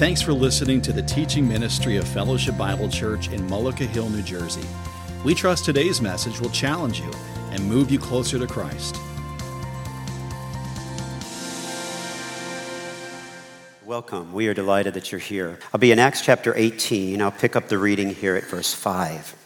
Thanks 0.00 0.22
for 0.22 0.32
listening 0.32 0.80
to 0.80 0.94
the 0.94 1.02
teaching 1.02 1.46
ministry 1.46 1.98
of 1.98 2.08
Fellowship 2.08 2.56
Bible 2.56 2.88
Church 2.88 3.28
in 3.28 3.46
Mullica 3.46 3.86
Hill, 3.86 4.08
New 4.08 4.22
Jersey. 4.22 4.66
We 5.26 5.34
trust 5.34 5.66
today's 5.66 6.00
message 6.00 6.40
will 6.40 6.48
challenge 6.48 7.00
you 7.00 7.12
and 7.50 7.62
move 7.68 7.90
you 7.90 7.98
closer 7.98 8.38
to 8.38 8.46
Christ. 8.46 8.96
Welcome. 13.84 14.32
We 14.32 14.48
are 14.48 14.54
delighted 14.54 14.94
that 14.94 15.12
you're 15.12 15.18
here. 15.18 15.58
I'll 15.74 15.80
be 15.80 15.92
in 15.92 15.98
Acts 15.98 16.22
chapter 16.22 16.54
18. 16.56 17.20
I'll 17.20 17.30
pick 17.30 17.54
up 17.54 17.68
the 17.68 17.76
reading 17.76 18.14
here 18.14 18.36
at 18.36 18.44
verse 18.44 18.72
5. 18.72 19.36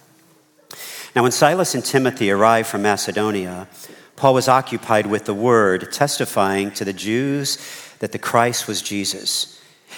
Now, 1.17 1.25
when 1.25 1.33
Silas 1.33 1.75
and 1.75 1.85
Timothy 1.85 2.31
arrived 2.31 2.69
from 2.69 2.83
Macedonia, 2.83 3.67
Paul 4.15 4.35
was 4.35 4.47
occupied 4.47 5.07
with 5.09 5.25
the 5.25 5.35
word, 5.35 5.91
testifying 5.93 6.71
to 6.75 6.85
the 6.85 6.93
Jews 6.93 7.59
that 7.99 8.13
the 8.13 8.21
Christ 8.21 8.69
was 8.69 8.83
Jesus. 8.83 9.54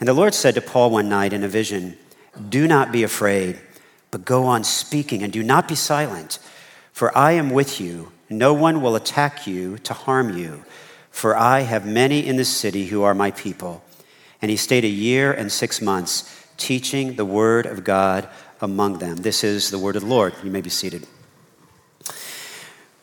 And 0.00 0.08
the 0.08 0.14
Lord 0.14 0.34
said 0.34 0.54
to 0.54 0.60
Paul 0.60 0.90
one 0.90 1.08
night 1.08 1.32
in 1.32 1.44
a 1.44 1.48
vision, 1.48 1.96
Do 2.48 2.66
not 2.66 2.92
be 2.92 3.02
afraid, 3.02 3.58
but 4.10 4.24
go 4.24 4.44
on 4.44 4.64
speaking 4.64 5.22
and 5.22 5.32
do 5.32 5.42
not 5.42 5.68
be 5.68 5.74
silent, 5.74 6.38
for 6.92 7.16
I 7.16 7.32
am 7.32 7.50
with 7.50 7.80
you. 7.80 8.12
No 8.28 8.52
one 8.54 8.80
will 8.80 8.96
attack 8.96 9.46
you 9.46 9.78
to 9.78 9.94
harm 9.94 10.36
you, 10.36 10.64
for 11.10 11.36
I 11.36 11.60
have 11.60 11.86
many 11.86 12.26
in 12.26 12.36
the 12.36 12.44
city 12.44 12.86
who 12.86 13.02
are 13.02 13.14
my 13.14 13.30
people. 13.30 13.84
And 14.42 14.50
he 14.50 14.56
stayed 14.56 14.84
a 14.84 14.88
year 14.88 15.32
and 15.32 15.50
six 15.50 15.80
months 15.80 16.46
teaching 16.56 17.16
the 17.16 17.24
word 17.24 17.66
of 17.66 17.84
God 17.84 18.28
among 18.60 18.98
them. 18.98 19.16
This 19.16 19.44
is 19.44 19.70
the 19.70 19.78
word 19.78 19.96
of 19.96 20.02
the 20.02 20.08
Lord. 20.08 20.34
You 20.42 20.50
may 20.50 20.60
be 20.60 20.70
seated. 20.70 21.06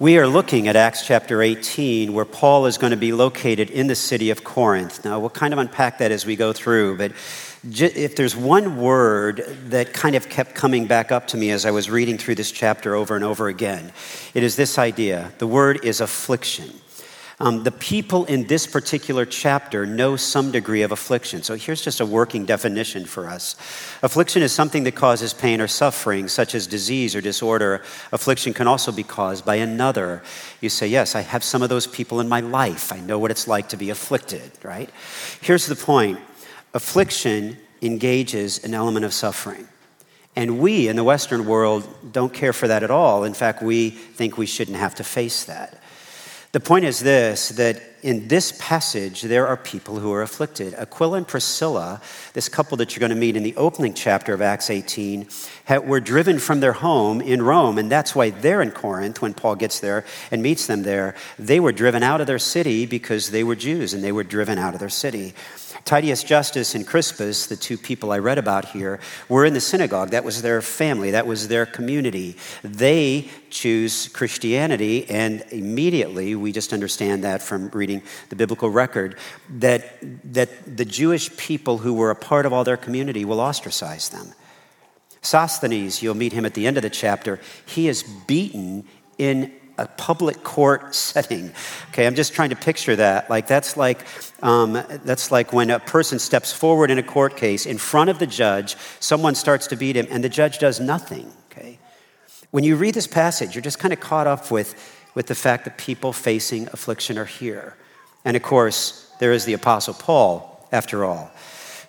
We 0.01 0.17
are 0.17 0.25
looking 0.25 0.67
at 0.67 0.75
Acts 0.75 1.05
chapter 1.05 1.43
18, 1.43 2.11
where 2.13 2.25
Paul 2.25 2.65
is 2.65 2.79
going 2.79 2.89
to 2.89 2.97
be 2.97 3.13
located 3.13 3.69
in 3.69 3.85
the 3.85 3.93
city 3.93 4.31
of 4.31 4.43
Corinth. 4.43 5.05
Now, 5.05 5.19
we'll 5.19 5.29
kind 5.29 5.53
of 5.53 5.59
unpack 5.59 5.99
that 5.99 6.11
as 6.11 6.25
we 6.25 6.35
go 6.35 6.53
through, 6.53 6.97
but 6.97 7.11
if 7.63 8.15
there's 8.15 8.35
one 8.35 8.77
word 8.77 9.45
that 9.67 9.93
kind 9.93 10.15
of 10.15 10.27
kept 10.27 10.55
coming 10.55 10.87
back 10.87 11.11
up 11.11 11.27
to 11.27 11.37
me 11.37 11.51
as 11.51 11.67
I 11.67 11.69
was 11.69 11.87
reading 11.87 12.17
through 12.17 12.33
this 12.33 12.51
chapter 12.51 12.95
over 12.95 13.15
and 13.15 13.23
over 13.23 13.47
again, 13.47 13.93
it 14.33 14.41
is 14.41 14.55
this 14.55 14.79
idea. 14.79 15.33
The 15.37 15.45
word 15.45 15.85
is 15.85 16.01
affliction. 16.01 16.80
Um, 17.41 17.63
the 17.63 17.71
people 17.71 18.25
in 18.25 18.45
this 18.45 18.67
particular 18.67 19.25
chapter 19.25 19.87
know 19.87 20.15
some 20.15 20.51
degree 20.51 20.83
of 20.83 20.91
affliction. 20.91 21.41
So 21.41 21.55
here's 21.55 21.81
just 21.81 21.99
a 21.99 22.05
working 22.05 22.45
definition 22.45 23.05
for 23.05 23.27
us. 23.27 23.55
Affliction 24.03 24.43
is 24.43 24.51
something 24.51 24.83
that 24.83 24.95
causes 24.95 25.33
pain 25.33 25.59
or 25.59 25.67
suffering, 25.67 26.27
such 26.27 26.53
as 26.53 26.67
disease 26.67 27.15
or 27.15 27.21
disorder. 27.21 27.83
Affliction 28.11 28.53
can 28.53 28.67
also 28.67 28.91
be 28.91 29.01
caused 29.01 29.43
by 29.43 29.55
another. 29.55 30.21
You 30.61 30.69
say, 30.69 30.87
Yes, 30.87 31.15
I 31.15 31.21
have 31.21 31.43
some 31.43 31.63
of 31.63 31.69
those 31.69 31.87
people 31.87 32.19
in 32.19 32.29
my 32.29 32.41
life. 32.41 32.93
I 32.93 32.99
know 32.99 33.17
what 33.17 33.31
it's 33.31 33.47
like 33.47 33.69
to 33.69 33.77
be 33.77 33.89
afflicted, 33.89 34.51
right? 34.61 34.89
Here's 35.41 35.65
the 35.65 35.75
point 35.75 36.19
affliction 36.73 37.57
engages 37.81 38.63
an 38.63 38.75
element 38.75 39.03
of 39.03 39.13
suffering. 39.13 39.67
And 40.35 40.59
we 40.59 40.87
in 40.87 40.95
the 40.95 41.03
Western 41.03 41.45
world 41.45 41.87
don't 42.13 42.33
care 42.33 42.53
for 42.53 42.67
that 42.67 42.83
at 42.83 42.91
all. 42.91 43.23
In 43.23 43.33
fact, 43.33 43.61
we 43.61 43.89
think 43.89 44.37
we 44.37 44.45
shouldn't 44.45 44.77
have 44.77 44.95
to 44.95 45.03
face 45.03 45.43
that. 45.45 45.80
The 46.51 46.59
point 46.59 46.83
is 46.83 46.99
this 46.99 47.49
that 47.49 47.81
in 48.01 48.27
this 48.27 48.51
passage, 48.59 49.21
there 49.21 49.47
are 49.47 49.55
people 49.55 49.99
who 49.99 50.11
are 50.11 50.21
afflicted. 50.21 50.73
Aquila 50.73 51.17
and 51.17 51.27
Priscilla, 51.27 52.01
this 52.33 52.49
couple 52.49 52.75
that 52.77 52.93
you're 52.93 52.99
going 52.99 53.11
to 53.11 53.15
meet 53.15 53.37
in 53.37 53.43
the 53.43 53.55
opening 53.55 53.93
chapter 53.93 54.33
of 54.33 54.41
Acts 54.41 54.69
18, 54.69 55.27
were 55.83 55.99
driven 55.99 56.39
from 56.39 56.59
their 56.59 56.73
home 56.73 57.21
in 57.21 57.41
Rome, 57.41 57.77
and 57.77 57.89
that's 57.89 58.15
why 58.15 58.31
they're 58.31 58.61
in 58.61 58.71
Corinth 58.71 59.21
when 59.21 59.33
Paul 59.33 59.55
gets 59.55 59.79
there 59.79 60.03
and 60.31 60.41
meets 60.41 60.67
them 60.67 60.83
there. 60.83 61.15
They 61.37 61.59
were 61.59 61.71
driven 61.71 62.03
out 62.03 62.21
of 62.21 62.27
their 62.27 62.39
city 62.39 62.85
because 62.85 63.29
they 63.29 63.43
were 63.43 63.55
Jews, 63.55 63.93
and 63.93 64.03
they 64.03 64.11
were 64.11 64.23
driven 64.23 64.57
out 64.57 64.73
of 64.73 64.79
their 64.79 64.89
city. 64.89 65.33
Titius 65.85 66.23
Justus 66.23 66.75
and 66.75 66.85
Crispus, 66.85 67.47
the 67.47 67.55
two 67.55 67.77
people 67.77 68.11
I 68.11 68.19
read 68.19 68.37
about 68.37 68.65
here, 68.65 68.99
were 69.29 69.45
in 69.45 69.53
the 69.53 69.61
synagogue. 69.61 70.09
That 70.09 70.23
was 70.23 70.41
their 70.41 70.61
family, 70.61 71.11
that 71.11 71.27
was 71.27 71.47
their 71.47 71.65
community. 71.65 72.37
They 72.63 73.29
choose 73.49 74.07
Christianity, 74.09 75.09
and 75.09 75.43
immediately 75.51 76.35
we 76.35 76.51
just 76.51 76.73
understand 76.73 77.23
that 77.23 77.41
from 77.41 77.69
reading 77.69 78.01
the 78.29 78.35
biblical 78.35 78.69
record 78.69 79.17
that, 79.49 79.97
that 80.33 80.77
the 80.77 80.85
Jewish 80.85 81.35
people 81.37 81.79
who 81.79 81.93
were 81.93 82.11
a 82.11 82.15
part 82.15 82.45
of 82.45 82.53
all 82.53 82.63
their 82.63 82.77
community 82.77 83.25
will 83.25 83.39
ostracize 83.39 84.09
them. 84.09 84.33
Sosthenes, 85.21 86.01
you'll 86.01 86.15
meet 86.15 86.33
him 86.33 86.45
at 86.45 86.55
the 86.55 86.65
end 86.65 86.77
of 86.77 86.83
the 86.83 86.89
chapter, 86.89 87.39
he 87.65 87.87
is 87.87 88.03
beaten 88.03 88.85
in 89.17 89.53
a 89.77 89.87
public 89.87 90.43
court 90.43 90.93
setting. 91.11 91.51
Okay, 91.89 92.05
I'm 92.05 92.15
just 92.15 92.33
trying 92.33 92.49
to 92.49 92.55
picture 92.55 92.95
that. 92.95 93.29
Like 93.29 93.47
that's 93.47 93.77
like 93.77 94.05
um, 94.41 94.73
that's 95.03 95.31
like 95.31 95.53
when 95.53 95.69
a 95.69 95.79
person 95.79 96.19
steps 96.19 96.51
forward 96.51 96.91
in 96.91 96.97
a 96.97 97.03
court 97.03 97.37
case 97.37 97.65
in 97.65 97.77
front 97.77 98.09
of 98.09 98.19
the 98.19 98.27
judge, 98.27 98.75
someone 98.99 99.35
starts 99.35 99.67
to 99.67 99.75
beat 99.75 99.95
him, 99.95 100.07
and 100.09 100.23
the 100.23 100.29
judge 100.29 100.59
does 100.59 100.79
nothing. 100.79 101.31
Okay, 101.51 101.79
when 102.51 102.63
you 102.63 102.75
read 102.75 102.93
this 102.93 103.07
passage, 103.07 103.55
you're 103.55 103.61
just 103.61 103.79
kind 103.79 103.93
of 103.93 103.99
caught 103.99 104.27
up 104.27 104.51
with 104.51 104.75
with 105.13 105.27
the 105.27 105.35
fact 105.35 105.65
that 105.65 105.77
people 105.77 106.13
facing 106.13 106.67
affliction 106.67 107.17
are 107.17 107.25
here, 107.25 107.75
and 108.25 108.37
of 108.37 108.43
course 108.43 109.13
there 109.19 109.33
is 109.33 109.45
the 109.45 109.53
apostle 109.53 109.93
Paul. 109.93 110.47
After 110.73 111.03
all, 111.03 111.29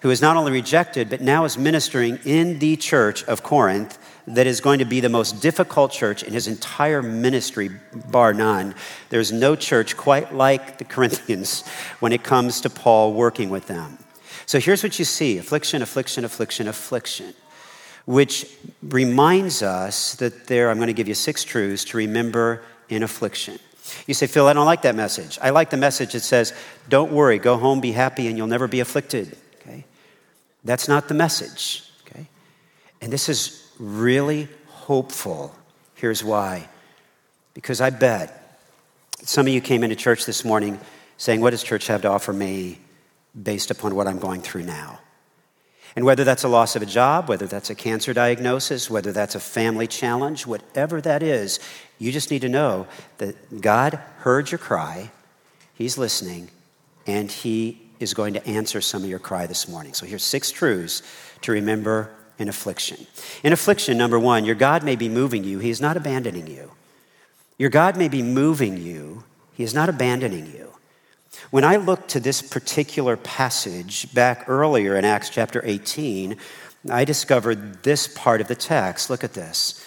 who 0.01 0.11
is 0.11 0.21
not 0.21 0.37
only 0.37 0.51
rejected, 0.51 1.09
but 1.09 1.21
now 1.21 1.45
is 1.45 1.57
ministering 1.57 2.19
in 2.25 2.59
the 2.59 2.75
church 2.75 3.23
of 3.25 3.45
Corinth 3.45 3.97
that 4.27 4.47
is 4.47 4.61
going 4.61 4.79
to 4.79 4.85
be 4.85 5.01
the 5.01 5.09
most 5.09 5.43
difficult 5.43 5.91
church 5.91 6.23
in 6.23 6.33
his 6.33 6.47
entire 6.47 7.03
ministry, 7.03 7.71
bar 8.11 8.33
none. 8.33 8.75
There's 9.09 9.33
no 9.33 9.57
church 9.57 9.97
quite 9.97 10.35
like 10.35 10.79
the 10.79 10.85
Corinthians 10.85 11.67
when 12.01 12.13
it 12.13 12.23
comes 12.23 12.61
to 12.61 12.71
Paul 12.71 13.15
working 13.15 13.51
with 13.51 13.67
them. 13.67 13.99
So 14.47 14.61
here's 14.61 14.83
what 14.83 14.99
you 14.99 15.05
see 15.05 15.39
affliction, 15.39 15.83
affliction, 15.83 16.25
affliction, 16.25 16.69
affliction, 16.69 17.35
which 18.05 18.47
reminds 18.83 19.63
us 19.63 20.15
that 20.17 20.47
there, 20.47 20.71
I'm 20.71 20.77
going 20.77 20.89
to 20.89 20.93
give 20.93 21.09
you 21.09 21.15
six 21.15 21.45
truths 21.45 21.85
to 21.87 21.97
remember 21.97 22.63
in 22.89 23.03
affliction. 23.03 23.59
You 24.07 24.15
say, 24.15 24.27
Phil, 24.27 24.47
I 24.47 24.53
don't 24.53 24.67
like 24.67 24.83
that 24.83 24.95
message. 24.95 25.39
I 25.43 25.51
like 25.51 25.71
the 25.71 25.77
message 25.77 26.13
that 26.13 26.21
says, 26.21 26.55
don't 26.89 27.13
worry, 27.13 27.39
go 27.39 27.57
home, 27.57 27.81
be 27.81 27.93
happy, 27.93 28.29
and 28.29 28.37
you'll 28.37 28.47
never 28.47 28.69
be 28.69 28.81
afflicted. 28.81 29.37
Okay? 29.61 29.85
That's 30.65 30.89
not 30.89 31.09
the 31.09 31.15
message. 31.15 31.91
Okay? 32.07 32.27
And 33.01 33.13
this 33.13 33.29
is 33.29 33.62
really 33.79 34.49
hopeful. 34.69 35.55
Here's 35.95 36.25
why. 36.25 36.69
Because 37.55 37.81
I 37.81 37.91
bet 37.91 38.59
some 39.23 39.47
of 39.47 39.53
you 39.53 39.61
came 39.61 39.85
into 39.85 39.97
church 39.97 40.27
this 40.27 40.45
morning 40.45 40.81
saying, 41.17 41.41
What 41.41 41.51
does 41.51 41.63
church 41.63 41.87
have 41.87 42.03
to 42.03 42.09
offer 42.09 42.33
me 42.33 42.79
based 43.41 43.71
upon 43.71 43.95
what 43.95 44.07
I'm 44.09 44.19
going 44.19 44.41
through 44.41 44.65
now? 44.65 45.01
And 45.95 46.05
whether 46.07 46.25
that's 46.25 46.43
a 46.43 46.49
loss 46.49 46.75
of 46.75 46.83
a 46.83 46.87
job, 46.87 47.29
whether 47.29 47.47
that's 47.47 47.69
a 47.69 47.75
cancer 47.75 48.15
diagnosis, 48.15 48.91
whether 48.91 49.13
that's 49.13 49.35
a 49.35 49.41
family 49.41 49.87
challenge, 49.87 50.47
whatever 50.47 51.01
that 51.03 51.23
is, 51.23 51.61
you 51.99 52.13
just 52.13 52.31
need 52.31 52.43
to 52.43 52.49
know 52.49 52.87
that 53.19 53.61
God 53.61 53.95
heard 54.19 54.51
your 54.51 54.59
cry, 54.59 55.11
He's 55.75 55.99
listening, 55.99 56.51
and 57.07 57.31
He 57.31 57.81
is 58.01 58.15
going 58.15 58.35
to 58.35 58.47
answer 58.47 58.81
some 58.81 59.05
of 59.05 59.11
your 59.11 59.19
cry 59.19 59.47
this 59.47 59.69
morning. 59.69 59.93
So 59.93 60.07
here's 60.07 60.25
six 60.25 60.51
truths 60.51 61.03
to 61.43 61.53
remember 61.53 62.11
in 62.43 62.49
affliction. 62.49 63.07
In 63.43 63.53
affliction, 63.53 63.97
number 63.97 64.19
one, 64.19 64.45
your 64.45 64.55
God 64.55 64.83
may 64.83 64.97
be 64.97 65.09
moving 65.09 65.45
you, 65.45 65.59
He 65.61 65.71
is 65.71 65.81
not 65.81 65.97
abandoning 65.97 66.47
you. 66.47 66.73
Your 67.57 67.71
God 67.71 67.97
may 67.97 68.09
be 68.09 68.23
moving 68.23 68.77
you, 68.77 69.25
He 69.55 69.65
is 69.65 69.73
not 69.73 69.89
abandoning 69.89 70.47
you. 70.53 70.69
When 71.51 71.65
I 71.65 71.77
looked 71.77 72.11
to 72.11 72.21
this 72.21 72.43
particular 72.43 73.17
passage 73.17 74.13
back 74.13 74.45
earlier 74.49 74.97
in 74.97 75.05
Acts 75.05 75.31
chapter 75.31 75.63
18, 75.65 76.37
I 76.91 77.05
discovered 77.05 77.83
this 77.85 78.07
part 78.09 78.41
of 78.41 78.49
the 78.49 78.55
text. 78.55 79.09
Look 79.09 79.25
at 79.25 79.35
this. 79.35 79.82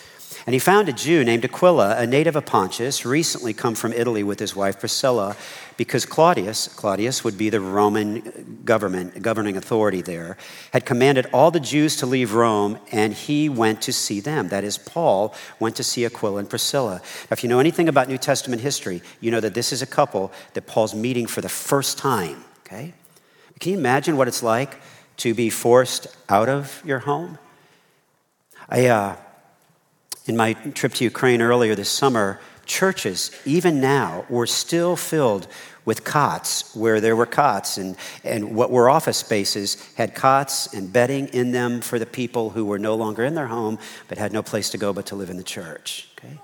And 0.46 0.54
he 0.54 0.60
found 0.60 0.88
a 0.88 0.94
Jew 0.94 1.24
named 1.24 1.44
Aquila, 1.44 1.98
a 1.98 2.06
native 2.06 2.36
of 2.36 2.46
Pontus, 2.46 3.04
recently 3.04 3.52
come 3.52 3.74
from 3.74 3.92
Italy 3.94 4.22
with 4.22 4.40
his 4.40 4.56
wife 4.56 4.80
Priscilla, 4.80 5.36
because 5.76 6.06
Claudius, 6.06 6.68
Claudius 6.68 7.24
would 7.24 7.36
be 7.36 7.50
the 7.50 7.60
Roman 7.60 8.62
government, 8.64 9.24
governing 9.24 9.58
authority 9.58 10.04
there, 10.04 10.38
had 10.72 10.86
commanded 10.86 11.26
all 11.34 11.50
the 11.50 11.60
Jews 11.60 11.96
to 11.98 12.06
leave 12.06 12.36
Rome, 12.36 12.78
and 12.92 13.14
he 13.14 13.50
went 13.50 13.82
to 13.84 13.92
see 13.92 14.20
them. 14.20 14.50
That 14.50 14.64
is, 14.64 14.78
Paul 14.78 15.34
went 15.60 15.76
to 15.78 15.84
see 15.84 16.06
Aquila 16.06 16.38
and 16.38 16.50
Priscilla. 16.50 17.02
Now, 17.02 17.32
if 17.32 17.42
you 17.42 17.50
know 17.50 17.60
anything 17.60 17.90
about 17.90 18.08
New 18.08 18.20
Testament 18.20 18.62
history, 18.62 19.02
you 19.20 19.32
know 19.32 19.40
that 19.40 19.56
this 19.56 19.74
is 19.74 19.82
a 19.82 19.88
couple 19.88 20.32
that 20.54 20.68
Paul's 20.68 20.94
meeting 20.94 21.26
for 21.26 21.42
the 21.42 21.50
first 21.50 21.98
time, 21.98 22.44
okay? 22.66 22.94
Can 23.60 23.72
you 23.72 23.80
imagine 23.80 24.16
what 24.16 24.28
it's 24.28 24.44
like 24.44 24.76
to 25.18 25.34
be 25.34 25.50
forced 25.50 26.06
out 26.30 26.50
of 26.50 26.84
your 26.86 27.00
home? 27.00 27.40
I, 28.70 28.88
uh, 28.88 29.16
in 30.26 30.36
my 30.36 30.54
trip 30.54 30.94
to 30.94 31.04
Ukraine 31.04 31.42
earlier 31.42 31.76
this 31.76 31.90
summer, 31.90 32.40
churches, 32.66 33.32
even 33.46 33.80
now, 33.80 34.26
were 34.30 34.48
still 34.48 34.96
filled 34.96 35.48
with 35.86 36.04
cots 36.04 36.76
where 36.76 37.00
there 37.00 37.16
were 37.16 37.28
cots, 37.28 37.78
and, 37.78 37.96
and 38.24 38.56
what 38.56 38.72
were 38.72 38.90
office 38.90 39.18
spaces 39.18 39.78
had 39.96 40.16
cots 40.16 40.74
and 40.74 40.92
bedding 40.92 41.28
in 41.28 41.52
them 41.52 41.80
for 41.80 42.00
the 42.00 42.06
people 42.08 42.50
who 42.50 42.66
were 42.66 42.80
no 42.80 42.96
longer 42.96 43.24
in 43.24 43.36
their 43.36 43.48
home 43.48 43.78
but 44.08 44.18
had 44.18 44.34
no 44.34 44.42
place 44.42 44.72
to 44.72 44.78
go 44.80 44.92
but 44.94 45.06
to 45.06 45.16
live 45.16 45.30
in 45.30 45.38
the 45.38 45.44
church. 45.44 46.10
Okay? 46.18 46.40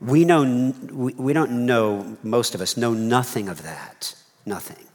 We, 0.00 0.24
know, 0.24 0.72
we, 0.92 1.12
we 1.14 1.32
don't 1.32 1.66
know, 1.66 2.16
most 2.22 2.54
of 2.54 2.60
us 2.60 2.76
know 2.76 2.94
nothing 2.94 3.48
of 3.48 3.64
that. 3.64 4.14
Nothing. 4.46 4.87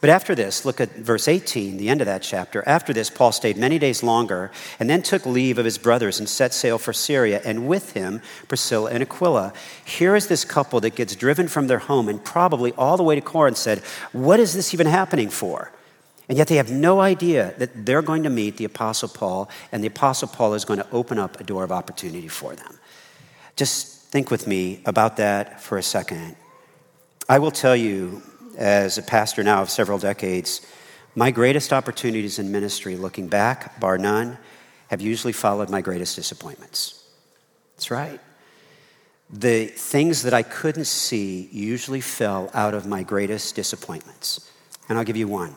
But 0.00 0.10
after 0.10 0.34
this, 0.34 0.64
look 0.64 0.80
at 0.80 0.94
verse 0.96 1.28
18, 1.28 1.76
the 1.76 1.88
end 1.88 2.00
of 2.00 2.06
that 2.06 2.22
chapter. 2.22 2.62
After 2.66 2.92
this, 2.92 3.10
Paul 3.10 3.32
stayed 3.32 3.56
many 3.56 3.78
days 3.78 4.02
longer 4.02 4.50
and 4.78 4.88
then 4.88 5.02
took 5.02 5.26
leave 5.26 5.58
of 5.58 5.64
his 5.64 5.78
brothers 5.78 6.18
and 6.18 6.28
set 6.28 6.54
sail 6.54 6.78
for 6.78 6.92
Syria, 6.92 7.40
and 7.44 7.66
with 7.68 7.92
him 7.92 8.20
Priscilla 8.48 8.90
and 8.90 9.02
Aquila. 9.02 9.52
Here 9.84 10.14
is 10.14 10.28
this 10.28 10.44
couple 10.44 10.80
that 10.80 10.94
gets 10.94 11.16
driven 11.16 11.48
from 11.48 11.66
their 11.66 11.78
home 11.78 12.08
and 12.08 12.22
probably 12.22 12.72
all 12.72 12.96
the 12.96 13.02
way 13.02 13.14
to 13.14 13.20
Corinth 13.20 13.56
said, 13.56 13.78
What 14.12 14.40
is 14.40 14.54
this 14.54 14.74
even 14.74 14.86
happening 14.86 15.30
for? 15.30 15.72
And 16.28 16.36
yet 16.36 16.48
they 16.48 16.56
have 16.56 16.70
no 16.70 17.00
idea 17.00 17.54
that 17.58 17.86
they're 17.86 18.02
going 18.02 18.22
to 18.24 18.30
meet 18.30 18.58
the 18.58 18.64
Apostle 18.64 19.08
Paul, 19.08 19.48
and 19.72 19.82
the 19.82 19.88
Apostle 19.88 20.28
Paul 20.28 20.54
is 20.54 20.64
going 20.64 20.78
to 20.78 20.90
open 20.92 21.18
up 21.18 21.40
a 21.40 21.44
door 21.44 21.64
of 21.64 21.72
opportunity 21.72 22.28
for 22.28 22.54
them. 22.54 22.78
Just 23.56 24.02
think 24.10 24.30
with 24.30 24.46
me 24.46 24.82
about 24.84 25.16
that 25.16 25.60
for 25.60 25.78
a 25.78 25.82
second. 25.82 26.36
I 27.28 27.38
will 27.38 27.50
tell 27.50 27.74
you 27.74 28.22
as 28.58 28.98
a 28.98 29.02
pastor 29.02 29.42
now 29.42 29.62
of 29.62 29.70
several 29.70 29.98
decades, 29.98 30.66
my 31.14 31.30
greatest 31.30 31.72
opportunities 31.72 32.38
in 32.38 32.52
ministry, 32.52 32.96
looking 32.96 33.28
back, 33.28 33.80
bar 33.80 33.96
none, 33.96 34.36
have 34.90 35.00
usually 35.00 35.32
followed 35.32 35.70
my 35.70 35.80
greatest 35.80 36.16
disappointments. 36.16 37.04
That's 37.76 37.90
right. 37.90 38.20
The 39.30 39.66
things 39.66 40.22
that 40.22 40.34
I 40.34 40.42
couldn't 40.42 40.86
see 40.86 41.48
usually 41.52 42.00
fell 42.00 42.50
out 42.52 42.74
of 42.74 42.86
my 42.86 43.02
greatest 43.02 43.54
disappointments. 43.54 44.50
And 44.88 44.98
I'll 44.98 45.04
give 45.04 45.16
you 45.16 45.28
one. 45.28 45.54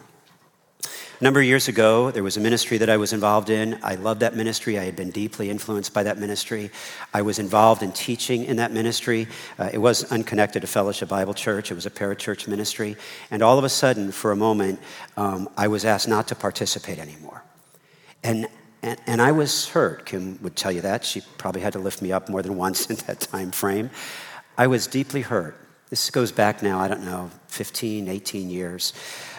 A 1.22 1.24
number 1.24 1.40
of 1.40 1.46
years 1.46 1.68
ago, 1.68 2.10
there 2.10 2.24
was 2.24 2.36
a 2.38 2.40
ministry 2.40 2.80
that 2.80 2.90
I 2.90 2.98
was 2.98 3.14
involved 3.14 3.52
in. 3.52 3.78
I 3.84 3.94
loved 3.94 4.22
that 4.22 4.36
ministry. 4.36 4.80
I 4.80 4.86
had 4.86 4.96
been 4.96 5.12
deeply 5.12 5.52
influenced 5.52 5.94
by 5.94 6.02
that 6.02 6.18
ministry. 6.18 6.72
I 7.14 7.22
was 7.22 7.38
involved 7.38 7.84
in 7.84 7.92
teaching 7.92 8.44
in 8.44 8.56
that 8.56 8.72
ministry. 8.72 9.28
Uh, 9.60 9.70
it 9.72 9.78
was 9.78 10.12
unconnected 10.12 10.62
to 10.62 10.68
Fellowship 10.68 11.10
Bible 11.10 11.36
Church, 11.36 11.70
it 11.70 11.76
was 11.76 11.86
a 11.86 11.92
parachurch 11.92 12.48
ministry. 12.48 12.98
And 13.30 13.44
all 13.44 13.60
of 13.60 13.64
a 13.64 13.70
sudden, 13.70 14.12
for 14.12 14.32
a 14.32 14.36
moment, 14.36 14.80
um, 15.16 15.48
I 15.56 15.68
was 15.68 15.86
asked 15.86 16.08
not 16.08 16.28
to 16.30 16.36
participate 16.36 16.98
anymore. 16.98 17.44
And 18.24 18.48
and, 18.82 19.00
and, 19.06 19.22
I 19.22 19.32
was 19.32 19.70
hurt. 19.70 20.08
Kim 20.08 20.40
would 20.42 20.56
tell 20.56 20.72
you 20.72 20.82
that. 20.82 21.06
She 21.06 21.22
probably 21.38 21.62
had 21.62 21.74
to 21.74 21.80
lift 21.80 22.02
me 22.02 22.12
up 22.12 22.30
more 22.30 22.42
than 22.42 22.56
once 22.66 22.90
in 22.90 22.96
that 23.06 23.20
time 23.20 23.52
frame. 23.52 23.92
I 24.58 24.66
was 24.66 24.88
deeply 24.88 25.22
hurt. 25.22 25.56
This 25.92 26.10
goes 26.10 26.32
back 26.32 26.64
now, 26.64 26.80
I 26.80 26.88
don't 26.88 27.06
know, 27.06 27.30
15, 27.50 28.08
18 28.08 28.50
years 28.50 28.94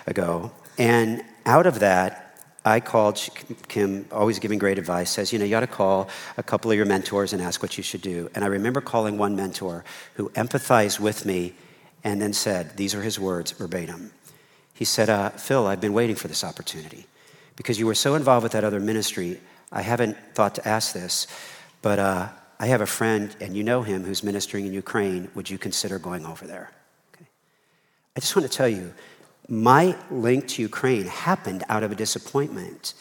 ago. 0.07 0.53
And 0.79 1.23
out 1.47 1.67
of 1.67 1.81
that, 1.81 2.23
I 2.65 2.79
called 2.79 3.21
Kim, 3.69 4.07
always 4.13 4.39
giving 4.39 4.59
great 4.59 4.79
advice, 4.79 5.11
says, 5.11 5.33
you 5.33 5.39
know, 5.39 5.45
you 5.45 5.57
ought 5.57 5.61
to 5.61 5.67
call 5.67 6.09
a 6.37 6.43
couple 6.43 6.71
of 6.71 6.77
your 6.77 6.87
mentors 6.87 7.33
and 7.33 7.43
ask 7.43 7.61
what 7.61 7.77
you 7.77 7.83
should 7.83 8.03
do. 8.03 8.31
And 8.35 8.45
I 8.45 8.47
remember 8.47 8.81
calling 8.81 9.19
one 9.19 9.35
mentor 9.35 9.85
who 10.15 10.29
empathized 10.31 11.01
with 11.01 11.27
me 11.27 11.55
and 12.05 12.23
then 12.23 12.33
said, 12.33 12.77
these 12.77 12.95
are 12.95 13.03
his 13.03 13.19
words 13.19 13.51
verbatim. 13.51 14.13
He 14.75 14.85
said, 14.85 15.11
uh, 15.11 15.31
Phil, 15.31 15.67
I've 15.67 15.81
been 15.81 15.93
waiting 15.93 16.17
for 16.17 16.29
this 16.29 16.45
opportunity 16.45 17.07
because 17.57 17.79
you 17.79 17.87
were 17.87 17.95
so 17.95 18.15
involved 18.15 18.45
with 18.45 18.53
that 18.53 18.65
other 18.65 18.81
ministry. 18.81 19.41
I 19.73 19.83
haven't 19.83 20.17
thought 20.35 20.55
to 20.57 20.67
ask 20.67 20.93
this, 20.93 21.27
but 21.83 21.99
uh, 21.99 22.29
I 22.61 22.67
have 22.67 22.81
a 22.81 22.87
friend, 22.87 23.35
and 23.41 23.57
you 23.57 23.65
know 23.65 23.83
him, 23.83 24.05
who's 24.05 24.23
ministering 24.23 24.67
in 24.67 24.73
Ukraine. 24.73 25.29
Would 25.35 25.51
you 25.51 25.59
consider 25.59 25.99
going 25.99 26.25
over 26.25 26.47
there? 26.47 26.71
Okay. 27.15 27.27
I 28.17 28.21
just 28.21 28.37
want 28.37 28.51
to 28.51 28.57
tell 28.57 28.69
you, 28.69 28.95
my 29.49 29.97
link 30.11 30.49
to 30.49 30.63
Ukraine 30.63 31.07
happened 31.07 31.65
out 31.69 31.83
of 31.83 31.93
a 31.93 31.95
disappointment, 31.95 32.95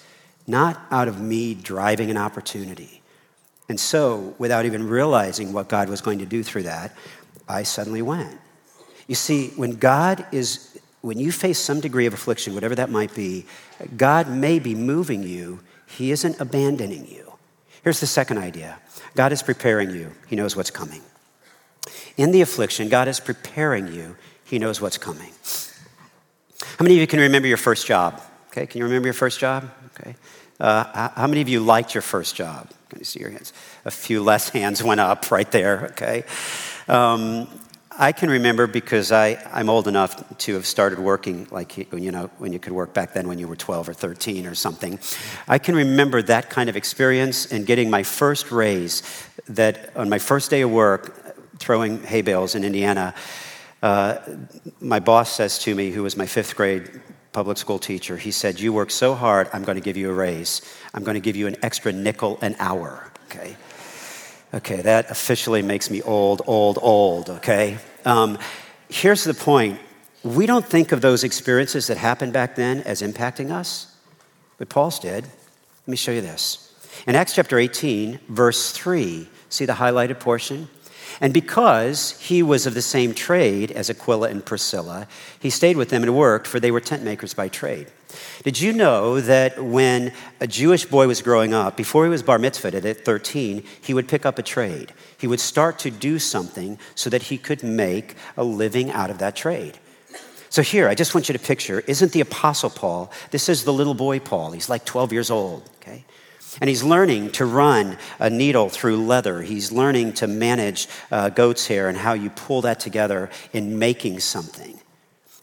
not 0.48 0.82
out 0.92 1.08
of 1.08 1.22
me 1.22 1.54
driving 1.54 2.10
an 2.10 2.18
opportunity. 2.18 3.02
And 3.70 3.80
so, 3.80 4.36
without 4.38 4.66
even 4.66 4.88
realizing 4.88 5.54
what 5.54 5.70
God 5.70 5.88
was 5.88 6.02
going 6.02 6.20
to 6.20 6.26
do 6.26 6.44
through 6.44 6.64
that, 6.64 6.94
I 7.48 7.64
suddenly 7.64 8.02
went. 8.02 8.38
You 9.08 9.16
see, 9.16 9.50
when 9.56 9.76
God 9.78 10.26
is, 10.32 10.80
when 11.02 11.20
you 11.20 11.32
face 11.32 11.60
some 11.60 11.80
degree 11.80 12.06
of 12.06 12.14
affliction, 12.14 12.54
whatever 12.54 12.76
that 12.76 12.90
might 12.90 13.16
be, 13.16 13.46
God 13.96 14.30
may 14.30 14.60
be 14.60 14.76
moving 14.76 15.24
you, 15.24 15.62
He 15.88 16.12
isn't 16.12 16.40
abandoning 16.40 17.08
you. 17.08 17.34
Here's 17.84 18.00
the 18.00 18.08
second 18.08 18.40
idea 18.40 18.80
God 19.16 19.32
is 19.32 19.42
preparing 19.42 19.92
you, 19.92 20.12
He 20.28 20.36
knows 20.36 20.56
what's 20.56 20.72
coming. 20.72 21.02
In 22.18 22.32
the 22.32 22.42
affliction, 22.42 22.90
God 22.90 23.08
is 23.08 23.20
preparing 23.20 23.88
you, 23.94 24.18
He 24.44 24.60
knows 24.60 24.82
what's 24.82 24.98
coming. 24.98 25.32
How 26.78 26.84
many 26.84 26.96
of 26.96 27.02
you 27.02 27.08
can 27.08 27.20
remember 27.20 27.48
your 27.48 27.58
first 27.58 27.86
job? 27.86 28.22
Okay, 28.48 28.66
can 28.66 28.80
you 28.80 28.86
remember 28.86 29.08
your 29.08 29.14
first 29.14 29.40
job? 29.40 29.70
Okay. 30.00 30.16
Uh, 30.60 31.10
how 31.16 31.28
many 31.28 31.42
of 31.42 31.50
you 31.50 31.60
liked 31.60 31.94
your 31.94 32.02
first 32.02 32.36
job? 32.36 32.70
Can 32.90 33.00
you 33.00 33.06
see 33.06 33.20
your 33.20 33.30
hands? 33.30 33.52
A 33.86 33.92
few 33.92 34.24
less 34.24 34.50
hands 34.58 34.84
went 34.84 35.00
up 35.00 35.32
right 35.32 35.52
there, 35.52 35.88
okay? 35.92 36.24
Um, 36.88 37.48
I 37.98 38.14
can 38.14 38.30
remember 38.30 38.68
because 38.68 39.12
I, 39.12 39.38
I'm 39.52 39.70
old 39.70 39.88
enough 39.88 40.38
to 40.40 40.54
have 40.54 40.66
started 40.66 40.98
working 40.98 41.48
like, 41.52 41.78
you 41.78 42.12
know, 42.12 42.30
when 42.38 42.54
you 42.54 42.60
could 42.60 42.74
work 42.74 42.94
back 42.94 43.14
then 43.14 43.28
when 43.28 43.38
you 43.38 43.48
were 43.48 43.56
12 43.56 43.90
or 43.90 43.94
13 43.94 44.48
or 44.48 44.56
something. 44.56 44.98
I 45.48 45.58
can 45.58 45.76
remember 45.76 46.22
that 46.22 46.50
kind 46.50 46.70
of 46.70 46.78
experience 46.78 47.52
and 47.52 47.66
getting 47.66 47.90
my 47.90 48.04
first 48.04 48.50
raise 48.50 49.04
that 49.50 49.96
on 49.96 50.10
my 50.10 50.20
first 50.20 50.50
day 50.50 50.62
of 50.62 50.72
work, 50.72 51.36
throwing 51.60 52.02
hay 52.04 52.22
bales 52.22 52.56
in 52.56 52.64
Indiana, 52.64 53.14
uh, 53.82 54.18
my 54.80 55.00
boss 55.00 55.32
says 55.32 55.60
to 55.60 55.74
me, 55.74 55.92
who 55.92 56.04
was 56.04 56.16
my 56.16 56.26
fifth 56.26 56.56
grade 56.56 57.02
public 57.32 57.58
school 57.58 57.80
teacher, 57.80 58.18
he 58.18 58.32
said, 58.32 58.60
You 58.60 58.74
work 58.74 58.92
so 58.92 59.16
hard, 59.16 59.50
I'm 59.54 59.64
going 59.64 59.76
to 59.78 59.82
give 59.82 59.98
you 59.98 60.10
a 60.10 60.14
raise. 60.14 60.62
I'm 60.94 61.04
going 61.04 61.16
to 61.16 61.22
give 61.22 61.36
you 61.36 61.48
an 61.48 61.56
extra 61.64 61.92
nickel 61.92 62.38
an 62.42 62.56
hour. 62.60 63.12
Okay. 63.26 63.56
Okay, 64.54 64.82
that 64.82 65.10
officially 65.10 65.62
makes 65.62 65.90
me 65.90 66.02
old, 66.02 66.42
old, 66.46 66.78
old. 66.82 67.30
Okay. 67.30 67.78
Um, 68.06 68.38
here's 68.90 69.24
the 69.24 69.34
point 69.34 69.80
we 70.24 70.46
don't 70.46 70.66
think 70.66 70.92
of 70.92 71.02
those 71.02 71.24
experiences 71.24 71.88
that 71.88 71.98
happened 71.98 72.34
back 72.34 72.56
then 72.56 72.82
as 72.82 73.02
impacting 73.02 73.50
us, 73.50 73.96
but 74.58 74.70
Paul's 74.70 75.00
did. 75.00 75.24
Let 75.24 75.88
me 75.88 75.98
show 75.98 76.12
you 76.12 76.22
this. 76.22 76.68
In 77.08 77.16
Acts 77.16 77.34
chapter 77.34 77.58
18, 77.58 78.20
verse 78.30 78.72
3, 78.72 79.28
see 79.50 79.66
the 79.66 79.74
highlighted 79.74 80.20
portion? 80.20 80.70
And 81.20 81.34
because 81.34 82.20
he 82.20 82.42
was 82.42 82.66
of 82.66 82.74
the 82.74 82.82
same 82.82 83.14
trade 83.14 83.72
as 83.72 83.90
Aquila 83.90 84.30
and 84.30 84.46
Priscilla, 84.46 85.08
he 85.40 85.50
stayed 85.50 85.78
with 85.78 85.90
them 85.90 86.04
and 86.04 86.16
worked, 86.16 86.48
for 86.48 86.60
they 86.60 86.72
were 86.72 86.80
tent 86.80 87.04
makers 87.04 87.34
by 87.34 87.48
trade. 87.48 87.88
Did 88.44 88.60
you 88.60 88.74
know 88.74 89.22
that 89.22 89.64
when 89.64 90.14
a 90.40 90.48
Jewish 90.48 90.86
boy 90.86 91.08
was 91.08 91.22
growing 91.22 91.54
up, 91.54 91.78
before 91.78 92.04
he 92.04 92.10
was 92.10 92.24
bar 92.24 92.38
mitzvahed 92.38 92.86
at 92.86 93.06
13, 93.06 93.64
he 93.82 93.94
would 93.94 94.08
pick 94.08 94.26
up 94.26 94.38
a 94.38 94.44
trade? 94.44 94.94
He 95.18 95.28
would 95.28 95.40
start 95.40 95.80
to 95.80 95.92
do 95.92 96.20
something 96.20 96.78
so 96.96 97.10
that 97.10 97.24
he 97.24 97.38
could 97.38 97.64
make 97.64 98.16
a 98.38 98.44
living 98.44 98.92
out 98.92 99.10
of 99.10 99.20
that 99.20 99.36
trade. 99.36 99.78
So, 100.50 100.62
here, 100.62 100.90
I 100.90 100.96
just 100.96 101.16
want 101.16 101.30
you 101.30 101.34
to 101.34 101.40
picture 101.40 101.80
isn't 101.88 102.12
the 102.12 102.20
Apostle 102.20 102.70
Paul, 102.70 103.10
this 103.32 103.48
is 103.48 103.64
the 103.64 103.72
little 103.72 103.94
boy 103.94 104.20
Paul. 104.20 104.52
He's 104.52 104.70
like 104.70 104.84
12 104.84 105.14
years 105.14 105.32
old, 105.32 105.70
okay? 105.78 106.04
And 106.60 106.70
he's 106.70 106.84
learning 106.84 107.32
to 107.34 107.46
run 107.46 107.98
a 108.20 108.30
needle 108.30 108.70
through 108.70 109.06
leather. 109.06 109.42
He's 109.42 109.72
learning 109.72 110.14
to 110.14 110.28
manage 110.28 110.88
uh, 111.10 111.30
goat's 111.30 111.68
hair 111.68 111.88
and 111.88 111.98
how 111.98 112.14
you 112.14 112.30
pull 112.30 112.62
that 112.64 112.80
together 112.80 113.30
in 113.54 113.80
making 113.80 114.20
something. 114.20 114.80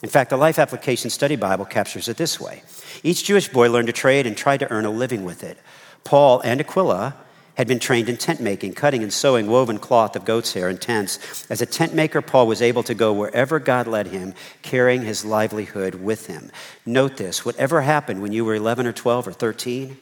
In 0.01 0.09
fact, 0.09 0.29
the 0.29 0.37
Life 0.37 0.59
Application 0.59 1.09
Study 1.09 1.35
Bible 1.35 1.65
captures 1.65 2.07
it 2.07 2.17
this 2.17 2.39
way 2.39 2.61
Each 3.03 3.23
Jewish 3.23 3.49
boy 3.49 3.69
learned 3.69 3.89
a 3.89 3.93
trade 3.93 4.27
and 4.27 4.37
tried 4.37 4.59
to 4.59 4.71
earn 4.71 4.85
a 4.85 4.91
living 4.91 5.23
with 5.23 5.43
it. 5.43 5.57
Paul 6.03 6.41
and 6.41 6.61
Aquila 6.61 7.15
had 7.55 7.67
been 7.67 7.79
trained 7.79 8.07
in 8.07 8.15
tent 8.15 8.39
making, 8.39 8.73
cutting 8.73 9.03
and 9.03 9.11
sewing 9.11 9.47
woven 9.47 9.79
cloth 9.79 10.15
of 10.15 10.23
goat's 10.23 10.53
hair 10.53 10.69
and 10.69 10.79
tents. 10.79 11.45
As 11.49 11.61
a 11.61 11.65
tent 11.65 11.93
maker, 11.93 12.21
Paul 12.21 12.47
was 12.47 12.61
able 12.61 12.83
to 12.83 12.93
go 12.93 13.11
wherever 13.11 13.59
God 13.59 13.85
led 13.85 14.07
him, 14.07 14.33
carrying 14.61 15.01
his 15.01 15.25
livelihood 15.25 15.95
with 15.95 16.27
him. 16.27 16.51
Note 16.85 17.17
this 17.17 17.43
whatever 17.43 17.81
happened 17.81 18.21
when 18.21 18.31
you 18.31 18.45
were 18.45 18.55
11 18.55 18.87
or 18.87 18.93
12 18.93 19.27
or 19.27 19.33
13, 19.33 19.97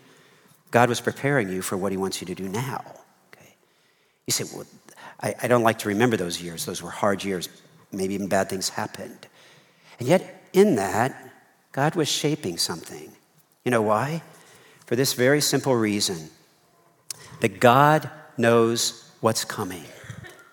God 0.71 0.89
was 0.89 1.01
preparing 1.01 1.50
you 1.50 1.62
for 1.62 1.77
what 1.77 1.91
He 1.91 1.97
wants 1.97 2.21
you 2.21 2.27
to 2.27 2.36
do 2.36 2.47
now. 2.47 2.83
Okay? 3.33 3.55
You 4.25 4.31
say, 4.31 4.45
well, 4.53 4.65
I, 5.21 5.36
I 5.43 5.47
don't 5.47 5.63
like 5.63 5.79
to 5.79 5.89
remember 5.89 6.17
those 6.17 6.41
years. 6.41 6.65
Those 6.65 6.81
were 6.81 6.91
hard 6.91 7.24
years. 7.24 7.50
Maybe 7.91 8.13
even 8.13 8.27
bad 8.27 8.50
things 8.50 8.69
happened. 8.69 9.27
And 10.00 10.07
yet, 10.07 10.43
in 10.53 10.75
that, 10.75 11.31
God 11.71 11.95
was 11.95 12.07
shaping 12.07 12.57
something. 12.57 13.12
You 13.63 13.71
know 13.71 13.81
why? 13.81 14.21
For 14.86 14.95
this 14.95 15.13
very 15.13 15.41
simple 15.41 15.75
reason 15.75 16.29
that 17.41 17.59
God 17.59 18.09
knows 18.38 19.12
what's 19.21 19.45
coming. 19.45 19.83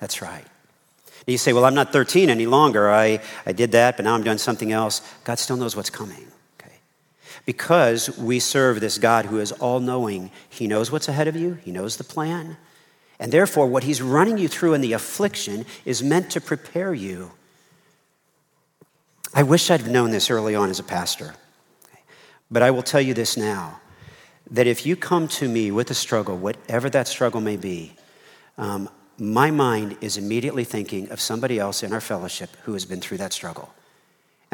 That's 0.00 0.20
right. 0.22 0.44
You 1.26 1.38
say, 1.38 1.52
Well, 1.52 1.64
I'm 1.64 1.74
not 1.74 1.92
13 1.92 2.28
any 2.28 2.46
longer. 2.46 2.90
I, 2.90 3.20
I 3.46 3.52
did 3.52 3.72
that, 3.72 3.96
but 3.96 4.04
now 4.04 4.14
I'm 4.14 4.22
doing 4.22 4.38
something 4.38 4.72
else. 4.72 5.00
God 5.24 5.38
still 5.38 5.56
knows 5.56 5.74
what's 5.76 5.90
coming. 5.90 6.26
Because 7.46 8.16
we 8.18 8.38
serve 8.38 8.80
this 8.80 8.98
God 8.98 9.26
who 9.26 9.38
is 9.38 9.52
all 9.52 9.80
knowing, 9.80 10.30
He 10.48 10.66
knows 10.66 10.90
what's 10.90 11.08
ahead 11.08 11.28
of 11.28 11.36
you, 11.36 11.54
He 11.54 11.70
knows 11.70 11.96
the 11.96 12.04
plan. 12.04 12.56
And 13.18 13.32
therefore, 13.32 13.66
what 13.66 13.84
He's 13.84 14.02
running 14.02 14.38
you 14.38 14.48
through 14.48 14.74
in 14.74 14.80
the 14.80 14.92
affliction 14.92 15.66
is 15.84 16.02
meant 16.02 16.30
to 16.30 16.40
prepare 16.40 16.94
you. 16.94 17.32
I 19.34 19.42
wish 19.42 19.70
I'd 19.70 19.86
known 19.86 20.10
this 20.10 20.30
early 20.30 20.54
on 20.54 20.70
as 20.70 20.78
a 20.78 20.84
pastor, 20.84 21.34
but 22.50 22.62
I 22.62 22.70
will 22.70 22.82
tell 22.82 23.00
you 23.00 23.14
this 23.14 23.36
now 23.36 23.80
that 24.50 24.66
if 24.66 24.86
you 24.86 24.94
come 24.94 25.26
to 25.26 25.48
me 25.48 25.70
with 25.70 25.90
a 25.90 25.94
struggle, 25.94 26.36
whatever 26.36 26.88
that 26.90 27.08
struggle 27.08 27.40
may 27.40 27.56
be, 27.56 27.94
um, 28.58 28.88
my 29.18 29.50
mind 29.50 29.96
is 30.00 30.16
immediately 30.16 30.64
thinking 30.64 31.10
of 31.10 31.20
somebody 31.20 31.58
else 31.58 31.82
in 31.82 31.92
our 31.92 32.00
fellowship 32.00 32.50
who 32.62 32.72
has 32.72 32.84
been 32.84 33.00
through 33.00 33.18
that 33.18 33.32
struggle. 33.32 33.72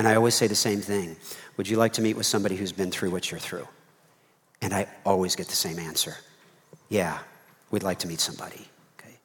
And 0.01 0.09
I 0.09 0.15
always 0.15 0.35
say 0.35 0.47
the 0.47 0.55
same 0.55 0.81
thing 0.81 1.15
Would 1.59 1.69
you 1.69 1.77
like 1.77 1.93
to 1.93 2.01
meet 2.01 2.17
with 2.17 2.25
somebody 2.25 2.57
who's 2.57 2.73
been 2.73 2.91
through 2.91 3.11
what 3.11 3.31
you're 3.31 3.39
through? 3.39 3.69
And 4.63 4.73
I 4.73 4.87
always 5.05 5.37
get 5.37 5.49
the 5.49 5.55
same 5.55 5.79
answer 5.79 6.17
Yeah, 6.89 7.19
we'd 7.71 7.83
like 7.83 7.99
to 7.99 8.09
meet 8.09 8.19
somebody. 8.19 8.67
Okay? 8.99 9.17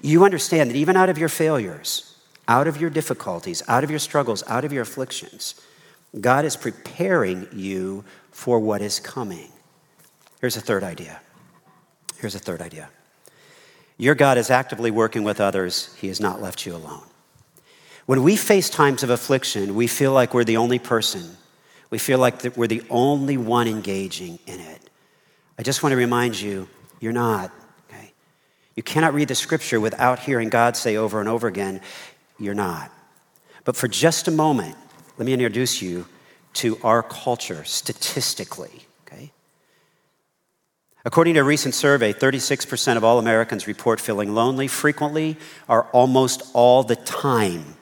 You 0.00 0.24
understand 0.24 0.68
that 0.68 0.74
even 0.74 0.96
out 0.96 1.10
of 1.10 1.16
your 1.16 1.28
failures, 1.28 2.16
out 2.48 2.66
of 2.66 2.80
your 2.80 2.90
difficulties, 2.90 3.62
out 3.68 3.84
of 3.84 3.90
your 3.90 4.00
struggles, 4.00 4.42
out 4.48 4.64
of 4.64 4.72
your 4.72 4.82
afflictions, 4.82 5.60
God 6.20 6.44
is 6.44 6.56
preparing 6.56 7.46
you 7.52 8.04
for 8.32 8.58
what 8.58 8.82
is 8.82 8.98
coming. 8.98 9.52
Here's 10.40 10.56
a 10.56 10.60
third 10.60 10.82
idea. 10.82 11.20
Here's 12.18 12.34
a 12.34 12.40
third 12.40 12.60
idea. 12.60 12.90
Your 13.96 14.16
God 14.16 14.38
is 14.38 14.50
actively 14.50 14.90
working 14.90 15.22
with 15.22 15.40
others, 15.40 15.94
He 16.00 16.08
has 16.08 16.20
not 16.20 16.42
left 16.42 16.66
you 16.66 16.74
alone. 16.74 17.09
When 18.10 18.24
we 18.24 18.34
face 18.34 18.68
times 18.68 19.04
of 19.04 19.10
affliction, 19.10 19.76
we 19.76 19.86
feel 19.86 20.12
like 20.12 20.34
we're 20.34 20.42
the 20.42 20.56
only 20.56 20.80
person. 20.80 21.36
We 21.90 21.98
feel 21.98 22.18
like 22.18 22.56
we're 22.56 22.66
the 22.66 22.82
only 22.90 23.36
one 23.36 23.68
engaging 23.68 24.40
in 24.48 24.58
it. 24.58 24.90
I 25.56 25.62
just 25.62 25.84
want 25.84 25.92
to 25.92 25.96
remind 25.96 26.40
you, 26.40 26.66
you're 26.98 27.12
not. 27.12 27.52
Okay? 27.88 28.12
You 28.74 28.82
cannot 28.82 29.14
read 29.14 29.28
the 29.28 29.36
scripture 29.36 29.78
without 29.78 30.18
hearing 30.18 30.48
God 30.48 30.76
say 30.76 30.96
over 30.96 31.20
and 31.20 31.28
over 31.28 31.46
again, 31.46 31.80
you're 32.36 32.52
not. 32.52 32.90
But 33.62 33.76
for 33.76 33.86
just 33.86 34.26
a 34.26 34.32
moment, 34.32 34.74
let 35.16 35.24
me 35.24 35.32
introduce 35.32 35.80
you 35.80 36.04
to 36.54 36.80
our 36.82 37.04
culture 37.04 37.62
statistically. 37.62 38.86
Okay? 39.06 39.30
According 41.04 41.34
to 41.34 41.40
a 41.42 41.44
recent 41.44 41.76
survey, 41.76 42.12
36% 42.12 42.96
of 42.96 43.04
all 43.04 43.20
Americans 43.20 43.68
report 43.68 44.00
feeling 44.00 44.34
lonely 44.34 44.66
frequently 44.66 45.36
or 45.68 45.84
almost 45.92 46.42
all 46.54 46.82
the 46.82 46.96
time. 46.96 47.76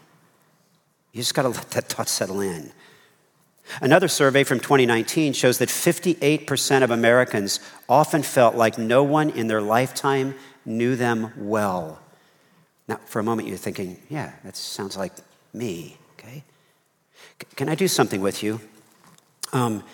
You 1.12 1.20
just 1.20 1.34
got 1.34 1.42
to 1.42 1.48
let 1.48 1.70
that 1.70 1.88
thought 1.88 2.08
settle 2.08 2.40
in. 2.40 2.72
Another 3.82 4.08
survey 4.08 4.44
from 4.44 4.60
2019 4.60 5.34
shows 5.34 5.58
that 5.58 5.68
58% 5.68 6.82
of 6.82 6.90
Americans 6.90 7.60
often 7.88 8.22
felt 8.22 8.54
like 8.54 8.78
no 8.78 9.02
one 9.02 9.28
in 9.30 9.46
their 9.46 9.60
lifetime 9.60 10.34
knew 10.64 10.96
them 10.96 11.32
well. 11.36 12.00
Now, 12.88 12.96
for 13.04 13.20
a 13.20 13.22
moment, 13.22 13.48
you're 13.48 13.58
thinking, 13.58 14.00
yeah, 14.08 14.32
that 14.44 14.56
sounds 14.56 14.96
like 14.96 15.12
me, 15.52 15.98
okay? 16.18 16.44
Can 17.56 17.68
I 17.68 17.74
do 17.74 17.88
something 17.88 18.22
with 18.22 18.42
you? 18.42 18.58
Um, 19.52 19.84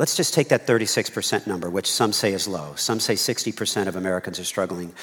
Let's 0.00 0.16
just 0.16 0.32
take 0.32 0.48
that 0.48 0.66
36% 0.66 1.46
number, 1.46 1.68
which 1.68 1.92
some 1.92 2.14
say 2.14 2.32
is 2.32 2.48
low. 2.48 2.74
Some 2.74 3.00
say 3.00 3.16
60% 3.16 3.86
of 3.86 3.96
Americans 3.96 4.40
are 4.40 4.46
struggling 4.46 4.94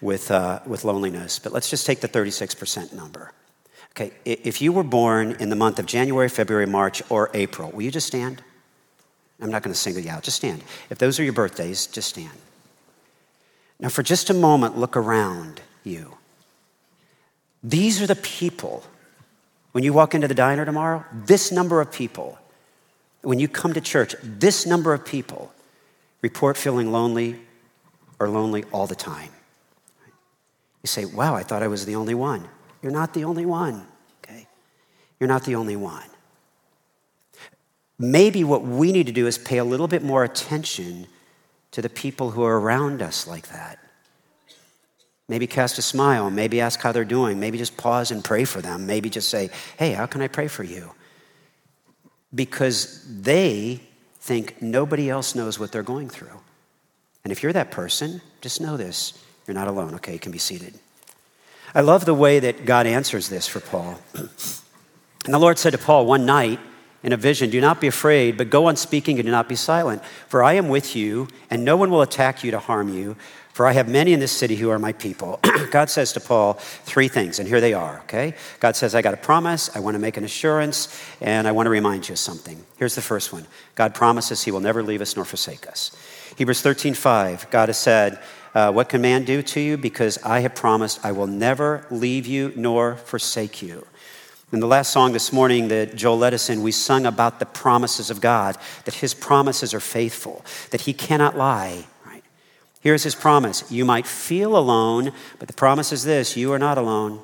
with, 0.00 0.30
uh, 0.30 0.60
with 0.64 0.84
loneliness. 0.84 1.40
But 1.40 1.52
let's 1.52 1.68
just 1.68 1.86
take 1.86 2.00
the 2.00 2.08
36% 2.08 2.92
number. 2.92 3.32
Okay, 3.96 4.12
if 4.24 4.60
you 4.60 4.72
were 4.72 4.82
born 4.82 5.36
in 5.38 5.50
the 5.50 5.56
month 5.56 5.78
of 5.78 5.86
January, 5.86 6.28
February, 6.28 6.66
March, 6.66 7.00
or 7.10 7.30
April, 7.32 7.70
will 7.70 7.82
you 7.82 7.92
just 7.92 8.08
stand? 8.08 8.42
I'm 9.40 9.50
not 9.50 9.62
going 9.62 9.72
to 9.72 9.78
single 9.78 10.02
you 10.02 10.10
out. 10.10 10.24
Just 10.24 10.38
stand. 10.38 10.64
If 10.90 10.98
those 10.98 11.20
are 11.20 11.24
your 11.24 11.32
birthdays, 11.32 11.86
just 11.86 12.08
stand. 12.08 12.36
Now, 13.78 13.88
for 13.88 14.02
just 14.02 14.30
a 14.30 14.34
moment, 14.34 14.78
look 14.78 14.96
around 14.96 15.60
you. 15.84 16.16
These 17.62 18.02
are 18.02 18.06
the 18.06 18.16
people. 18.16 18.84
When 19.72 19.84
you 19.84 19.92
walk 19.92 20.14
into 20.14 20.26
the 20.26 20.34
diner 20.34 20.64
tomorrow, 20.64 21.04
this 21.12 21.52
number 21.52 21.80
of 21.80 21.92
people 21.92 22.38
when 23.24 23.40
you 23.40 23.48
come 23.48 23.72
to 23.72 23.80
church, 23.80 24.14
this 24.22 24.66
number 24.66 24.92
of 24.92 25.04
people 25.04 25.52
report 26.20 26.56
feeling 26.56 26.92
lonely 26.92 27.40
or 28.18 28.28
lonely 28.28 28.64
all 28.72 28.86
the 28.86 28.94
time. 28.94 29.30
You 30.82 30.88
say, 30.88 31.04
wow, 31.04 31.34
I 31.34 31.42
thought 31.42 31.62
I 31.62 31.68
was 31.68 31.86
the 31.86 31.96
only 31.96 32.14
one. 32.14 32.48
You're 32.84 32.92
not 32.92 33.14
the 33.14 33.24
only 33.24 33.44
one, 33.44 33.84
okay? 34.22 34.46
You're 35.18 35.26
not 35.26 35.42
the 35.44 35.56
only 35.56 35.74
one. 35.74 36.08
Maybe 37.98 38.44
what 38.44 38.62
we 38.62 38.92
need 38.92 39.06
to 39.06 39.12
do 39.12 39.26
is 39.26 39.36
pay 39.36 39.58
a 39.58 39.64
little 39.64 39.88
bit 39.88 40.04
more 40.04 40.22
attention 40.22 41.08
to 41.72 41.82
the 41.82 41.88
people 41.88 42.30
who 42.30 42.44
are 42.44 42.60
around 42.60 43.02
us 43.02 43.26
like 43.26 43.48
that. 43.48 43.80
Maybe 45.28 45.48
cast 45.48 45.78
a 45.78 45.82
smile, 45.82 46.30
maybe 46.30 46.60
ask 46.60 46.80
how 46.80 46.92
they're 46.92 47.04
doing, 47.04 47.40
maybe 47.40 47.58
just 47.58 47.76
pause 47.76 48.12
and 48.12 48.22
pray 48.22 48.44
for 48.44 48.60
them, 48.60 48.86
maybe 48.86 49.10
just 49.10 49.28
say, 49.28 49.50
hey, 49.76 49.92
how 49.92 50.06
can 50.06 50.20
I 50.20 50.28
pray 50.28 50.46
for 50.46 50.62
you? 50.62 50.92
because 52.34 53.04
they 53.08 53.80
think 54.20 54.60
nobody 54.60 55.08
else 55.08 55.34
knows 55.34 55.58
what 55.58 55.70
they're 55.70 55.82
going 55.82 56.08
through. 56.08 56.40
And 57.22 57.32
if 57.32 57.42
you're 57.42 57.52
that 57.52 57.70
person, 57.70 58.20
just 58.40 58.60
know 58.60 58.76
this 58.76 59.18
you're 59.46 59.54
not 59.54 59.68
alone. 59.68 59.94
Okay, 59.96 60.14
you 60.14 60.18
can 60.18 60.32
be 60.32 60.38
seated. 60.38 60.78
I 61.74 61.80
love 61.80 62.04
the 62.04 62.14
way 62.14 62.38
that 62.38 62.64
God 62.64 62.86
answers 62.86 63.28
this 63.28 63.48
for 63.48 63.58
Paul. 63.60 63.98
And 64.14 65.34
the 65.34 65.38
Lord 65.38 65.58
said 65.58 65.70
to 65.70 65.78
Paul 65.78 66.06
one 66.06 66.24
night 66.24 66.60
in 67.02 67.12
a 67.12 67.16
vision, 67.16 67.50
Do 67.50 67.60
not 67.60 67.80
be 67.80 67.88
afraid, 67.88 68.36
but 68.36 68.48
go 68.48 68.66
on 68.66 68.76
speaking 68.76 69.18
and 69.18 69.26
do 69.26 69.32
not 69.32 69.48
be 69.48 69.56
silent, 69.56 70.02
for 70.28 70.42
I 70.44 70.54
am 70.54 70.68
with 70.68 70.94
you, 70.94 71.28
and 71.50 71.64
no 71.64 71.76
one 71.76 71.90
will 71.90 72.02
attack 72.02 72.44
you 72.44 72.52
to 72.52 72.60
harm 72.60 72.88
you, 72.88 73.16
for 73.52 73.66
I 73.66 73.72
have 73.72 73.88
many 73.88 74.12
in 74.12 74.20
this 74.20 74.32
city 74.32 74.56
who 74.56 74.70
are 74.70 74.78
my 74.78 74.92
people. 74.92 75.40
God 75.70 75.90
says 75.90 76.12
to 76.12 76.20
Paul 76.20 76.54
three 76.54 77.08
things, 77.08 77.38
and 77.38 77.48
here 77.48 77.60
they 77.60 77.72
are, 77.72 78.00
okay? 78.00 78.34
God 78.60 78.76
says, 78.76 78.94
I 78.94 79.02
got 79.02 79.14
a 79.14 79.18
promise, 79.18 79.74
I 79.76 79.80
want 79.80 79.94
to 79.96 80.00
make 80.00 80.16
an 80.16 80.24
assurance, 80.24 81.00
and 81.20 81.46
I 81.48 81.52
want 81.52 81.66
to 81.66 81.70
remind 81.70 82.08
you 82.08 82.14
of 82.14 82.18
something. 82.18 82.64
Here's 82.78 82.94
the 82.94 83.02
first 83.02 83.32
one 83.32 83.46
God 83.74 83.94
promises 83.94 84.42
he 84.42 84.50
will 84.50 84.60
never 84.60 84.82
leave 84.82 85.00
us 85.00 85.16
nor 85.16 85.24
forsake 85.24 85.66
us. 85.66 85.90
Hebrews 86.36 86.62
13, 86.62 86.94
5, 86.94 87.50
God 87.50 87.68
has 87.68 87.78
said, 87.78 88.20
uh, 88.54 88.72
What 88.72 88.88
can 88.88 89.00
man 89.00 89.24
do 89.24 89.42
to 89.42 89.60
you? 89.60 89.76
Because 89.76 90.18
I 90.22 90.40
have 90.40 90.54
promised 90.54 91.04
I 91.04 91.12
will 91.12 91.26
never 91.26 91.86
leave 91.90 92.26
you 92.26 92.52
nor 92.56 92.96
forsake 92.96 93.62
you. 93.62 93.86
In 94.52 94.60
the 94.60 94.66
last 94.66 94.92
song 94.92 95.12
this 95.12 95.32
morning 95.32 95.68
that 95.68 95.96
Joel 95.96 96.18
led 96.18 96.34
us 96.34 96.48
in, 96.48 96.62
we 96.62 96.70
sung 96.70 97.06
about 97.06 97.40
the 97.40 97.46
promises 97.46 98.10
of 98.10 98.20
God, 98.20 98.56
that 98.84 98.94
his 98.94 99.12
promises 99.12 99.74
are 99.74 99.80
faithful, 99.80 100.44
that 100.70 100.82
he 100.82 100.92
cannot 100.92 101.36
lie 101.36 101.86
Here's 102.84 103.02
his 103.02 103.14
promise 103.14 103.64
You 103.72 103.84
might 103.84 104.06
feel 104.06 104.56
alone, 104.56 105.12
but 105.38 105.48
the 105.48 105.54
promise 105.54 105.90
is 105.90 106.04
this 106.04 106.36
you 106.36 106.52
are 106.52 106.58
not 106.58 106.78
alone. 106.78 107.20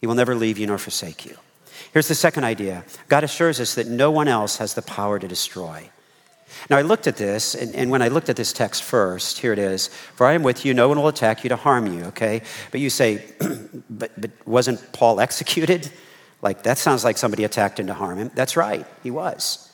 He 0.00 0.06
will 0.06 0.14
never 0.14 0.34
leave 0.34 0.58
you 0.58 0.66
nor 0.66 0.76
forsake 0.76 1.24
you. 1.24 1.38
Here's 1.92 2.08
the 2.08 2.14
second 2.14 2.44
idea 2.44 2.84
God 3.08 3.24
assures 3.24 3.58
us 3.58 3.74
that 3.74 3.88
no 3.88 4.10
one 4.10 4.28
else 4.28 4.58
has 4.58 4.74
the 4.74 4.82
power 4.82 5.18
to 5.18 5.26
destroy. 5.26 5.90
Now, 6.70 6.76
I 6.76 6.82
looked 6.82 7.06
at 7.06 7.16
this, 7.16 7.54
and, 7.54 7.74
and, 7.74 7.90
when 7.90 8.02
I 8.02 8.08
looked 8.08 8.28
at 8.28 8.36
this 8.36 8.52
text 8.52 8.82
first, 8.82 9.38
here 9.38 9.52
it 9.52 9.58
is 9.58 9.88
For 9.88 10.26
I 10.26 10.32
am 10.32 10.42
with 10.42 10.64
you, 10.64 10.74
no 10.74 10.88
one 10.88 10.98
will 10.98 11.08
attack 11.08 11.44
you 11.44 11.48
to 11.48 11.56
harm 11.56 11.92
you, 11.92 12.04
okay? 12.06 12.42
But 12.70 12.80
you 12.80 12.90
say, 12.90 13.24
but, 13.90 14.18
but 14.20 14.30
wasn't 14.46 14.92
Paul 14.92 15.20
executed? 15.26 15.90
Like, 16.42 16.62
that 16.64 16.78
sounds 16.78 17.04
like 17.04 17.18
somebody 17.18 17.44
attacked 17.44 17.80
him 17.80 17.86
to 17.86 17.94
harm 17.94 18.18
him. 18.18 18.30
That's 18.34 18.56
right, 18.56 18.86
he 19.02 19.10
was. 19.10 19.70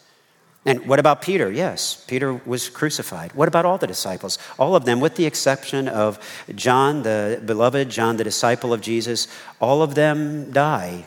And 0.67 0.87
what 0.87 0.99
about 0.99 1.23
Peter? 1.23 1.51
Yes, 1.51 2.05
Peter 2.07 2.35
was 2.35 2.69
crucified. 2.69 3.33
What 3.33 3.49
about 3.49 3.65
all 3.65 3.79
the 3.79 3.87
disciples? 3.87 4.39
All 4.59 4.77
of 4.77 4.85
them, 4.85 5.01
with 5.01 5.17
the 5.17 5.25
exception 5.25 5.89
of 5.89 6.19
John, 6.55 7.03
the 7.03 7.43
beloved, 7.45 7.89
John, 7.89 8.19
the 8.19 8.25
disciple 8.25 8.73
of 8.75 8.83
Jesus, 8.83 9.27
all 9.59 9.83
of 9.83 9.95
them 9.95 10.51
die 10.53 11.07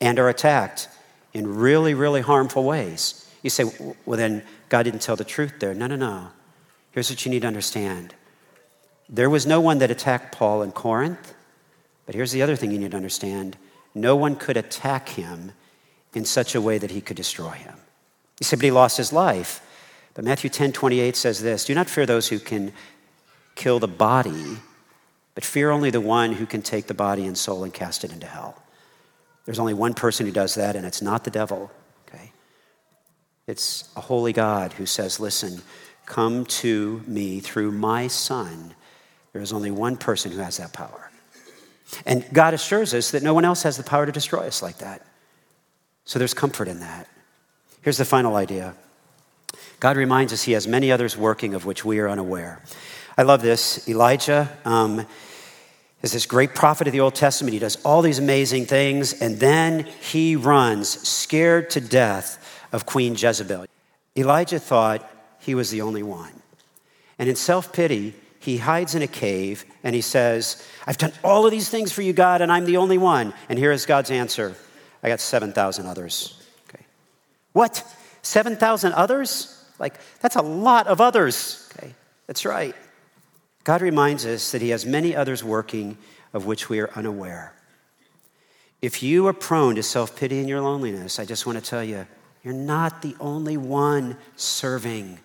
and 0.00 0.18
are 0.18 0.28
attacked 0.28 0.88
in 1.32 1.56
really, 1.56 1.94
really 1.94 2.20
harmful 2.22 2.64
ways. 2.64 3.21
You 3.42 3.50
say, 3.50 3.64
well, 4.06 4.16
then 4.16 4.42
God 4.68 4.84
didn't 4.84 5.02
tell 5.02 5.16
the 5.16 5.24
truth 5.24 5.54
there. 5.58 5.74
No, 5.74 5.86
no, 5.86 5.96
no. 5.96 6.28
Here's 6.92 7.10
what 7.10 7.24
you 7.24 7.30
need 7.30 7.42
to 7.42 7.48
understand 7.48 8.14
there 9.08 9.28
was 9.28 9.46
no 9.46 9.60
one 9.60 9.78
that 9.78 9.90
attacked 9.90 10.34
Paul 10.34 10.62
in 10.62 10.72
Corinth, 10.72 11.34
but 12.06 12.14
here's 12.14 12.32
the 12.32 12.40
other 12.40 12.56
thing 12.56 12.70
you 12.70 12.78
need 12.78 12.92
to 12.92 12.96
understand 12.96 13.58
no 13.94 14.16
one 14.16 14.36
could 14.36 14.56
attack 14.56 15.10
him 15.10 15.52
in 16.14 16.24
such 16.24 16.54
a 16.54 16.60
way 16.60 16.78
that 16.78 16.90
he 16.90 17.00
could 17.00 17.16
destroy 17.16 17.50
him. 17.50 17.74
He 18.38 18.44
said, 18.44 18.58
but 18.58 18.64
he 18.64 18.70
lost 18.70 18.96
his 18.96 19.12
life. 19.12 19.60
But 20.14 20.24
Matthew 20.24 20.50
10 20.50 20.72
28 20.72 21.16
says 21.16 21.42
this 21.42 21.64
Do 21.64 21.74
not 21.74 21.88
fear 21.88 22.06
those 22.06 22.28
who 22.28 22.38
can 22.38 22.72
kill 23.54 23.78
the 23.78 23.88
body, 23.88 24.58
but 25.34 25.44
fear 25.44 25.70
only 25.70 25.90
the 25.90 26.00
one 26.00 26.32
who 26.32 26.46
can 26.46 26.62
take 26.62 26.86
the 26.86 26.94
body 26.94 27.26
and 27.26 27.36
soul 27.36 27.64
and 27.64 27.72
cast 27.72 28.04
it 28.04 28.12
into 28.12 28.26
hell. 28.26 28.62
There's 29.44 29.58
only 29.58 29.74
one 29.74 29.94
person 29.94 30.26
who 30.26 30.32
does 30.32 30.54
that, 30.54 30.76
and 30.76 30.86
it's 30.86 31.02
not 31.02 31.24
the 31.24 31.30
devil? 31.30 31.70
It's 33.46 33.90
a 33.96 34.00
holy 34.00 34.32
God 34.32 34.72
who 34.74 34.86
says, 34.86 35.18
Listen, 35.18 35.62
come 36.06 36.44
to 36.46 37.02
me 37.06 37.40
through 37.40 37.72
my 37.72 38.06
son. 38.06 38.74
There 39.32 39.42
is 39.42 39.52
only 39.52 39.70
one 39.70 39.96
person 39.96 40.30
who 40.30 40.38
has 40.38 40.58
that 40.58 40.72
power. 40.72 41.10
And 42.06 42.24
God 42.32 42.54
assures 42.54 42.94
us 42.94 43.10
that 43.10 43.22
no 43.22 43.34
one 43.34 43.44
else 43.44 43.62
has 43.64 43.76
the 43.76 43.82
power 43.82 44.06
to 44.06 44.12
destroy 44.12 44.46
us 44.46 44.62
like 44.62 44.78
that. 44.78 45.02
So 46.04 46.18
there's 46.18 46.34
comfort 46.34 46.68
in 46.68 46.80
that. 46.80 47.08
Here's 47.82 47.98
the 47.98 48.04
final 48.04 48.36
idea 48.36 48.74
God 49.80 49.96
reminds 49.96 50.32
us 50.32 50.44
he 50.44 50.52
has 50.52 50.68
many 50.68 50.92
others 50.92 51.16
working 51.16 51.54
of 51.54 51.66
which 51.66 51.84
we 51.84 51.98
are 51.98 52.08
unaware. 52.08 52.62
I 53.18 53.22
love 53.22 53.42
this. 53.42 53.88
Elijah 53.88 54.48
um, 54.64 55.06
is 56.02 56.12
this 56.12 56.24
great 56.24 56.54
prophet 56.54 56.86
of 56.86 56.92
the 56.92 57.00
Old 57.00 57.14
Testament. 57.14 57.52
He 57.52 57.58
does 57.58 57.76
all 57.84 58.00
these 58.00 58.18
amazing 58.18 58.66
things, 58.66 59.20
and 59.20 59.38
then 59.38 59.84
he 60.00 60.36
runs 60.36 60.88
scared 61.06 61.68
to 61.70 61.80
death 61.80 62.41
of 62.72 62.86
Queen 62.86 63.14
Jezebel. 63.14 63.66
Elijah 64.16 64.58
thought 64.58 65.08
he 65.38 65.54
was 65.54 65.70
the 65.70 65.82
only 65.82 66.02
one. 66.02 66.32
And 67.18 67.28
in 67.28 67.36
self 67.36 67.72
pity, 67.72 68.14
he 68.40 68.56
hides 68.56 68.94
in 68.94 69.02
a 69.02 69.06
cave 69.06 69.64
and 69.84 69.94
he 69.94 70.00
says, 70.00 70.66
I've 70.86 70.98
done 70.98 71.12
all 71.22 71.44
of 71.44 71.52
these 71.52 71.68
things 71.68 71.92
for 71.92 72.02
you, 72.02 72.12
God, 72.12 72.40
and 72.40 72.50
I'm 72.50 72.64
the 72.64 72.78
only 72.78 72.98
one. 72.98 73.32
And 73.48 73.58
here 73.58 73.70
is 73.70 73.86
God's 73.86 74.10
answer 74.10 74.56
I 75.02 75.08
got 75.08 75.20
7,000 75.20 75.86
others. 75.86 76.40
Okay. 76.68 76.84
What? 77.52 77.84
7,000 78.22 78.92
others? 78.92 79.64
Like, 79.78 79.94
that's 80.20 80.36
a 80.36 80.42
lot 80.42 80.86
of 80.86 81.00
others. 81.00 81.68
Okay, 81.76 81.94
that's 82.26 82.44
right. 82.44 82.74
God 83.64 83.82
reminds 83.82 84.24
us 84.26 84.52
that 84.52 84.62
He 84.62 84.70
has 84.70 84.86
many 84.86 85.14
others 85.16 85.42
working 85.42 85.98
of 86.32 86.46
which 86.46 86.68
we 86.68 86.78
are 86.80 86.90
unaware. 86.94 87.54
If 88.80 89.02
you 89.02 89.26
are 89.26 89.32
prone 89.32 89.74
to 89.74 89.82
self 89.82 90.16
pity 90.16 90.38
in 90.38 90.48
your 90.48 90.60
loneliness, 90.60 91.18
I 91.18 91.24
just 91.24 91.46
want 91.46 91.58
to 91.58 91.64
tell 91.64 91.84
you, 91.84 92.06
you're 92.42 92.54
not 92.54 93.02
the 93.02 93.14
only 93.20 93.56
one 93.56 94.16
serving. 94.36 95.18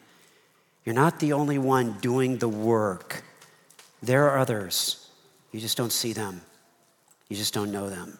You're 0.85 0.95
not 0.95 1.19
the 1.19 1.33
only 1.33 1.57
one 1.57 1.93
doing 1.99 2.37
the 2.37 2.47
work. 2.47 3.23
There 4.01 4.29
are 4.29 4.37
others. 4.37 5.09
You 5.51 5.59
just 5.59 5.77
don't 5.77 5.91
see 5.91 6.13
them, 6.13 6.41
you 7.29 7.35
just 7.35 7.53
don't 7.53 7.71
know 7.71 7.89
them. 7.89 8.19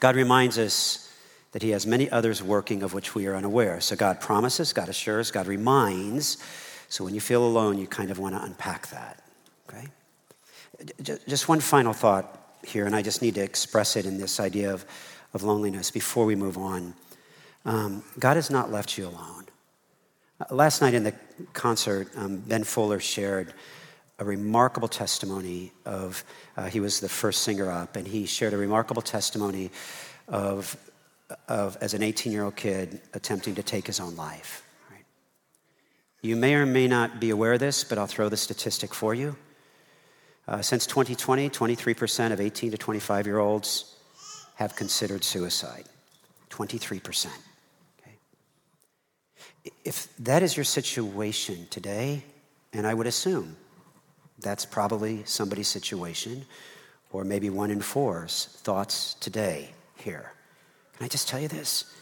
God 0.00 0.16
reminds 0.16 0.58
us 0.58 1.10
that 1.52 1.62
he 1.62 1.70
has 1.70 1.86
many 1.86 2.08
others 2.10 2.42
working 2.42 2.82
of 2.82 2.94
which 2.94 3.14
we 3.14 3.26
are 3.26 3.34
unaware. 3.34 3.80
So 3.80 3.96
God 3.96 4.20
promises, 4.20 4.72
God 4.72 4.88
assures, 4.88 5.30
God 5.30 5.46
reminds. 5.46 6.38
So 6.88 7.04
when 7.04 7.14
you 7.14 7.20
feel 7.20 7.44
alone, 7.44 7.78
you 7.78 7.86
kind 7.86 8.10
of 8.10 8.18
want 8.18 8.34
to 8.34 8.42
unpack 8.42 8.88
that. 8.88 9.22
Okay? 9.68 9.88
Just 11.02 11.48
one 11.48 11.60
final 11.60 11.92
thought 11.92 12.56
here, 12.64 12.86
and 12.86 12.94
I 12.94 13.02
just 13.02 13.22
need 13.22 13.34
to 13.34 13.42
express 13.42 13.96
it 13.96 14.06
in 14.06 14.18
this 14.18 14.40
idea 14.40 14.72
of, 14.72 14.84
of 15.34 15.42
loneliness 15.42 15.90
before 15.90 16.24
we 16.24 16.36
move 16.36 16.56
on. 16.56 16.94
Um, 17.64 18.02
God 18.18 18.36
has 18.36 18.50
not 18.50 18.70
left 18.70 18.96
you 18.96 19.06
alone. 19.06 19.46
Uh, 20.40 20.54
last 20.54 20.80
night 20.80 20.94
in 20.94 21.04
the 21.04 21.14
concert, 21.52 22.08
um, 22.16 22.38
Ben 22.38 22.64
Fuller 22.64 23.00
shared 23.00 23.52
a 24.18 24.24
remarkable 24.24 24.88
testimony 24.88 25.72
of, 25.84 26.24
uh, 26.56 26.66
he 26.66 26.80
was 26.80 27.00
the 27.00 27.08
first 27.08 27.42
singer 27.42 27.70
up, 27.70 27.96
and 27.96 28.06
he 28.06 28.26
shared 28.26 28.52
a 28.52 28.56
remarkable 28.56 29.02
testimony 29.02 29.70
of 30.28 30.76
of, 31.48 31.76
as 31.80 31.94
an 31.94 32.02
18 32.02 32.32
year 32.32 32.44
old 32.44 32.56
kid, 32.56 33.00
attempting 33.14 33.54
to 33.54 33.62
take 33.62 33.86
his 33.86 34.00
own 34.00 34.16
life. 34.16 34.62
Right? 34.90 35.04
You 36.22 36.36
may 36.36 36.54
or 36.54 36.66
may 36.66 36.88
not 36.88 37.20
be 37.20 37.30
aware 37.30 37.54
of 37.54 37.60
this, 37.60 37.84
but 37.84 37.98
I'll 37.98 38.06
throw 38.06 38.28
the 38.28 38.36
statistic 38.36 38.94
for 38.94 39.14
you. 39.14 39.36
Uh, 40.48 40.62
since 40.62 40.86
2020, 40.86 41.48
23% 41.50 42.32
of 42.32 42.40
18 42.40 42.72
to 42.72 42.78
25 42.78 43.26
year 43.26 43.38
olds 43.38 43.96
have 44.56 44.74
considered 44.74 45.24
suicide. 45.24 45.84
23%. 46.50 47.28
If 49.84 50.08
that 50.18 50.42
is 50.42 50.56
your 50.56 50.64
situation 50.64 51.66
today, 51.70 52.24
and 52.72 52.86
I 52.86 52.94
would 52.94 53.06
assume 53.06 53.56
that's 54.38 54.64
probably 54.64 55.22
somebody's 55.24 55.68
situation, 55.68 56.46
or 57.12 57.24
maybe 57.24 57.50
one 57.50 57.70
in 57.70 57.80
four's 57.80 58.58
thoughts 58.62 59.14
today 59.14 59.70
here. 59.96 60.32
Can 60.96 61.04
I 61.04 61.08
just 61.08 61.28
tell 61.28 61.40
you 61.40 61.48
this? 61.48 61.92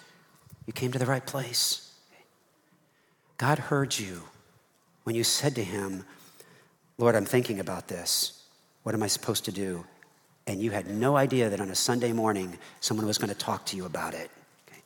You 0.67 0.73
came 0.73 0.93
to 0.93 0.99
the 0.99 1.07
right 1.07 1.25
place. 1.25 1.93
God 3.39 3.59
heard 3.59 3.99
you 3.99 4.23
when 5.05 5.15
you 5.15 5.25
said 5.25 5.55
to 5.55 5.65
him, 5.65 6.05
Lord, 6.99 7.15
I'm 7.15 7.25
thinking 7.25 7.61
about 7.61 7.89
this. 7.89 8.43
What 8.83 8.95
am 8.95 9.03
I 9.03 9.07
supposed 9.07 9.45
to 9.47 9.53
do? 9.53 9.85
And 10.47 10.61
you 10.61 10.71
had 10.71 10.89
no 10.89 11.17
idea 11.17 11.49
that 11.49 11.61
on 11.61 11.71
a 11.71 11.75
Sunday 11.75 12.13
morning 12.13 12.59
someone 12.81 13.07
was 13.07 13.19
going 13.19 13.29
to 13.29 13.39
talk 13.39 13.65
to 13.67 13.77
you 13.77 13.85
about 13.85 14.15
it. 14.15 14.31
Okay? 14.69 14.83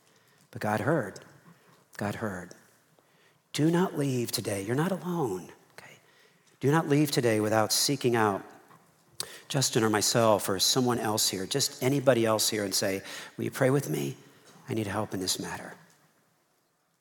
But 0.50 0.60
God 0.60 0.80
heard. 0.80 1.20
God 1.96 2.16
heard. 2.16 2.50
Do 3.52 3.70
not 3.70 3.98
leave 3.98 4.32
today. 4.32 4.62
You're 4.62 4.76
not 4.76 4.92
alone. 4.92 5.48
Okay? 5.78 5.96
Do 6.60 6.70
not 6.70 6.88
leave 6.88 7.10
today 7.10 7.40
without 7.40 7.72
seeking 7.72 8.16
out 8.16 8.42
Justin 9.48 9.84
or 9.84 9.90
myself 9.90 10.48
or 10.48 10.58
someone 10.58 10.98
else 10.98 11.28
here, 11.28 11.44
just 11.46 11.82
anybody 11.82 12.24
else 12.24 12.48
here, 12.48 12.64
and 12.64 12.74
say, 12.74 13.02
Will 13.36 13.44
you 13.44 13.50
pray 13.50 13.70
with 13.70 13.90
me? 13.90 14.16
I 14.68 14.74
need 14.74 14.86
help 14.86 15.12
in 15.12 15.20
this 15.20 15.38
matter. 15.38 15.74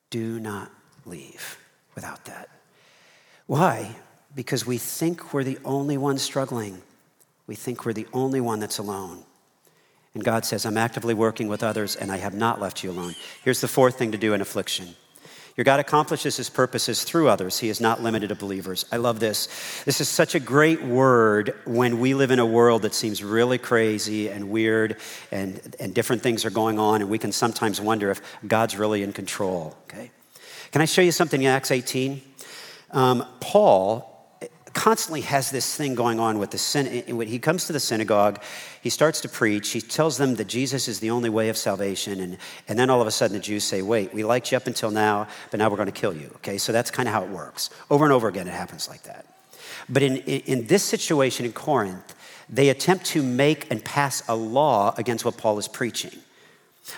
Do 0.10 0.40
not 0.40 0.70
leave 1.06 1.58
without 1.96 2.26
that. 2.26 2.50
Why? 3.48 3.96
Because 4.36 4.66
we 4.66 4.78
think 4.78 5.34
we're 5.34 5.44
the 5.44 5.60
only 5.64 5.98
one 5.98 6.18
struggling. 6.18 6.82
We 7.48 7.56
think 7.56 7.86
we're 7.86 7.94
the 7.94 8.08
only 8.14 8.42
one 8.42 8.60
that's 8.60 8.78
alone. 8.78 9.24
And 10.14 10.24
God 10.24 10.46
says, 10.46 10.66
I'm 10.66 10.78
actively 10.78 11.14
working 11.14 11.48
with 11.48 11.64
others 11.64 11.96
and 11.96 12.12
I 12.12 12.18
have 12.18 12.34
not 12.34 12.60
left 12.60 12.84
you 12.84 12.92
alone. 12.92 13.16
Here's 13.44 13.62
the 13.62 13.68
fourth 13.68 13.98
thing 13.98 14.12
to 14.12 14.18
do 14.18 14.34
in 14.34 14.42
affliction 14.42 14.96
your 15.58 15.66
God 15.66 15.80
accomplishes 15.80 16.38
his 16.38 16.50
purposes 16.50 17.04
through 17.04 17.28
others. 17.30 17.60
He 17.60 17.70
is 17.70 17.82
not 17.82 18.02
limited 18.02 18.30
to 18.30 18.36
believers. 18.36 18.86
I 18.92 18.98
love 18.98 19.20
this. 19.20 19.48
This 19.86 20.00
is 20.00 20.08
such 20.08 20.36
a 20.36 20.40
great 20.40 20.82
word 20.84 21.54
when 21.66 22.00
we 22.00 22.14
live 22.14 22.32
in 22.32 22.40
a 22.40 22.46
world 22.46 22.84
that 22.84 22.94
seems 22.94 23.24
really 23.24 23.58
crazy 23.58 24.30
and 24.30 24.50
weird 24.50 24.98
and, 25.32 25.76
and 25.80 25.94
different 25.94 26.22
things 26.22 26.46
are 26.46 26.50
going 26.50 26.80
on, 26.80 27.02
and 27.02 27.10
we 27.10 27.18
can 27.18 27.32
sometimes 27.32 27.82
wonder 27.82 28.12
if 28.12 28.22
God's 28.48 28.78
really 28.78 29.04
in 29.04 29.14
control. 29.14 29.76
Okay? 29.84 30.12
Can 30.72 30.82
I 30.82 30.86
show 30.86 31.02
you 31.02 31.12
something 31.12 31.42
in 31.42 31.48
Acts 31.48 31.72
18? 31.72 32.22
Um, 32.92 33.26
Paul 33.40 34.11
constantly 34.74 35.22
has 35.22 35.52
this 35.52 35.76
thing 35.76 35.96
going 35.96 36.20
on 36.20 36.40
with 36.40 36.52
the 36.52 36.58
sin. 36.58 37.16
When 37.16 37.28
he 37.28 37.40
comes 37.40 37.66
to 37.68 37.74
the 37.74 37.80
synagogue, 37.80 38.42
he 38.82 38.90
starts 38.90 39.22
to 39.22 39.30
preach. 39.30 39.70
He 39.70 39.82
tells 39.82 40.18
them 40.18 40.36
that 40.36 40.48
Jesus 40.48 40.88
is 40.88 41.00
the 41.00 41.10
only 41.10 41.30
way 41.30 41.50
of 41.50 41.58
salvation. 41.58 42.20
And, 42.20 42.38
and 42.68 42.78
then 42.78 42.90
all 42.90 43.02
of 43.02 43.08
a 43.08 43.12
sudden 43.12 43.36
the 43.36 43.42
Jews 43.42 43.64
say, 43.64 43.82
wait, 43.82 44.14
we 44.14 44.24
liked 44.24 44.52
you 44.52 44.58
up 44.58 44.68
until 44.68 44.92
now, 44.92 45.28
but 45.50 45.58
now 45.58 45.70
we're 45.70 45.78
going 45.78 45.92
to 45.92 45.92
kill 45.92 46.16
you. 46.16 46.32
Okay, 46.38 46.58
so 46.58 46.72
that's 46.72 46.92
kind 46.92 47.08
of 47.08 47.14
how 47.14 47.24
it 47.24 47.30
works. 47.30 47.70
Over 47.90 48.06
and 48.06 48.14
over 48.14 48.28
again, 48.28 48.48
it 48.48 48.54
happens 48.54 48.88
like 48.90 49.04
that. 49.04 49.26
But 49.90 50.04
in, 50.04 50.18
in, 50.18 50.42
in 50.42 50.68
this 50.68 50.84
situation 50.84 51.46
in 51.46 51.54
Corinth, 51.54 52.16
they 52.50 52.70
attempt 52.70 53.06
to 53.08 53.24
make 53.24 53.72
and 53.72 53.84
pass 53.84 54.24
a 54.28 54.36
law 54.36 54.94
against 54.98 55.26
what 55.26 55.38
Paul 55.38 55.58
is 55.58 55.68
preaching. 55.68 56.12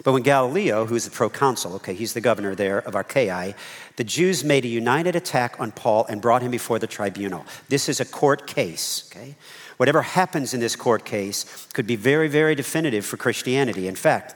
But 0.04 0.14
when 0.14 0.24
Galileo, 0.24 0.86
who's 0.86 1.06
the 1.06 1.12
proconsul, 1.12 1.76
okay, 1.76 1.94
he's 1.94 2.14
the 2.14 2.22
governor 2.22 2.56
there 2.56 2.80
of 2.80 2.96
Achaia, 2.96 3.54
the 3.96 4.04
Jews 4.04 4.44
made 4.44 4.66
a 4.66 4.70
united 4.70 5.16
attack 5.16 5.60
on 5.60 5.72
Paul 5.72 6.06
and 6.10 6.22
brought 6.22 6.42
him 6.42 6.52
before 6.52 6.80
the 6.80 6.88
tribunal. 6.88 7.46
This 7.70 7.88
is 7.90 8.00
a 8.00 8.06
court 8.06 8.48
case, 8.48 9.10
okay? 9.12 9.36
Whatever 9.78 10.02
happens 10.02 10.54
in 10.54 10.60
this 10.60 10.76
court 10.76 11.06
case 11.06 11.68
could 11.74 11.88
be 11.88 11.96
very, 11.96 12.28
very 12.28 12.56
definitive 12.56 13.06
for 13.06 13.18
Christianity. 13.18 13.88
In 13.88 13.96
fact, 13.96 14.36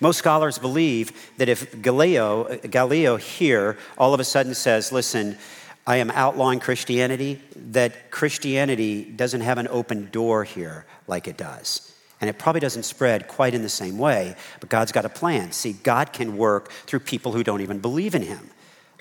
most 0.00 0.18
scholars 0.18 0.58
believe 0.58 1.12
that 1.36 1.48
if 1.48 1.80
Galileo, 1.80 2.56
Gallio 2.58 3.16
here 3.16 3.78
all 3.96 4.12
of 4.12 4.20
a 4.20 4.24
sudden 4.24 4.54
says, 4.54 4.92
listen, 4.92 5.38
I 5.86 5.96
am 5.96 6.10
outlawing 6.10 6.60
Christianity, 6.60 7.40
that 7.72 8.10
Christianity 8.10 9.04
doesn't 9.04 9.40
have 9.40 9.58
an 9.58 9.68
open 9.68 10.10
door 10.10 10.44
here 10.44 10.86
like 11.06 11.28
it 11.28 11.36
does. 11.36 11.94
And 12.20 12.28
it 12.28 12.38
probably 12.38 12.60
doesn't 12.60 12.82
spread 12.82 13.28
quite 13.28 13.54
in 13.54 13.62
the 13.62 13.68
same 13.68 13.96
way, 13.96 14.36
but 14.60 14.68
God's 14.68 14.92
got 14.92 15.04
a 15.04 15.08
plan. 15.08 15.52
See, 15.52 15.72
God 15.72 16.12
can 16.12 16.36
work 16.36 16.70
through 16.70 17.00
people 17.00 17.32
who 17.32 17.42
don't 17.42 17.62
even 17.62 17.78
believe 17.78 18.14
in 18.14 18.22
Him, 18.22 18.50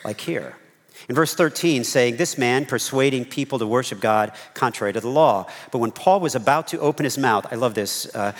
like 0.05 0.21
here. 0.21 0.55
In 1.07 1.15
verse 1.15 1.33
13, 1.33 1.83
saying, 1.83 2.17
This 2.17 2.37
man 2.37 2.65
persuading 2.65 3.25
people 3.25 3.59
to 3.59 3.67
worship 3.67 3.99
God 3.99 4.33
contrary 4.53 4.93
to 4.93 4.99
the 4.99 5.09
law. 5.09 5.47
But 5.71 5.79
when 5.79 5.91
Paul 5.91 6.19
was 6.19 6.35
about 6.35 6.67
to 6.69 6.79
open 6.79 7.03
his 7.03 7.17
mouth, 7.17 7.47
I 7.51 7.55
love 7.55 7.73
this. 7.73 8.13
Uh, 8.13 8.33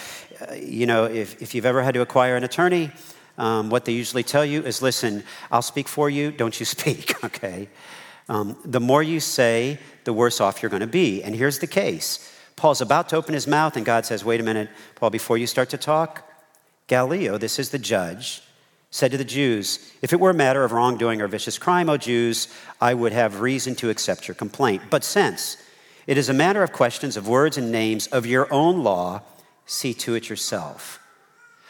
you 0.58 0.86
know, 0.86 1.06
if, 1.06 1.42
if 1.42 1.56
you've 1.56 1.66
ever 1.66 1.82
had 1.82 1.94
to 1.94 2.02
acquire 2.02 2.36
an 2.36 2.44
attorney, 2.44 2.92
um, 3.38 3.70
what 3.70 3.86
they 3.86 3.94
usually 3.94 4.24
tell 4.24 4.44
you 4.44 4.64
is 4.64 4.82
listen, 4.82 5.24
I'll 5.52 5.62
speak 5.62 5.88
for 5.88 6.10
you, 6.10 6.32
don't 6.32 6.60
you 6.60 6.66
speak, 6.78 7.24
okay? 7.24 7.70
Um, 8.28 8.58
the 8.64 8.80
more 8.80 9.02
you 9.02 9.20
say, 9.20 9.80
the 10.04 10.14
worse 10.14 10.40
off 10.40 10.62
you're 10.62 10.70
going 10.70 10.82
to 10.82 10.88
be. 10.88 11.24
And 11.24 11.36
here's 11.36 11.60
the 11.60 11.68
case 11.68 12.36
Paul's 12.60 12.82
about 12.82 13.10
to 13.10 13.16
open 13.16 13.34
his 13.34 13.48
mouth, 13.48 13.78
and 13.78 13.86
God 13.86 14.06
says, 14.06 14.26
Wait 14.26 14.40
a 14.40 14.44
minute, 14.44 14.70
Paul, 14.96 15.10
before 15.10 15.38
you 15.38 15.48
start 15.48 15.70
to 15.70 15.78
talk, 15.78 16.30
Galileo, 16.88 17.38
this 17.38 17.58
is 17.58 17.70
the 17.70 17.80
judge, 17.80 18.42
said 18.92 19.12
to 19.12 19.18
the 19.18 19.24
Jews, 19.24 19.94
If 20.02 20.12
it 20.12 20.20
were 20.20 20.32
a 20.32 20.34
matter 20.36 20.64
of 20.64 20.74
wrongdoing 20.74 21.22
or 21.22 21.28
vicious 21.28 21.58
crime, 21.58 21.90
O 21.90 21.96
Jews, 21.98 22.48
I 22.82 22.94
would 22.94 23.14
have 23.14 23.40
reason 23.40 23.76
to 23.76 23.90
accept 23.90 24.28
your 24.28 24.36
complaint. 24.36 24.84
But 24.90 25.04
since 25.04 25.58
it 26.06 26.18
is 26.18 26.28
a 26.28 26.34
matter 26.34 26.62
of 26.62 26.74
questions 26.74 27.16
of 27.16 27.28
words 27.28 27.58
and 27.58 27.72
names 27.72 28.08
of 28.08 28.26
your 28.26 28.52
own 28.52 28.84
law, 28.84 29.22
see 29.66 29.94
to 29.94 30.16
it 30.16 30.28
yourself. 30.28 31.00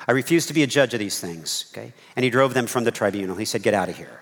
I 0.08 0.14
refuse 0.14 0.48
to 0.48 0.54
be 0.54 0.64
a 0.64 0.68
judge 0.68 0.94
of 0.94 1.00
these 1.00 1.20
things. 1.20 1.72
Okay? 1.72 1.94
And 2.16 2.24
he 2.24 2.30
drove 2.30 2.54
them 2.54 2.66
from 2.66 2.84
the 2.84 2.92
tribunal. 2.92 3.36
He 3.36 3.46
said, 3.46 3.62
Get 3.62 3.74
out 3.74 3.90
of 3.90 3.98
here. 3.98 4.22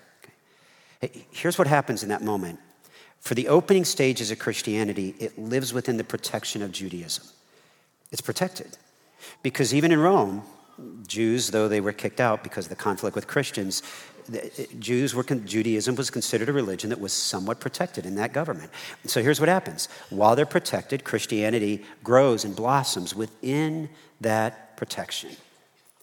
Okay? 1.02 1.26
Here's 1.32 1.58
what 1.58 1.68
happens 1.68 2.04
in 2.04 2.10
that 2.10 2.22
moment 2.22 2.60
for 3.22 3.36
the 3.36 3.48
opening 3.48 3.86
stages 3.86 4.32
of 4.32 4.40
Christianity, 4.40 5.16
it 5.20 5.38
lives 5.38 5.74
within 5.74 5.98
the 5.98 6.04
protection 6.04 6.62
of 6.62 6.72
Judaism. 6.72 7.26
It's 8.12 8.22
protected. 8.22 8.78
Because 9.44 9.74
even 9.74 9.92
in 9.92 10.00
Rome, 10.00 10.44
Jews, 11.08 11.50
though 11.50 11.68
they 11.68 11.82
were 11.82 11.94
kicked 11.94 12.20
out 12.20 12.44
because 12.44 12.66
of 12.66 12.70
the 12.70 12.76
conflict 12.76 13.16
with 13.16 13.28
Christians, 13.28 13.82
eh, 14.34 14.66
Jews 14.80 15.16
were, 15.16 15.24
Judaism 15.24 15.96
was 15.96 16.10
considered 16.10 16.50
a 16.50 16.54
religion 16.54 16.90
that 16.90 17.00
was 17.00 17.14
somewhat 17.14 17.60
protected 17.60 18.06
in 18.06 18.16
that 18.16 18.32
government. 18.32 18.72
So 19.06 19.22
here's 19.22 19.40
what 19.40 19.50
happens 19.50 19.90
while 20.10 20.36
they're 20.36 20.46
protected, 20.46 21.04
Christianity 21.04 21.84
grows 22.04 22.46
and 22.46 22.56
blossoms 22.56 23.16
within 23.16 23.90
that 24.22 24.78
protection. 24.78 25.32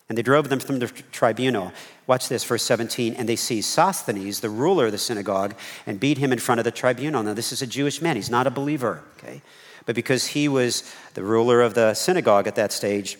And 0.07 0.17
they 0.17 0.21
drove 0.21 0.49
them 0.49 0.59
from 0.59 0.79
the 0.79 0.87
tribunal. 0.87 1.71
Watch 2.05 2.29
this, 2.29 2.43
verse 2.43 2.63
17. 2.63 3.15
And 3.15 3.27
they 3.27 3.35
seized 3.35 3.69
Sosthenes, 3.69 4.39
the 4.39 4.49
ruler 4.49 4.85
of 4.85 4.91
the 4.91 4.97
synagogue, 4.99 5.55
and 5.87 5.99
beat 5.99 6.19
him 6.19 6.31
in 6.31 6.39
front 6.39 6.59
of 6.59 6.63
the 6.65 6.71
tribunal. 6.71 7.23
Now, 7.23 7.33
this 7.33 7.51
is 7.51 7.61
a 7.61 7.67
Jewish 7.67 8.01
man. 8.01 8.15
He's 8.15 8.29
not 8.29 8.45
a 8.45 8.51
believer, 8.51 9.03
okay? 9.17 9.41
But 9.85 9.95
because 9.95 10.27
he 10.27 10.47
was 10.47 10.83
the 11.15 11.23
ruler 11.23 11.61
of 11.61 11.73
the 11.73 11.93
synagogue 11.95 12.47
at 12.47 12.55
that 12.55 12.71
stage, 12.71 13.17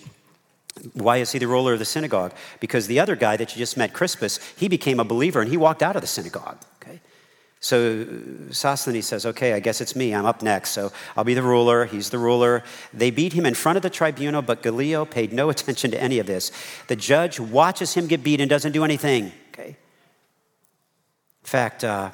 why 0.94 1.18
is 1.18 1.32
he 1.32 1.40
the 1.40 1.48
ruler 1.48 1.74
of 1.74 1.80
the 1.80 1.86
synagogue? 1.86 2.34
Because 2.60 2.88
the 2.88 3.00
other 3.00 3.16
guy 3.16 3.38
that 3.38 3.56
you 3.56 3.60
just 3.60 3.78
met, 3.78 3.94
Crispus, 3.94 4.40
he 4.56 4.68
became 4.68 5.00
a 5.00 5.06
believer 5.06 5.42
and 5.42 5.50
he 5.50 5.58
walked 5.58 5.82
out 5.82 5.96
of 5.96 6.02
the 6.02 6.08
synagogue. 6.08 6.58
So 7.66 8.06
Sosthenes 8.52 9.08
says, 9.08 9.26
Okay, 9.26 9.54
I 9.54 9.60
guess 9.60 9.82
it's 9.82 9.96
me. 9.96 10.14
I'm 10.14 10.28
up 10.28 10.44
next. 10.44 10.70
So 10.70 10.92
I'll 11.18 11.24
be 11.24 11.34
the 11.34 11.42
ruler. 11.42 11.86
He's 11.86 12.12
the 12.12 12.20
ruler. 12.20 12.64
They 12.94 13.10
beat 13.10 13.34
him 13.34 13.44
in 13.44 13.56
front 13.56 13.76
of 13.76 13.82
the 13.82 13.90
tribunal, 13.90 14.44
but 14.44 14.62
Gallio 14.62 15.04
paid 15.04 15.34
no 15.34 15.50
attention 15.54 15.90
to 15.90 16.00
any 16.00 16.20
of 16.20 16.28
this. 16.28 16.52
The 16.90 16.96
judge 16.96 17.40
watches 17.40 17.96
him 17.96 18.06
get 18.06 18.24
beat 18.24 18.40
and 18.40 18.48
doesn't 18.48 18.72
do 18.72 18.84
anything. 18.84 19.32
Okay? 19.52 19.70
In 19.70 19.76
fact, 21.42 21.84
uh, 21.84 22.12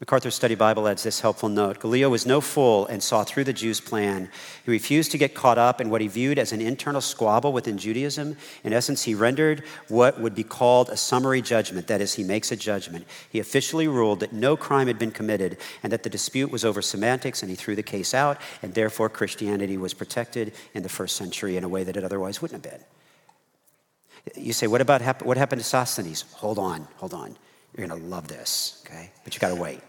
MacArthur 0.00 0.30
Study 0.30 0.54
Bible 0.54 0.88
adds 0.88 1.02
this 1.02 1.20
helpful 1.20 1.50
note 1.50 1.78
Gallio 1.78 2.08
was 2.08 2.24
no 2.24 2.40
fool 2.40 2.86
and 2.86 3.02
saw 3.02 3.22
through 3.22 3.44
the 3.44 3.52
Jews' 3.52 3.82
plan. 3.82 4.30
He 4.64 4.70
refused 4.70 5.10
to 5.10 5.18
get 5.18 5.34
caught 5.34 5.58
up 5.58 5.78
in 5.78 5.90
what 5.90 6.00
he 6.00 6.08
viewed 6.08 6.38
as 6.38 6.52
an 6.52 6.62
internal 6.62 7.02
squabble 7.02 7.52
within 7.52 7.76
Judaism. 7.76 8.38
In 8.64 8.72
essence, 8.72 9.02
he 9.02 9.14
rendered 9.14 9.62
what 9.88 10.18
would 10.18 10.34
be 10.34 10.42
called 10.42 10.88
a 10.88 10.96
summary 10.96 11.42
judgment. 11.42 11.86
That 11.86 12.00
is, 12.00 12.14
he 12.14 12.24
makes 12.24 12.50
a 12.50 12.56
judgment. 12.56 13.04
He 13.28 13.40
officially 13.40 13.88
ruled 13.88 14.20
that 14.20 14.32
no 14.32 14.56
crime 14.56 14.86
had 14.86 14.98
been 14.98 15.10
committed 15.10 15.58
and 15.82 15.92
that 15.92 16.02
the 16.02 16.08
dispute 16.08 16.50
was 16.50 16.64
over 16.64 16.80
semantics, 16.80 17.42
and 17.42 17.50
he 17.50 17.56
threw 17.56 17.76
the 17.76 17.82
case 17.82 18.14
out, 18.14 18.40
and 18.62 18.72
therefore 18.72 19.10
Christianity 19.10 19.76
was 19.76 19.92
protected 19.92 20.54
in 20.72 20.82
the 20.82 20.88
first 20.88 21.14
century 21.14 21.58
in 21.58 21.64
a 21.64 21.68
way 21.68 21.84
that 21.84 21.98
it 21.98 22.04
otherwise 22.04 22.40
wouldn't 22.40 22.64
have 22.64 22.72
been. 22.72 24.42
You 24.42 24.54
say, 24.54 24.66
what 24.66 24.80
about 24.80 25.26
what 25.26 25.36
happened 25.36 25.60
to 25.60 25.66
Sosthenes? 25.66 26.22
Hold 26.36 26.58
on, 26.58 26.88
hold 26.96 27.12
on. 27.12 27.36
You're 27.76 27.86
going 27.86 28.00
to 28.00 28.06
love 28.06 28.28
this, 28.28 28.82
okay? 28.86 29.10
But 29.24 29.34
you 29.34 29.40
got 29.40 29.54
to 29.54 29.60
wait. 29.60 29.80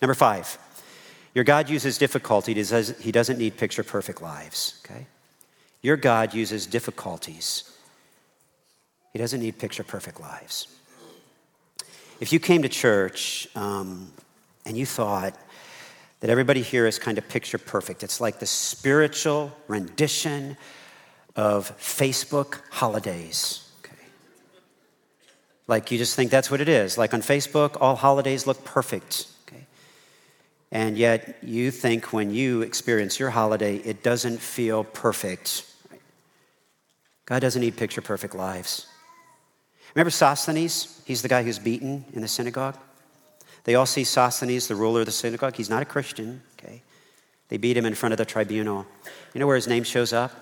Number 0.00 0.14
five, 0.14 0.58
your 1.34 1.44
God 1.44 1.68
uses 1.68 1.98
difficulty. 1.98 2.54
He 2.54 3.12
doesn't 3.12 3.38
need 3.38 3.56
picture 3.56 3.82
perfect 3.82 4.20
lives, 4.22 4.82
okay? 4.84 5.06
Your 5.82 5.96
God 5.96 6.34
uses 6.34 6.66
difficulties. 6.66 7.64
He 9.12 9.18
doesn't 9.18 9.40
need 9.40 9.58
picture 9.58 9.84
perfect 9.84 10.20
lives. 10.20 10.66
If 12.20 12.32
you 12.32 12.40
came 12.40 12.62
to 12.62 12.68
church 12.68 13.48
um, 13.54 14.12
and 14.66 14.76
you 14.76 14.86
thought 14.86 15.34
that 16.20 16.28
everybody 16.28 16.62
here 16.62 16.86
is 16.86 16.98
kind 16.98 17.16
of 17.16 17.28
picture 17.28 17.58
perfect, 17.58 18.02
it's 18.02 18.20
like 18.20 18.40
the 18.40 18.46
spiritual 18.46 19.52
rendition 19.68 20.56
of 21.34 21.76
Facebook 21.78 22.60
holidays. 22.70 23.70
Okay. 23.84 23.96
Like 25.66 25.90
you 25.90 25.96
just 25.96 26.14
think 26.14 26.30
that's 26.30 26.50
what 26.50 26.60
it 26.60 26.68
is. 26.68 26.98
Like 26.98 27.14
on 27.14 27.22
Facebook, 27.22 27.78
all 27.80 27.96
holidays 27.96 28.46
look 28.46 28.64
perfect. 28.64 29.26
And 30.72 30.96
yet, 30.96 31.38
you 31.42 31.70
think 31.70 32.12
when 32.12 32.32
you 32.32 32.62
experience 32.62 33.18
your 33.18 33.30
holiday, 33.30 33.76
it 33.76 34.02
doesn't 34.02 34.38
feel 34.38 34.84
perfect. 34.84 35.66
God 37.26 37.40
doesn't 37.40 37.60
need 37.60 37.76
picture 37.76 38.00
perfect 38.00 38.34
lives. 38.34 38.86
Remember 39.94 40.10
Sosthenes? 40.10 41.02
He's 41.04 41.22
the 41.22 41.28
guy 41.28 41.42
who's 41.42 41.58
beaten 41.58 42.04
in 42.12 42.22
the 42.22 42.28
synagogue. 42.28 42.76
They 43.64 43.74
all 43.74 43.86
see 43.86 44.04
Sosthenes, 44.04 44.68
the 44.68 44.76
ruler 44.76 45.00
of 45.00 45.06
the 45.06 45.12
synagogue. 45.12 45.56
He's 45.56 45.70
not 45.70 45.82
a 45.82 45.86
Christian, 45.86 46.42
okay? 46.58 46.82
They 47.48 47.56
beat 47.56 47.76
him 47.76 47.84
in 47.84 47.94
front 47.94 48.12
of 48.12 48.18
the 48.18 48.24
tribunal. 48.24 48.86
You 49.34 49.40
know 49.40 49.46
where 49.46 49.56
his 49.56 49.68
name 49.68 49.82
shows 49.82 50.12
up? 50.12 50.32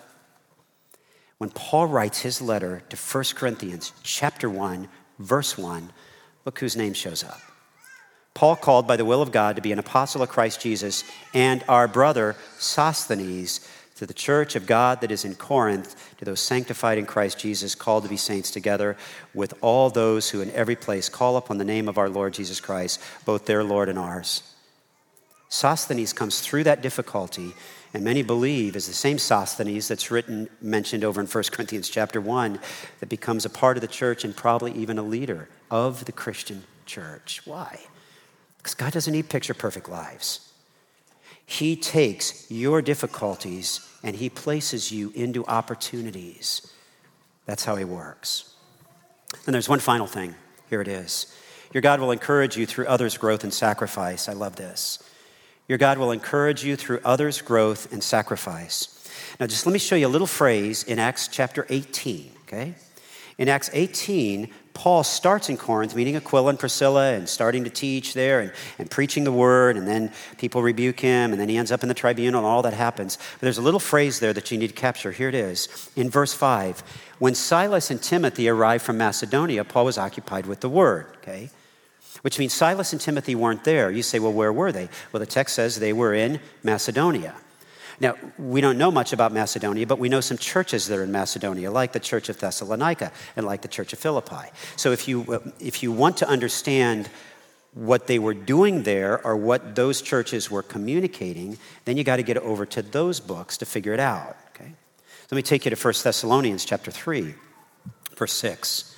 When 1.38 1.50
Paul 1.50 1.86
writes 1.86 2.20
his 2.20 2.42
letter 2.42 2.82
to 2.90 2.96
1 2.96 3.24
Corinthians, 3.34 3.92
chapter 4.02 4.50
1, 4.50 4.88
verse 5.18 5.56
1, 5.56 5.90
look 6.44 6.58
whose 6.58 6.76
name 6.76 6.92
shows 6.92 7.24
up. 7.24 7.40
Paul 8.38 8.54
called 8.54 8.86
by 8.86 8.96
the 8.96 9.04
will 9.04 9.20
of 9.20 9.32
God 9.32 9.56
to 9.56 9.62
be 9.62 9.72
an 9.72 9.80
apostle 9.80 10.22
of 10.22 10.28
Christ 10.28 10.60
Jesus, 10.60 11.02
and 11.34 11.64
our 11.66 11.88
brother 11.88 12.36
Sosthenes 12.60 13.68
to 13.96 14.06
the 14.06 14.14
church 14.14 14.54
of 14.54 14.64
God 14.64 15.00
that 15.00 15.10
is 15.10 15.24
in 15.24 15.34
Corinth, 15.34 16.14
to 16.18 16.24
those 16.24 16.38
sanctified 16.38 16.98
in 16.98 17.04
Christ 17.04 17.40
Jesus, 17.40 17.74
called 17.74 18.04
to 18.04 18.08
be 18.08 18.16
saints 18.16 18.52
together 18.52 18.96
with 19.34 19.54
all 19.60 19.90
those 19.90 20.30
who 20.30 20.40
in 20.40 20.52
every 20.52 20.76
place 20.76 21.08
call 21.08 21.36
upon 21.36 21.58
the 21.58 21.64
name 21.64 21.88
of 21.88 21.98
our 21.98 22.08
Lord 22.08 22.32
Jesus 22.32 22.60
Christ, 22.60 23.02
both 23.24 23.46
their 23.46 23.64
Lord 23.64 23.88
and 23.88 23.98
ours. 23.98 24.44
Sosthenes 25.48 26.12
comes 26.12 26.40
through 26.40 26.62
that 26.62 26.80
difficulty, 26.80 27.54
and 27.92 28.04
many 28.04 28.22
believe 28.22 28.76
is 28.76 28.86
the 28.86 28.92
same 28.92 29.18
Sosthenes 29.18 29.88
that's 29.88 30.12
written, 30.12 30.48
mentioned 30.62 31.02
over 31.02 31.20
in 31.20 31.26
1 31.26 31.44
Corinthians 31.50 31.88
chapter 31.88 32.20
1, 32.20 32.60
that 33.00 33.08
becomes 33.08 33.44
a 33.44 33.50
part 33.50 33.76
of 33.76 33.80
the 33.80 33.88
church 33.88 34.22
and 34.22 34.36
probably 34.36 34.70
even 34.74 34.96
a 34.96 35.02
leader 35.02 35.48
of 35.72 36.04
the 36.04 36.12
Christian 36.12 36.62
church. 36.86 37.42
Why? 37.44 37.80
Because 38.58 38.74
God 38.74 38.92
doesn't 38.92 39.12
need 39.12 39.28
picture 39.28 39.54
perfect 39.54 39.88
lives. 39.88 40.52
He 41.46 41.76
takes 41.76 42.50
your 42.50 42.82
difficulties 42.82 43.80
and 44.02 44.16
He 44.16 44.28
places 44.28 44.92
you 44.92 45.10
into 45.14 45.46
opportunities. 45.46 46.72
That's 47.46 47.64
how 47.64 47.76
He 47.76 47.84
works. 47.84 48.54
And 49.46 49.54
there's 49.54 49.68
one 49.68 49.78
final 49.78 50.06
thing. 50.06 50.34
Here 50.68 50.82
it 50.82 50.88
is. 50.88 51.34
Your 51.72 51.80
God 51.80 52.00
will 52.00 52.10
encourage 52.10 52.56
you 52.56 52.66
through 52.66 52.86
others' 52.86 53.16
growth 53.16 53.44
and 53.44 53.52
sacrifice. 53.52 54.28
I 54.28 54.32
love 54.32 54.56
this. 54.56 55.02
Your 55.68 55.78
God 55.78 55.98
will 55.98 56.12
encourage 56.12 56.64
you 56.64 56.76
through 56.76 57.00
others' 57.04 57.42
growth 57.42 57.92
and 57.92 58.02
sacrifice. 58.02 58.94
Now, 59.38 59.46
just 59.46 59.66
let 59.66 59.72
me 59.72 59.78
show 59.78 59.96
you 59.96 60.06
a 60.06 60.08
little 60.08 60.26
phrase 60.26 60.82
in 60.82 60.98
Acts 60.98 61.28
chapter 61.28 61.66
18, 61.68 62.32
okay? 62.46 62.74
In 63.36 63.48
Acts 63.48 63.70
18, 63.72 64.52
Paul 64.78 65.02
starts 65.02 65.48
in 65.48 65.56
Corinth, 65.56 65.96
meeting 65.96 66.14
Aquila 66.14 66.50
and 66.50 66.58
Priscilla 66.58 67.12
and 67.12 67.28
starting 67.28 67.64
to 67.64 67.70
teach 67.70 68.14
there 68.14 68.38
and, 68.38 68.52
and 68.78 68.88
preaching 68.88 69.24
the 69.24 69.32
word, 69.32 69.76
and 69.76 69.88
then 69.88 70.12
people 70.36 70.62
rebuke 70.62 71.00
him, 71.00 71.32
and 71.32 71.40
then 71.40 71.48
he 71.48 71.56
ends 71.56 71.72
up 71.72 71.82
in 71.82 71.88
the 71.88 71.96
tribunal, 71.96 72.38
and 72.38 72.46
all 72.46 72.62
that 72.62 72.74
happens. 72.74 73.16
But 73.16 73.40
there's 73.40 73.58
a 73.58 73.62
little 73.62 73.80
phrase 73.80 74.20
there 74.20 74.32
that 74.32 74.52
you 74.52 74.56
need 74.56 74.68
to 74.68 74.74
capture. 74.74 75.10
Here 75.10 75.28
it 75.28 75.34
is 75.34 75.90
in 75.96 76.08
verse 76.08 76.32
5. 76.32 76.84
When 77.18 77.34
Silas 77.34 77.90
and 77.90 78.00
Timothy 78.00 78.48
arrived 78.48 78.84
from 78.84 78.98
Macedonia, 78.98 79.64
Paul 79.64 79.86
was 79.86 79.98
occupied 79.98 80.46
with 80.46 80.60
the 80.60 80.68
word, 80.68 81.06
okay? 81.22 81.50
Which 82.22 82.38
means 82.38 82.52
Silas 82.52 82.92
and 82.92 83.00
Timothy 83.00 83.34
weren't 83.34 83.64
there. 83.64 83.90
You 83.90 84.04
say, 84.04 84.20
well, 84.20 84.32
where 84.32 84.52
were 84.52 84.70
they? 84.70 84.88
Well, 85.10 85.18
the 85.18 85.26
text 85.26 85.56
says 85.56 85.80
they 85.80 85.92
were 85.92 86.14
in 86.14 86.38
Macedonia. 86.62 87.34
Now, 88.00 88.14
we 88.38 88.60
don't 88.60 88.78
know 88.78 88.90
much 88.90 89.12
about 89.12 89.32
Macedonia, 89.32 89.86
but 89.86 89.98
we 89.98 90.08
know 90.08 90.20
some 90.20 90.38
churches 90.38 90.86
that 90.86 90.98
are 90.98 91.02
in 91.02 91.10
Macedonia, 91.10 91.70
like 91.70 91.92
the 91.92 92.00
Church 92.00 92.28
of 92.28 92.38
Thessalonica 92.38 93.10
and 93.36 93.44
like 93.44 93.62
the 93.62 93.68
Church 93.68 93.92
of 93.92 93.98
Philippi. 93.98 94.50
So 94.76 94.92
if 94.92 95.08
you, 95.08 95.52
if 95.58 95.82
you 95.82 95.90
want 95.90 96.16
to 96.18 96.28
understand 96.28 97.10
what 97.74 98.06
they 98.06 98.18
were 98.18 98.34
doing 98.34 98.84
there 98.84 99.24
or 99.24 99.36
what 99.36 99.74
those 99.74 100.00
churches 100.00 100.50
were 100.50 100.62
communicating, 100.62 101.58
then 101.84 101.96
you 101.96 102.04
got 102.04 102.16
to 102.16 102.22
get 102.22 102.36
over 102.38 102.64
to 102.66 102.82
those 102.82 103.20
books 103.20 103.58
to 103.58 103.66
figure 103.66 103.92
it 103.92 104.00
out. 104.00 104.36
Okay? 104.50 104.72
Let 105.30 105.36
me 105.36 105.42
take 105.42 105.64
you 105.64 105.70
to 105.70 105.76
1 105.76 105.94
Thessalonians 106.02 106.64
chapter 106.64 106.90
3, 106.90 107.34
verse 108.16 108.32
6. 108.32 108.96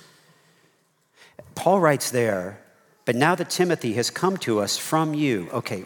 Paul 1.55 1.79
writes 1.79 2.11
there, 2.11 2.59
but 3.05 3.15
now 3.15 3.35
that 3.35 3.49
Timothy 3.49 3.93
has 3.93 4.09
come 4.09 4.37
to 4.37 4.59
us 4.59 4.77
from 4.77 5.13
you. 5.13 5.49
Okay, 5.51 5.83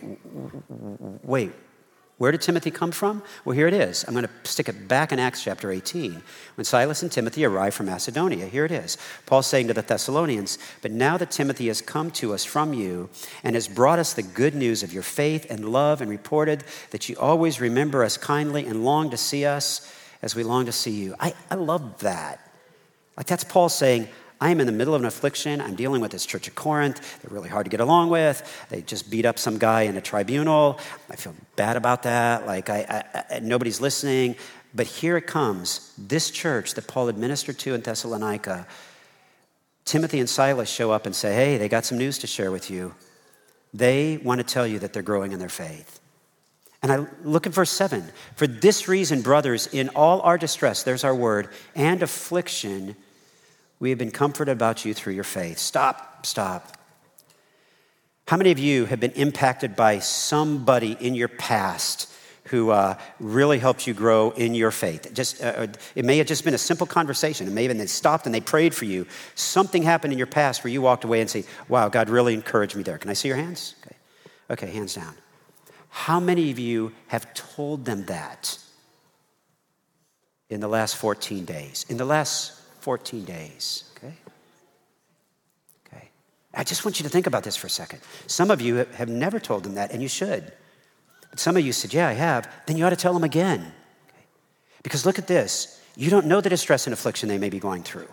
wait, 1.23 1.53
where 2.17 2.31
did 2.31 2.41
Timothy 2.41 2.71
come 2.71 2.91
from? 2.91 3.21
Well, 3.43 3.57
here 3.57 3.67
it 3.67 3.73
is. 3.73 4.05
I'm 4.07 4.13
going 4.13 4.25
to 4.25 4.49
stick 4.49 4.69
it 4.69 4.87
back 4.87 5.11
in 5.11 5.19
Acts 5.19 5.43
chapter 5.43 5.69
18. 5.69 6.21
When 6.55 6.63
Silas 6.63 7.03
and 7.03 7.11
Timothy 7.11 7.43
arrived 7.43 7.75
from 7.75 7.87
Macedonia, 7.87 8.45
here 8.45 8.63
it 8.63 8.71
is. 8.71 8.97
Paul's 9.25 9.47
saying 9.47 9.67
to 9.67 9.73
the 9.73 9.81
Thessalonians, 9.81 10.57
But 10.81 10.91
now 10.91 11.17
that 11.17 11.29
Timothy 11.29 11.67
has 11.67 11.81
come 11.81 12.11
to 12.11 12.33
us 12.33 12.45
from 12.45 12.73
you 12.73 13.09
and 13.43 13.53
has 13.53 13.67
brought 13.67 13.99
us 13.99 14.13
the 14.13 14.23
good 14.23 14.55
news 14.55 14.81
of 14.81 14.93
your 14.93 15.03
faith 15.03 15.45
and 15.49 15.73
love 15.73 15.99
and 15.99 16.09
reported 16.09 16.63
that 16.91 17.09
you 17.09 17.17
always 17.17 17.59
remember 17.59 18.01
us 18.01 18.15
kindly 18.15 18.65
and 18.65 18.85
long 18.85 19.09
to 19.09 19.17
see 19.17 19.43
us 19.43 19.93
as 20.21 20.35
we 20.35 20.43
long 20.43 20.65
to 20.67 20.71
see 20.71 20.91
you. 20.91 21.15
I, 21.19 21.33
I 21.51 21.55
love 21.55 21.99
that. 21.99 22.49
Like 23.17 23.27
that's 23.27 23.43
Paul 23.43 23.67
saying, 23.67 24.07
I 24.45 24.51
am 24.51 24.59
in 24.59 24.67
the 24.67 24.71
middle 24.71 24.93
of 24.93 25.01
an 25.01 25.07
affliction. 25.07 25.59
I'm 25.59 25.73
dealing 25.73 26.01
with 26.01 26.11
this 26.11 26.23
church 26.23 26.47
of 26.47 26.53
Corinth. 26.53 27.19
They're 27.19 27.33
really 27.33 27.49
hard 27.49 27.65
to 27.65 27.71
get 27.71 27.79
along 27.79 28.11
with. 28.11 28.67
They 28.69 28.83
just 28.83 29.09
beat 29.09 29.25
up 29.25 29.39
some 29.39 29.57
guy 29.57 29.81
in 29.81 29.97
a 29.97 30.01
tribunal. 30.01 30.79
I 31.09 31.15
feel 31.15 31.33
bad 31.55 31.77
about 31.77 32.03
that. 32.03 32.45
Like, 32.45 32.69
I, 32.69 32.85
I, 32.87 33.23
I, 33.37 33.39
nobody's 33.39 33.81
listening. 33.81 34.35
But 34.75 34.85
here 34.85 35.17
it 35.17 35.25
comes 35.25 35.91
this 35.97 36.29
church 36.29 36.75
that 36.75 36.87
Paul 36.87 37.07
administered 37.07 37.57
to 37.57 37.73
in 37.73 37.81
Thessalonica. 37.81 38.67
Timothy 39.83 40.19
and 40.19 40.29
Silas 40.29 40.69
show 40.69 40.91
up 40.91 41.07
and 41.07 41.15
say, 41.15 41.33
Hey, 41.33 41.57
they 41.57 41.67
got 41.67 41.83
some 41.83 41.97
news 41.97 42.19
to 42.19 42.27
share 42.27 42.51
with 42.51 42.69
you. 42.69 42.93
They 43.73 44.17
want 44.17 44.41
to 44.41 44.45
tell 44.45 44.67
you 44.67 44.77
that 44.77 44.93
they're 44.93 45.01
growing 45.01 45.31
in 45.31 45.39
their 45.39 45.49
faith. 45.49 45.99
And 46.83 46.91
I 46.91 47.07
look 47.23 47.47
at 47.47 47.51
verse 47.51 47.71
7. 47.71 48.03
For 48.35 48.45
this 48.45 48.87
reason, 48.87 49.23
brothers, 49.23 49.65
in 49.65 49.89
all 49.95 50.21
our 50.21 50.37
distress, 50.37 50.83
there's 50.83 51.03
our 51.03 51.15
word, 51.15 51.49
and 51.73 52.03
affliction, 52.03 52.95
We 53.79 53.89
have 53.89 53.99
been 53.99 54.11
comforted 54.11 54.51
about 54.51 54.85
you 54.85 54.93
through 54.93 55.13
your 55.13 55.23
faith. 55.23 55.57
Stop, 55.57 56.25
stop. 56.25 56.77
How 58.27 58.37
many 58.37 58.51
of 58.51 58.57
you 58.57 58.85
have 58.85 58.99
been 58.99 59.11
impacted 59.11 59.75
by 59.75 59.99
somebody 59.99 60.97
in 60.99 61.13
your 61.13 61.27
past 61.27 62.11
who 62.45 62.71
uh, 62.71 62.97
really 63.19 63.59
helped 63.59 63.85
you 63.85 63.93
grow 63.93 64.31
in 64.31 64.55
your 64.55 64.71
faith? 64.71 65.13
Just, 65.13 65.43
uh, 65.43 65.47
uh, 65.47 65.67
it 65.93 66.05
may 66.05 66.17
have 66.17 66.25
just 66.25 66.43
been 66.43 66.55
a 66.55 66.59
simple 66.59 66.87
conversation. 66.87 67.47
It 67.47 67.51
may 67.51 67.63
have 67.63 67.69
been 67.69 67.77
they 67.77 67.85
stopped 67.85 68.25
and 68.25 68.33
they 68.33 68.41
prayed 68.41 68.73
for 68.73 68.85
you. 68.85 69.05
Something 69.35 69.83
happened 69.83 70.13
in 70.13 70.17
your 70.17 70.27
past 70.27 70.63
where 70.63 70.71
you 70.71 70.81
walked 70.81 71.03
away 71.03 71.21
and 71.21 71.29
say, 71.29 71.43
wow, 71.67 71.87
God 71.89 72.09
really 72.09 72.33
encouraged 72.33 72.75
me 72.75 72.81
there. 72.81 72.97
Can 72.97 73.11
I 73.11 73.13
see 73.13 73.27
your 73.27 73.37
hands? 73.37 73.75
Okay, 73.85 73.95
okay 74.51 74.71
hands 74.71 74.95
down. 74.95 75.13
How 75.89 76.19
many 76.19 76.49
of 76.49 76.57
you 76.57 76.93
have 77.07 77.31
told 77.33 77.85
them 77.85 78.05
that 78.05 78.57
in 80.49 80.61
the 80.61 80.67
last 80.67 80.95
14 80.97 81.45
days? 81.45 81.85
In 81.89 81.97
the 81.97 82.05
last 82.05 82.59
14 82.85 83.25
days, 83.25 83.85
okay? 83.97 84.13
Okay. 85.87 86.09
I 86.53 86.63
just 86.63 86.85
want 86.85 86.99
you 86.99 87.03
to 87.03 87.09
think 87.09 87.25
about 87.25 87.43
this 87.43 87.55
for 87.55 87.65
a 87.65 87.69
second. 87.71 87.99
Some 88.27 88.51
of 88.51 88.61
you 88.61 88.85
have 88.93 89.09
never 89.09 89.39
told 89.39 89.63
them 89.63 89.73
that, 89.73 89.89
and 89.89 90.03
you 90.03 90.07
should. 90.07 90.53
But 91.31 91.39
some 91.39 91.57
of 91.57 91.65
you 91.65 91.73
said, 91.73 91.95
Yeah, 91.95 92.07
I 92.07 92.13
have. 92.13 92.47
Then 92.67 92.77
you 92.77 92.85
ought 92.85 92.91
to 92.91 92.95
tell 92.95 93.11
them 93.11 93.23
again. 93.23 93.61
Okay? 93.61 94.23
Because 94.83 95.03
look 95.03 95.17
at 95.17 95.25
this. 95.25 95.81
You 95.95 96.11
don't 96.11 96.27
know 96.27 96.41
the 96.41 96.49
distress 96.51 96.85
and 96.85 96.93
affliction 96.93 97.27
they 97.27 97.39
may 97.39 97.49
be 97.49 97.57
going 97.57 97.81
through. 97.81 98.09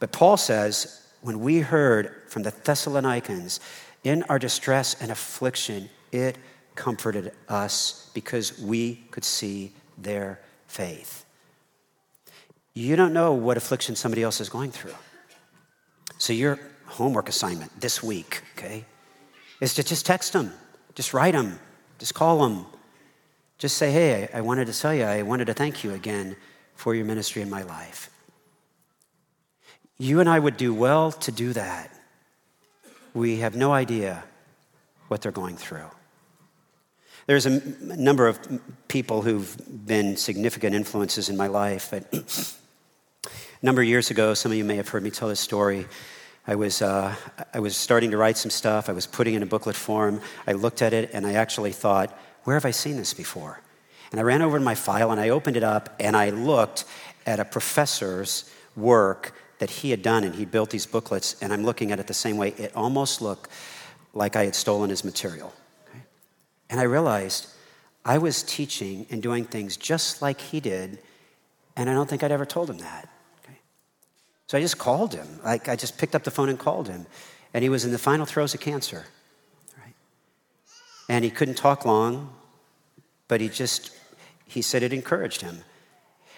But 0.00 0.10
Paul 0.10 0.36
says, 0.36 1.06
when 1.20 1.38
we 1.38 1.60
heard 1.60 2.22
from 2.26 2.42
the 2.42 2.50
Thessalonians, 2.64 3.60
in 4.02 4.24
our 4.24 4.40
distress 4.40 4.96
and 5.00 5.12
affliction, 5.12 5.88
it 6.10 6.36
comforted 6.74 7.30
us 7.48 8.10
because 8.12 8.58
we 8.58 9.04
could 9.12 9.24
see 9.24 9.72
their 9.96 10.40
faith. 10.66 11.25
You 12.76 12.94
don't 12.94 13.14
know 13.14 13.32
what 13.32 13.56
affliction 13.56 13.96
somebody 13.96 14.22
else 14.22 14.38
is 14.38 14.50
going 14.50 14.70
through. 14.70 14.92
So, 16.18 16.34
your 16.34 16.58
homework 16.84 17.30
assignment 17.30 17.80
this 17.80 18.02
week, 18.02 18.42
okay, 18.54 18.84
is 19.62 19.72
to 19.76 19.82
just 19.82 20.04
text 20.04 20.34
them, 20.34 20.52
just 20.94 21.14
write 21.14 21.32
them, 21.32 21.58
just 21.98 22.12
call 22.12 22.46
them. 22.46 22.66
Just 23.56 23.78
say, 23.78 23.90
hey, 23.90 24.28
I 24.34 24.42
wanted 24.42 24.66
to 24.66 24.78
tell 24.78 24.92
you, 24.92 25.04
I 25.04 25.22
wanted 25.22 25.46
to 25.46 25.54
thank 25.54 25.84
you 25.84 25.94
again 25.94 26.36
for 26.74 26.94
your 26.94 27.06
ministry 27.06 27.40
in 27.40 27.48
my 27.48 27.62
life. 27.62 28.10
You 29.96 30.20
and 30.20 30.28
I 30.28 30.38
would 30.38 30.58
do 30.58 30.74
well 30.74 31.12
to 31.12 31.32
do 31.32 31.54
that. 31.54 31.90
We 33.14 33.38
have 33.38 33.56
no 33.56 33.72
idea 33.72 34.22
what 35.08 35.22
they're 35.22 35.32
going 35.32 35.56
through. 35.56 35.90
There's 37.26 37.46
a 37.46 37.62
number 37.80 38.28
of 38.28 38.38
people 38.88 39.22
who've 39.22 39.56
been 39.86 40.18
significant 40.18 40.74
influences 40.74 41.30
in 41.30 41.38
my 41.38 41.46
life, 41.46 41.88
but 41.90 42.12
A 43.62 43.64
number 43.64 43.80
of 43.80 43.88
years 43.88 44.10
ago, 44.10 44.34
some 44.34 44.52
of 44.52 44.58
you 44.58 44.64
may 44.64 44.76
have 44.76 44.88
heard 44.88 45.02
me 45.02 45.10
tell 45.10 45.28
this 45.28 45.40
story. 45.40 45.86
I 46.46 46.56
was, 46.56 46.82
uh, 46.82 47.14
I 47.54 47.58
was 47.58 47.74
starting 47.74 48.10
to 48.10 48.18
write 48.18 48.36
some 48.36 48.50
stuff. 48.50 48.90
I 48.90 48.92
was 48.92 49.06
putting 49.06 49.32
in 49.32 49.42
a 49.42 49.46
booklet 49.46 49.74
form. 49.74 50.20
I 50.46 50.52
looked 50.52 50.82
at 50.82 50.92
it 50.92 51.10
and 51.14 51.26
I 51.26 51.32
actually 51.34 51.72
thought, 51.72 52.16
where 52.44 52.54
have 52.54 52.66
I 52.66 52.70
seen 52.70 52.98
this 52.98 53.14
before? 53.14 53.62
And 54.10 54.20
I 54.20 54.24
ran 54.24 54.42
over 54.42 54.58
to 54.58 54.64
my 54.64 54.74
file 54.74 55.10
and 55.10 55.18
I 55.18 55.30
opened 55.30 55.56
it 55.56 55.62
up 55.62 55.96
and 55.98 56.14
I 56.14 56.30
looked 56.30 56.84
at 57.24 57.40
a 57.40 57.46
professor's 57.46 58.52
work 58.76 59.32
that 59.58 59.70
he 59.70 59.88
had 59.90 60.02
done 60.02 60.22
and 60.22 60.34
he 60.34 60.44
built 60.44 60.68
these 60.68 60.84
booklets 60.84 61.34
and 61.40 61.50
I'm 61.50 61.64
looking 61.64 61.92
at 61.92 61.98
it 61.98 62.08
the 62.08 62.14
same 62.14 62.36
way. 62.36 62.50
It 62.58 62.76
almost 62.76 63.22
looked 63.22 63.50
like 64.12 64.36
I 64.36 64.44
had 64.44 64.54
stolen 64.54 64.90
his 64.90 65.02
material. 65.02 65.54
Okay? 65.88 66.02
And 66.68 66.78
I 66.78 66.82
realized 66.84 67.48
I 68.04 68.18
was 68.18 68.42
teaching 68.42 69.06
and 69.10 69.22
doing 69.22 69.46
things 69.46 69.78
just 69.78 70.20
like 70.20 70.42
he 70.42 70.60
did, 70.60 70.98
and 71.74 71.88
I 71.88 71.94
don't 71.94 72.08
think 72.08 72.22
I'd 72.22 72.30
ever 72.30 72.46
told 72.46 72.68
him 72.68 72.78
that. 72.78 73.08
So 74.46 74.56
I 74.58 74.60
just 74.60 74.78
called 74.78 75.14
him. 75.14 75.26
Like 75.44 75.68
I 75.68 75.76
just 75.76 75.98
picked 75.98 76.14
up 76.14 76.24
the 76.24 76.30
phone 76.30 76.48
and 76.48 76.58
called 76.58 76.88
him. 76.88 77.06
And 77.52 77.62
he 77.62 77.68
was 77.68 77.84
in 77.84 77.92
the 77.92 77.98
final 77.98 78.26
throes 78.26 78.54
of 78.54 78.60
cancer. 78.60 79.06
Right? 79.78 79.94
And 81.08 81.24
he 81.24 81.30
couldn't 81.30 81.56
talk 81.56 81.84
long, 81.84 82.32
but 83.28 83.40
he 83.40 83.48
just, 83.48 83.90
he 84.46 84.62
said 84.62 84.82
it 84.82 84.92
encouraged 84.92 85.40
him. 85.40 85.62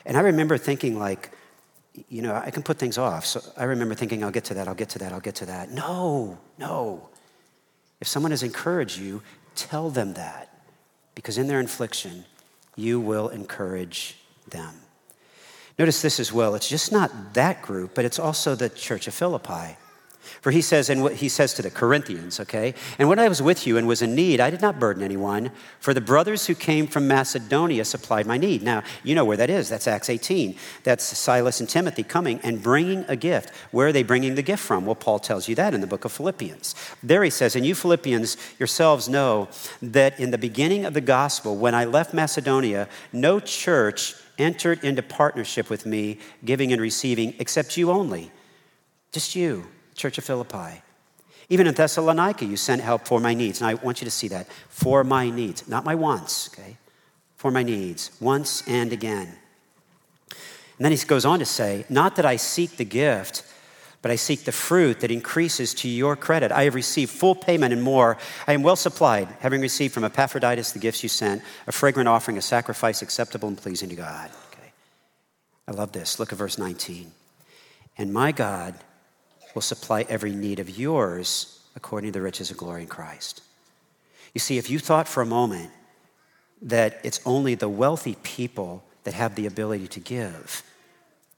And 0.07 0.17
I 0.17 0.21
remember 0.21 0.57
thinking, 0.57 0.99
like, 0.99 1.33
you 2.09 2.23
know, 2.23 2.35
I 2.35 2.51
can 2.51 2.63
put 2.63 2.79
things 2.79 2.97
off. 2.97 3.27
So 3.27 3.41
I 3.57 3.65
remember 3.65 3.95
thinking, 3.95 4.23
I'll 4.23 4.31
get 4.31 4.45
to 4.45 4.55
that, 4.55 4.69
I'll 4.69 4.75
get 4.75 4.91
to 4.91 4.99
that, 5.01 5.13
I'll 5.13 5.21
get 5.21 5.35
to 5.37 5.47
that. 5.47 5.71
No, 5.71 6.39
no. 6.57 7.09
If 8.01 8.07
someone 8.07 8.31
has 8.31 8.43
encouraged 8.43 8.99
you, 8.99 9.23
tell 9.57 9.91
them 9.91 10.15
that. 10.15 10.55
Because 11.15 11.37
in 11.37 11.49
their 11.49 11.61
infliction, 11.61 12.25
you 12.77 13.01
will 13.01 13.29
encourage 13.29 14.17
them. 14.47 14.75
Notice 15.79 16.03
this 16.03 16.19
as 16.19 16.33
well. 16.33 16.55
It's 16.55 16.69
just 16.69 16.91
not 16.91 17.35
that 17.35 17.63
group, 17.63 17.93
but 17.95 18.05
it's 18.05 18.19
also 18.19 18.55
the 18.55 18.69
church 18.69 19.07
of 19.07 19.15
Philippi. 19.15 19.77
For 20.41 20.51
he 20.51 20.61
says, 20.61 20.91
and 20.91 21.03
what 21.03 21.15
he 21.15 21.29
says 21.29 21.55
to 21.55 21.63
the 21.63 21.71
Corinthians, 21.71 22.39
okay, 22.41 22.75
and 22.99 23.09
when 23.09 23.19
I 23.19 23.29
was 23.29 23.41
with 23.41 23.67
you 23.67 23.77
and 23.77 23.89
was 23.89 24.03
in 24.03 24.15
need, 24.15 24.41
I 24.41 24.51
did 24.51 24.61
not 24.61 24.79
burden 24.79 25.03
anyone, 25.03 25.51
for 25.81 25.95
the 25.95 26.01
brothers 26.01 26.47
who 26.47 26.55
came 26.55 26.87
from 26.87 27.09
Macedonia 27.09 27.85
supplied 27.85 28.27
my 28.27 28.37
need. 28.37 28.63
Now, 28.63 28.83
you 29.03 29.15
know 29.15 29.25
where 29.25 29.37
that 29.37 29.51
is. 29.51 29.69
That's 29.69 29.89
Acts 29.89 30.11
18. 30.11 30.55
That's 30.85 31.05
Silas 31.05 31.61
and 31.61 31.69
Timothy 31.69 32.03
coming 32.03 32.41
and 32.43 32.63
bringing 32.63 33.05
a 33.09 33.17
gift. 33.17 33.51
Where 33.71 33.89
are 33.89 33.93
they 33.93 34.03
bringing 34.03 34.35
the 34.35 34.43
gift 34.43 34.63
from? 34.63 34.85
Well, 34.85 34.95
Paul 34.95 35.19
tells 35.19 35.49
you 35.49 35.55
that 35.55 35.75
in 35.75 35.81
the 35.81 35.87
book 35.87 36.05
of 36.05 36.13
Philippians. 36.13 36.75
There 37.03 37.25
he 37.25 37.31
says, 37.31 37.57
and 37.57 37.65
you 37.65 37.75
Philippians 37.75 38.37
yourselves 38.59 39.09
know 39.09 39.49
that 39.81 40.21
in 40.21 40.31
the 40.31 40.39
beginning 40.39 40.85
of 40.85 40.95
the 40.95 41.01
gospel, 41.01 41.57
when 41.57 41.75
I 41.75 41.85
left 41.85 42.13
Macedonia, 42.13 42.89
no 43.13 43.41
church 43.41 44.15
entered 44.39 44.83
into 44.85 45.03
partnership 45.03 45.69
with 45.69 45.85
me, 45.85 46.19
giving 46.45 46.73
and 46.73 46.81
receiving, 46.81 47.35
except 47.39 47.77
you 47.77 47.91
only. 47.91 48.31
Just 49.13 49.35
you, 49.35 49.67
Church 49.95 50.19
of 50.19 50.25
Philippi. 50.25 50.83
Even 51.49 51.67
in 51.67 51.75
Thessalonica, 51.75 52.45
you 52.45 52.57
sent 52.57 52.83
help 52.83 53.07
for 53.07 53.21
my 53.21 53.35
needs. 53.35 53.61
And 53.61 53.69
I 53.69 53.75
want 53.75 54.01
you 54.01 54.05
to 54.05 54.11
see 54.11 54.29
that. 54.29 54.49
For 54.69 55.03
my 55.03 55.31
needs, 55.31 55.67
not 55.67 55.85
my 55.85 55.95
wants, 55.95 56.51
okay? 56.53 56.77
For 57.37 57.51
my 57.51 57.63
needs, 57.63 58.11
once 58.21 58.67
and 58.69 58.93
again. 58.93 59.35
And 60.31 60.85
then 60.85 60.93
he 60.93 60.99
goes 60.99 61.25
on 61.25 61.39
to 61.39 61.45
say, 61.45 61.85
Not 61.89 62.17
that 62.17 62.27
I 62.27 62.37
seek 62.37 62.77
the 62.77 62.85
gift, 62.85 63.43
but 64.01 64.11
I 64.11 64.17
seek 64.17 64.45
the 64.45 64.53
fruit 64.53 65.01
that 65.01 65.11
increases 65.11 65.75
to 65.75 65.89
your 65.89 66.15
credit. 66.15 66.53
I 66.53 66.65
have 66.65 66.75
received 66.75 67.11
full 67.11 67.35
payment 67.35 67.73
and 67.73 67.83
more. 67.83 68.17
I 68.47 68.53
am 68.53 68.63
well 68.63 68.77
supplied, 68.77 69.29
having 69.41 69.61
received 69.61 69.93
from 69.93 70.05
Epaphroditus 70.05 70.73
the 70.73 70.79
gifts 70.79 71.03
you 71.03 71.09
sent, 71.09 71.43
a 71.67 71.73
fragrant 71.73 72.09
offering, 72.09 72.39
a 72.39 72.43
sacrifice 72.43 73.03
acceptable 73.03 73.49
and 73.49 73.59
pleasing 73.59 73.89
to 73.89 73.97
God. 73.97 74.31
Okay. 74.53 74.73
I 75.67 75.73
love 75.73 75.93
this. 75.93 76.21
Look 76.21 76.33
at 76.33 76.39
verse 76.39 76.59
19. 76.59 77.11
And 77.97 78.13
my 78.13 78.31
God 78.31 78.75
will 79.55 79.63
supply 79.63 80.07
every 80.09 80.33
need 80.33 80.61
of 80.61 80.79
yours 80.79 81.61
according 81.75 82.13
to 82.13 82.19
the 82.19 82.23
riches 82.23 82.51
of 82.51 82.57
glory 82.57 82.83
in 82.83 82.89
Christ. 82.89 83.43
You 84.33 84.39
see, 84.39 84.59
if 84.59 84.71
you 84.71 84.79
thought 84.79 85.09
for 85.09 85.23
a 85.23 85.27
moment 85.27 85.71
that 86.63 87.01
it's 87.03 87.21
only 87.25 87.57
the 87.57 87.69
wealthy 87.69 88.17
people 88.23 88.85
that 89.03 89.15
have 89.15 89.35
the 89.35 89.47
ability 89.47 89.89
to 89.89 90.01
give, 90.01 90.63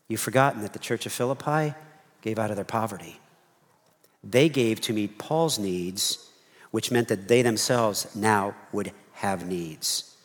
you've 0.08 0.20
forgotten 0.20 0.60
that 0.62 0.74
the 0.74 0.78
church 0.78 1.06
of 1.06 1.12
Philippi 1.12 1.74
gave 2.22 2.38
out 2.38 2.50
of 2.50 2.56
their 2.56 2.64
poverty. 2.64 3.18
They 4.22 4.48
gave 4.48 4.80
to 4.82 4.92
meet 4.92 5.18
Paul's 5.18 5.58
needs, 5.58 6.30
which 6.70 6.90
meant 6.90 7.08
that 7.08 7.28
they 7.28 7.42
themselves 7.42 8.14
now 8.14 8.54
would 8.72 8.92
have 9.14 9.46
needs. 9.46 10.16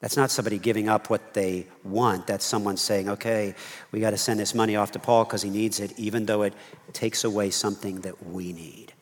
That's 0.00 0.16
not 0.16 0.30
somebody 0.30 0.58
giving 0.58 0.88
up 0.88 1.08
what 1.08 1.34
they 1.34 1.66
want. 1.82 2.26
That's 2.26 2.44
someone 2.44 2.76
saying, 2.76 3.08
okay, 3.08 3.54
we 3.90 4.00
got 4.00 4.10
to 4.10 4.18
send 4.18 4.38
this 4.38 4.54
money 4.54 4.76
off 4.76 4.92
to 4.92 4.98
Paul 4.98 5.24
because 5.24 5.42
he 5.42 5.50
needs 5.50 5.80
it, 5.80 5.98
even 5.98 6.26
though 6.26 6.42
it 6.42 6.54
takes 6.92 7.24
away 7.24 7.50
something 7.50 8.02
that 8.02 8.26
we 8.26 8.52
need. 8.52 8.92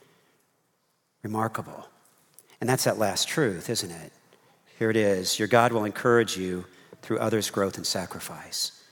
Remarkable. 1.23 1.89
And 2.61 2.71
that's 2.71 2.85
that 2.85 2.99
last 2.99 3.29
truth, 3.29 3.69
isn't 3.69 3.91
it? 3.91 4.13
Here 4.79 4.91
it 4.91 4.97
is 4.97 5.39
Your 5.39 5.49
God 5.49 5.73
will 5.73 5.85
encourage 5.85 6.37
you 6.37 6.65
through 7.03 7.19
others' 7.19 7.51
growth 7.51 7.77
and 7.77 7.87
sacrifice. 7.87 8.83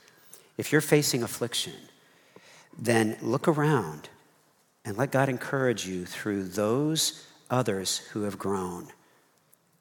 If 0.57 0.71
you're 0.71 0.81
facing 0.81 1.23
affliction, 1.23 1.73
then 2.77 3.17
look 3.21 3.47
around 3.47 4.09
and 4.85 4.97
let 4.97 5.11
God 5.11 5.29
encourage 5.29 5.87
you 5.87 6.05
through 6.05 6.43
those 6.43 7.25
others 7.49 7.99
who 8.11 8.23
have 8.23 8.37
grown 8.37 8.87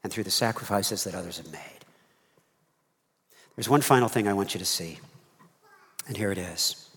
and 0.02 0.12
through 0.12 0.24
the 0.24 0.30
sacrifices 0.30 1.04
that 1.04 1.14
others 1.14 1.38
have 1.38 1.50
made. 1.50 1.60
There's 3.56 3.68
one 3.68 3.82
final 3.82 4.08
thing 4.08 4.26
I 4.26 4.32
want 4.32 4.54
you 4.54 4.58
to 4.58 4.66
see, 4.66 4.98
and 6.06 6.16
here 6.16 6.32
it 6.32 6.38
is. 6.38 6.88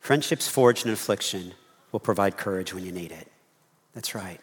Friendships 0.00 0.48
forged 0.48 0.86
in 0.86 0.92
affliction 0.92 1.54
will 1.92 2.00
provide 2.00 2.36
courage 2.36 2.74
when 2.74 2.84
you 2.84 2.92
need 2.92 3.12
it. 3.12 3.28
That's 3.94 4.14
right. 4.14 4.40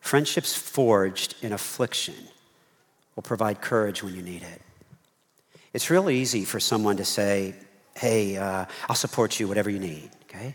Friendships 0.00 0.54
forged 0.54 1.36
in 1.42 1.52
affliction 1.52 2.14
will 3.14 3.22
provide 3.22 3.60
courage 3.60 4.02
when 4.02 4.14
you 4.14 4.22
need 4.22 4.42
it. 4.42 4.60
It's 5.72 5.90
real 5.90 6.10
easy 6.10 6.44
for 6.44 6.60
someone 6.60 6.96
to 6.96 7.04
say, 7.04 7.54
hey, 7.96 8.36
uh, 8.36 8.66
I'll 8.88 8.96
support 8.96 9.38
you, 9.38 9.48
whatever 9.48 9.70
you 9.70 9.78
need, 9.78 10.10
okay? 10.24 10.54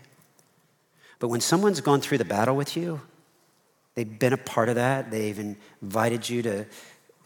But 1.18 1.28
when 1.28 1.40
someone's 1.40 1.80
gone 1.80 2.00
through 2.00 2.18
the 2.18 2.24
battle 2.24 2.56
with 2.56 2.76
you, 2.76 3.00
they've 3.94 4.18
been 4.18 4.32
a 4.32 4.38
part 4.38 4.68
of 4.68 4.76
that, 4.76 5.10
they've 5.10 5.38
invited 5.38 6.28
you 6.28 6.42
to 6.42 6.66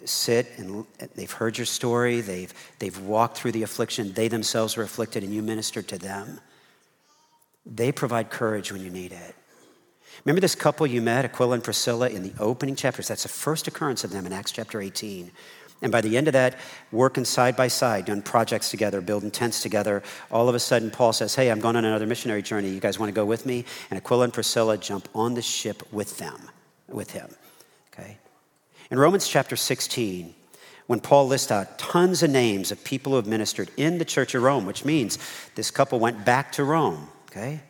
sit 0.04 0.58
and 0.58 0.84
they've 1.14 1.30
heard 1.30 1.56
your 1.56 1.64
story, 1.64 2.20
they've, 2.20 2.52
they've 2.78 2.98
walked 3.00 3.36
through 3.36 3.52
the 3.52 3.62
affliction, 3.62 4.12
they 4.12 4.28
themselves 4.28 4.76
were 4.76 4.82
afflicted, 4.82 5.22
and 5.22 5.32
you 5.32 5.42
ministered 5.42 5.88
to 5.88 5.98
them. 5.98 6.40
They 7.66 7.92
provide 7.92 8.30
courage 8.30 8.70
when 8.70 8.82
you 8.82 8.90
need 8.90 9.12
it. 9.12 9.34
Remember 10.24 10.40
this 10.40 10.54
couple 10.54 10.86
you 10.86 11.02
met, 11.02 11.24
Aquila 11.24 11.54
and 11.54 11.64
Priscilla, 11.64 12.08
in 12.08 12.22
the 12.22 12.32
opening 12.38 12.76
chapters? 12.76 13.08
That's 13.08 13.24
the 13.24 13.28
first 13.28 13.66
occurrence 13.66 14.04
of 14.04 14.10
them 14.10 14.26
in 14.26 14.32
Acts 14.32 14.52
chapter 14.52 14.80
18. 14.80 15.30
And 15.84 15.92
by 15.92 16.00
the 16.00 16.16
end 16.16 16.28
of 16.28 16.32
that, 16.32 16.56
working 16.92 17.26
side 17.26 17.56
by 17.56 17.68
side, 17.68 18.06
doing 18.06 18.22
projects 18.22 18.70
together, 18.70 19.02
building 19.02 19.30
tents 19.30 19.60
together, 19.60 20.02
all 20.30 20.48
of 20.48 20.54
a 20.54 20.58
sudden 20.58 20.90
Paul 20.90 21.12
says, 21.12 21.34
Hey, 21.34 21.50
I'm 21.50 21.60
going 21.60 21.76
on 21.76 21.84
another 21.84 22.06
missionary 22.06 22.40
journey. 22.40 22.70
You 22.70 22.80
guys 22.80 22.98
want 22.98 23.10
to 23.10 23.14
go 23.14 23.26
with 23.26 23.44
me? 23.44 23.66
And 23.90 23.98
Aquila 23.98 24.24
and 24.24 24.32
Priscilla 24.32 24.78
jump 24.78 25.10
on 25.14 25.34
the 25.34 25.42
ship 25.42 25.82
with 25.92 26.16
them, 26.16 26.48
with 26.88 27.10
him. 27.10 27.28
Okay? 27.92 28.16
In 28.90 28.98
Romans 28.98 29.28
chapter 29.28 29.56
16, 29.56 30.34
when 30.86 31.00
Paul 31.00 31.26
lists 31.26 31.52
out 31.52 31.78
tons 31.78 32.22
of 32.22 32.30
names 32.30 32.72
of 32.72 32.82
people 32.82 33.12
who 33.12 33.16
have 33.16 33.26
ministered 33.26 33.70
in 33.76 33.98
the 33.98 34.06
church 34.06 34.34
of 34.34 34.42
Rome, 34.42 34.64
which 34.64 34.86
means 34.86 35.18
this 35.54 35.70
couple 35.70 36.00
went 36.00 36.24
back 36.24 36.52
to 36.52 36.64
Rome, 36.64 37.08
okay? 37.30 37.60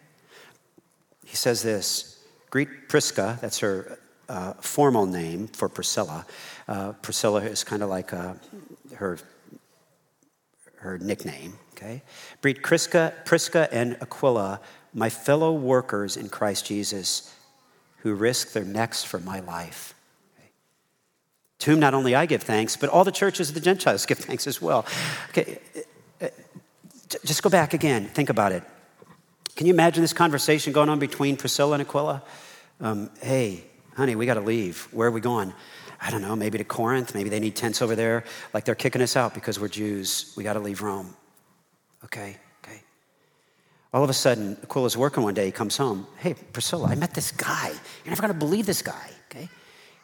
He 1.25 1.35
says 1.35 1.65
this 1.65 2.25
Greet 2.51 2.89
Prisca, 2.89 3.39
that's 3.41 3.59
her 3.59 3.99
uh, 4.29 4.55
formal 4.55 5.07
name 5.07 5.49
for 5.49 5.69
Priscilla. 5.69 6.27
Uh, 6.69 6.93
Priscilla 6.93 7.43
is 7.43 7.65
kind 7.65 7.83
of 7.83 7.89
like 7.89 8.13
uh, 8.13 8.35
her, 8.97 9.19
her 10.77 10.99
nickname, 10.99 11.55
okay? 11.73 12.03
Greet 12.43 12.63
Prisca, 12.63 13.13
Prisca 13.25 13.69
and 13.73 13.97
Aquila, 14.01 14.61
my 14.93 15.11
fellow 15.11 15.53
workers 15.53 16.17
in 16.17 16.29
Christ 16.29 16.67
Jesus, 16.67 17.35
who 17.99 18.15
risk 18.15 18.53
their 18.53 18.65
necks 18.65 19.03
for 19.03 19.19
my 19.19 19.41
life 19.41 19.95
to 21.65 21.71
whom 21.71 21.81
not 21.81 21.95
only 21.95 22.15
I 22.15 22.27
give 22.27 22.43
thanks, 22.43 22.77
but 22.77 22.91
all 22.91 23.05
the 23.05 23.13
churches 23.13 23.49
of 23.49 23.55
the 23.55 23.61
Gentiles 23.61 24.05
give 24.05 24.19
thanks 24.19 24.47
as 24.47 24.61
well. 24.61 24.85
Okay, 25.31 25.59
uh, 26.21 26.29
just 27.25 27.43
go 27.43 27.49
back 27.49 27.73
again. 27.73 28.05
Think 28.05 28.29
about 28.29 28.53
it. 28.53 28.63
Can 29.57 29.67
you 29.67 29.73
imagine 29.73 30.03
this 30.03 30.13
conversation 30.13 30.75
going 30.75 30.91
on 30.91 30.99
between 30.99 31.39
Priscilla 31.39 31.75
and 31.75 31.83
Aquila? 31.83 32.23
Um, 32.81 33.09
hey, 33.23 33.65
honey, 33.97 34.17
we 34.17 34.27
got 34.27 34.35
to 34.35 34.41
leave. 34.41 34.89
Where 34.93 35.09
are 35.09 35.13
we 35.13 35.21
going? 35.21 35.53
I 36.01 36.11
don't 36.11 36.23
know, 36.23 36.37
maybe 36.37 36.59
to 36.59 36.65
Corinth. 36.65 37.15
Maybe 37.15 37.31
they 37.31 37.41
need 37.41 37.57
tents 37.57 37.81
over 37.81 37.95
there. 37.95 38.25
Like 38.53 38.65
they're 38.65 38.75
kicking 38.75 39.01
us 39.01 39.17
out 39.17 39.35
because 39.35 39.59
we're 39.59 39.69
Jews. 39.69 40.33
We 40.37 40.45
got 40.45 40.55
to 40.55 40.61
leave 40.61 40.83
Rome. 40.83 41.15
Okay, 42.05 42.37
okay. 42.63 42.83
All 43.93 44.05
of 44.05 44.11
a 44.11 44.15
sudden, 44.15 44.59
Aquila's 44.63 44.97
working 44.97 45.23
one 45.23 45.35
day. 45.35 45.47
He 45.47 45.53
comes 45.53 45.77
home. 45.77 46.07
Hey, 46.19 46.35
Priscilla, 46.35 46.89
I 46.89 46.95
met 46.95 47.15
this 47.15 47.31
guy. 47.31 47.69
You're 48.05 48.11
never 48.11 48.23
going 48.23 48.33
to 48.35 48.39
believe 48.39 48.67
this 48.67 48.83
guy. 48.83 49.11
Okay. 49.31 49.49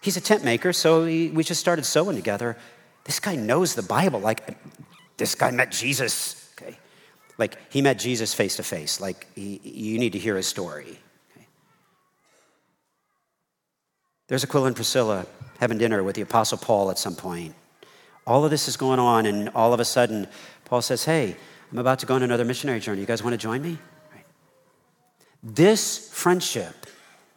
He's 0.00 0.16
a 0.16 0.20
tent 0.20 0.44
maker, 0.44 0.72
so 0.72 1.04
he, 1.04 1.30
we 1.30 1.44
just 1.44 1.60
started 1.60 1.84
sewing 1.84 2.16
together. 2.16 2.56
This 3.04 3.20
guy 3.20 3.34
knows 3.34 3.74
the 3.74 3.82
Bible. 3.82 4.20
Like, 4.20 4.56
this 5.16 5.34
guy 5.34 5.50
met 5.50 5.72
Jesus. 5.72 6.50
Okay. 6.54 6.78
Like, 7.36 7.58
he 7.70 7.82
met 7.82 7.98
Jesus 7.98 8.32
face 8.32 8.56
to 8.56 8.62
face. 8.62 9.00
Like, 9.00 9.26
he, 9.34 9.60
you 9.62 9.98
need 9.98 10.12
to 10.12 10.18
hear 10.18 10.36
his 10.36 10.46
story. 10.46 10.98
Okay. 11.32 11.46
There's 14.30 14.44
Aquila 14.44 14.68
and 14.68 14.76
Priscilla 14.76 15.26
having 15.58 15.76
dinner 15.76 16.04
with 16.04 16.14
the 16.14 16.22
Apostle 16.22 16.56
Paul 16.56 16.88
at 16.92 17.00
some 17.00 17.16
point. 17.16 17.52
All 18.28 18.44
of 18.44 18.52
this 18.52 18.68
is 18.68 18.76
going 18.76 19.00
on, 19.00 19.26
and 19.26 19.48
all 19.56 19.74
of 19.74 19.80
a 19.80 19.84
sudden, 19.84 20.28
Paul 20.66 20.82
says, 20.82 21.04
Hey, 21.04 21.34
I'm 21.72 21.78
about 21.78 21.98
to 21.98 22.06
go 22.06 22.14
on 22.14 22.22
another 22.22 22.44
missionary 22.44 22.78
journey. 22.78 23.00
You 23.00 23.08
guys 23.08 23.24
want 23.24 23.34
to 23.34 23.38
join 23.38 23.60
me? 23.60 23.78
This 25.42 26.10
friendship 26.12 26.86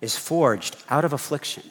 is 0.01 0.15
forged 0.15 0.75
out 0.88 1.03
of 1.03 1.13
affliction. 1.13 1.63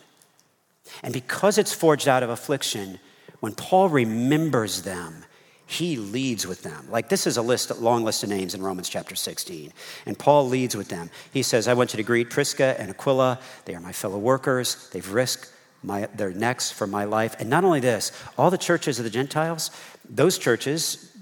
And 1.05 1.15
because 1.15 1.57
it's 1.57 1.73
forged 1.73 2.09
out 2.09 2.25
of 2.25 2.31
affliction, 2.31 2.99
when 3.39 3.55
Paul 3.55 3.91
remembers 3.91 4.83
them, 4.83 5.25
he 5.73 5.97
leads 5.97 6.47
with 6.47 6.63
them. 6.63 6.87
Like 6.91 7.09
this 7.09 7.27
is 7.27 7.37
a 7.37 7.43
list, 7.43 7.71
a 7.71 7.75
long 7.75 8.05
list 8.05 8.23
of 8.23 8.29
names 8.29 8.55
in 8.55 8.63
Romans 8.63 8.89
chapter 8.89 9.15
16. 9.15 9.73
And 10.07 10.19
Paul 10.19 10.49
leads 10.49 10.77
with 10.77 10.89
them. 10.89 11.11
He 11.33 11.43
says, 11.43 11.67
I 11.67 11.75
want 11.75 11.93
you 11.93 11.97
to 11.97 12.03
greet 12.03 12.31
Prisca 12.31 12.77
and 12.79 12.91
Aquila. 12.91 13.39
They 13.65 13.75
are 13.75 13.81
my 13.81 13.93
fellow 13.93 14.19
workers. 14.19 14.89
They've 14.91 15.13
risked 15.13 15.51
my, 15.83 16.09
their 16.15 16.31
necks 16.31 16.71
for 16.71 16.87
my 16.87 17.05
life. 17.05 17.37
And 17.39 17.49
not 17.49 17.65
only 17.65 17.81
this, 17.81 18.13
all 18.37 18.51
the 18.51 18.59
churches 18.59 18.99
of 18.99 19.05
the 19.05 19.11
Gentiles, 19.11 19.71
those 20.09 20.39
churches, 20.39 21.17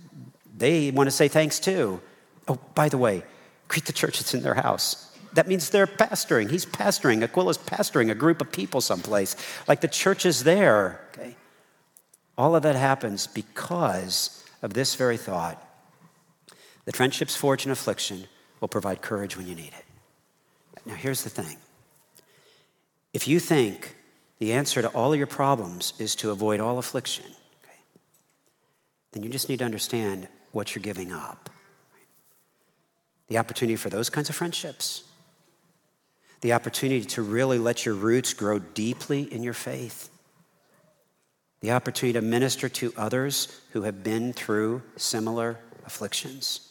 they 0.57 0.91
want 0.91 1.07
to 1.07 1.13
say 1.13 1.29
thanks 1.29 1.59
too. 1.61 2.01
Oh, 2.49 2.59
by 2.75 2.89
the 2.89 2.99
way, 2.99 3.23
greet 3.69 3.87
the 3.87 3.93
church 3.93 4.19
that's 4.19 4.35
in 4.35 4.43
their 4.43 4.55
house. 4.55 5.17
That 5.35 5.47
means 5.47 5.71
they're 5.71 5.87
pastoring. 5.87 6.51
He's 6.51 6.67
pastoring. 6.67 7.23
Aquila's 7.23 7.57
pastoring 7.57 8.11
a 8.11 8.17
group 8.17 8.41
of 8.41 8.51
people 8.51 8.81
someplace. 8.81 9.37
Like 9.69 9.81
the 9.81 9.89
church 9.89 10.27
is 10.27 10.43
there. 10.43 11.01
Okay? 11.13 11.37
All 12.37 12.57
of 12.57 12.65
that 12.65 12.75
happens 12.75 13.29
because 13.29 14.40
of 14.63 14.75
this 14.75 14.95
very 14.95 15.17
thought 15.17 15.67
that 16.85 16.97
friendships 16.97 17.37
forged 17.37 17.67
in 17.67 17.73
affliction 17.73 18.27
will 18.61 18.69
provide 18.69 19.03
courage 19.03 19.37
when 19.37 19.47
you 19.47 19.55
need 19.55 19.73
it. 19.73 19.85
Now, 20.87 20.95
here's 20.95 21.25
the 21.25 21.31
thing 21.31 21.57
if 23.13 23.27
you 23.27 23.41
think 23.41 23.97
the 24.39 24.53
answer 24.53 24.81
to 24.83 24.89
all 24.89 25.13
of 25.13 25.19
your 25.19 25.27
problems 25.27 25.93
is 25.99 26.15
to 26.17 26.31
avoid 26.31 26.61
all 26.61 26.79
affliction, 26.79 27.27
okay, 27.27 27.79
then 29.13 29.23
you 29.23 29.31
just 29.31 29.49
need 29.49 29.59
to 29.59 29.65
understand 29.65 30.29
what 30.53 30.75
you're 30.75 30.83
giving 30.83 31.13
up. 31.13 31.51
The 33.29 33.39
opportunity 33.39 33.77
for 33.77 33.91
those 33.91 34.11
kinds 34.11 34.29
of 34.29 34.35
friendships 34.35 35.05
the 36.41 36.53
opportunity 36.53 37.05
to 37.05 37.23
really 37.23 37.59
let 37.59 37.85
your 37.85 37.95
roots 37.95 38.33
grow 38.33 38.59
deeply 38.59 39.23
in 39.33 39.43
your 39.43 39.55
faith, 39.55 40.10
the 41.61 41.73
opportunity 41.73 42.19
to 42.19 42.25
minister 42.25 42.69
to 42.69 42.93
others 42.97 43.61
who 43.73 43.83
have 43.83 44.03
been 44.03 44.33
through 44.33 44.83
similar 44.97 45.59
afflictions. 45.85 46.71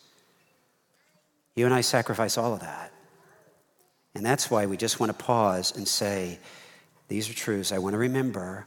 You 1.55 1.65
and 1.65 1.73
I 1.73 1.81
sacrifice 1.81 2.37
all 2.37 2.53
of 2.53 2.61
that. 2.61 2.91
And 4.15 4.25
that's 4.25 4.49
why 4.49 4.65
we 4.65 4.77
just 4.77 4.99
want 4.99 5.17
to 5.17 5.23
pause 5.23 5.75
and 5.75 5.87
say, 5.87 6.39
These 7.07 7.29
are 7.29 7.33
truths 7.33 7.71
I 7.71 7.77
want 7.77 7.93
to 7.93 7.97
remember 7.97 8.65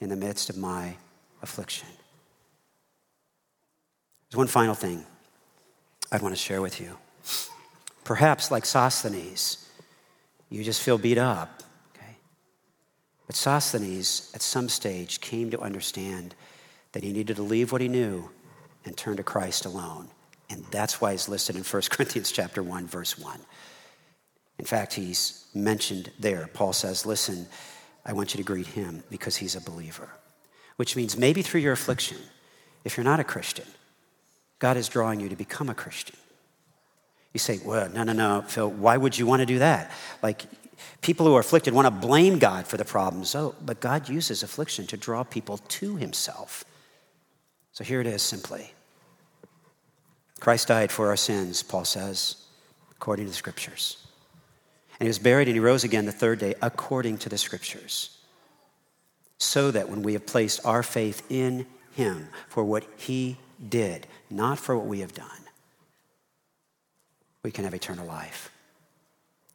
in 0.00 0.08
the 0.08 0.16
midst 0.16 0.48
of 0.48 0.56
my 0.56 0.96
affliction. 1.42 1.88
There's 4.30 4.38
one 4.38 4.46
final 4.46 4.74
thing 4.74 5.04
I'd 6.10 6.22
want 6.22 6.34
to 6.34 6.40
share 6.40 6.62
with 6.62 6.80
you. 6.80 6.96
Perhaps, 8.04 8.50
like 8.50 8.64
Sosthenes, 8.64 9.68
you 10.48 10.64
just 10.64 10.82
feel 10.82 10.98
beat 10.98 11.18
up. 11.18 11.61
But 13.26 13.36
Sosthenes, 13.36 14.30
at 14.34 14.42
some 14.42 14.68
stage, 14.68 15.20
came 15.20 15.50
to 15.50 15.60
understand 15.60 16.34
that 16.92 17.02
he 17.02 17.12
needed 17.12 17.36
to 17.36 17.42
leave 17.42 17.72
what 17.72 17.80
he 17.80 17.88
knew 17.88 18.30
and 18.84 18.96
turn 18.96 19.16
to 19.16 19.22
Christ 19.22 19.64
alone. 19.64 20.08
And 20.50 20.64
that's 20.70 21.00
why 21.00 21.12
he's 21.12 21.28
listed 21.28 21.56
in 21.56 21.62
1 21.62 21.82
Corinthians 21.90 22.30
chapter 22.30 22.62
1, 22.62 22.86
verse 22.86 23.18
1. 23.18 23.40
In 24.58 24.64
fact, 24.64 24.94
he's 24.94 25.46
mentioned 25.54 26.10
there. 26.18 26.48
Paul 26.52 26.72
says, 26.72 27.06
Listen, 27.06 27.46
I 28.04 28.12
want 28.12 28.34
you 28.34 28.38
to 28.38 28.44
greet 28.44 28.66
him 28.66 29.02
because 29.10 29.36
he's 29.36 29.56
a 29.56 29.60
believer. 29.60 30.10
Which 30.76 30.96
means 30.96 31.16
maybe 31.16 31.42
through 31.42 31.60
your 31.60 31.72
affliction, 31.72 32.18
if 32.84 32.96
you're 32.96 33.04
not 33.04 33.20
a 33.20 33.24
Christian, 33.24 33.66
God 34.58 34.76
is 34.76 34.88
drawing 34.88 35.20
you 35.20 35.28
to 35.28 35.36
become 35.36 35.68
a 35.68 35.74
Christian. 35.74 36.16
You 37.32 37.38
say, 37.38 37.60
well, 37.64 37.88
no, 37.88 38.02
no, 38.02 38.12
no, 38.12 38.44
Phil, 38.46 38.70
why 38.70 38.96
would 38.96 39.16
you 39.16 39.26
want 39.26 39.40
to 39.40 39.46
do 39.46 39.60
that? 39.60 39.90
Like, 40.22 40.44
people 41.00 41.26
who 41.26 41.34
are 41.34 41.40
afflicted 41.40 41.74
want 41.74 41.86
to 41.86 42.06
blame 42.06 42.38
God 42.38 42.66
for 42.66 42.76
the 42.76 42.84
problems. 42.84 43.34
Oh, 43.34 43.54
but 43.64 43.80
God 43.80 44.08
uses 44.08 44.42
affliction 44.42 44.86
to 44.88 44.96
draw 44.96 45.24
people 45.24 45.58
to 45.58 45.96
himself. 45.96 46.64
So 47.72 47.84
here 47.84 48.00
it 48.00 48.06
is 48.06 48.22
simply 48.22 48.72
Christ 50.40 50.68
died 50.68 50.90
for 50.90 51.08
our 51.08 51.16
sins, 51.16 51.62
Paul 51.62 51.84
says, 51.84 52.36
according 52.90 53.26
to 53.26 53.30
the 53.30 53.36
scriptures. 53.36 54.04
And 54.98 55.06
he 55.06 55.08
was 55.08 55.18
buried 55.18 55.48
and 55.48 55.56
he 55.56 55.60
rose 55.60 55.84
again 55.84 56.04
the 56.04 56.12
third 56.12 56.38
day, 56.38 56.54
according 56.60 57.18
to 57.18 57.28
the 57.28 57.38
scriptures. 57.38 58.18
So 59.38 59.70
that 59.70 59.88
when 59.88 60.02
we 60.02 60.12
have 60.12 60.26
placed 60.26 60.64
our 60.64 60.82
faith 60.82 61.24
in 61.30 61.66
him 61.92 62.28
for 62.48 62.64
what 62.64 62.84
he 62.96 63.38
did, 63.68 64.06
not 64.30 64.58
for 64.58 64.76
what 64.76 64.86
we 64.86 65.00
have 65.00 65.12
done, 65.12 65.28
we 67.42 67.50
can 67.50 67.64
have 67.64 67.74
eternal 67.74 68.06
life. 68.06 68.50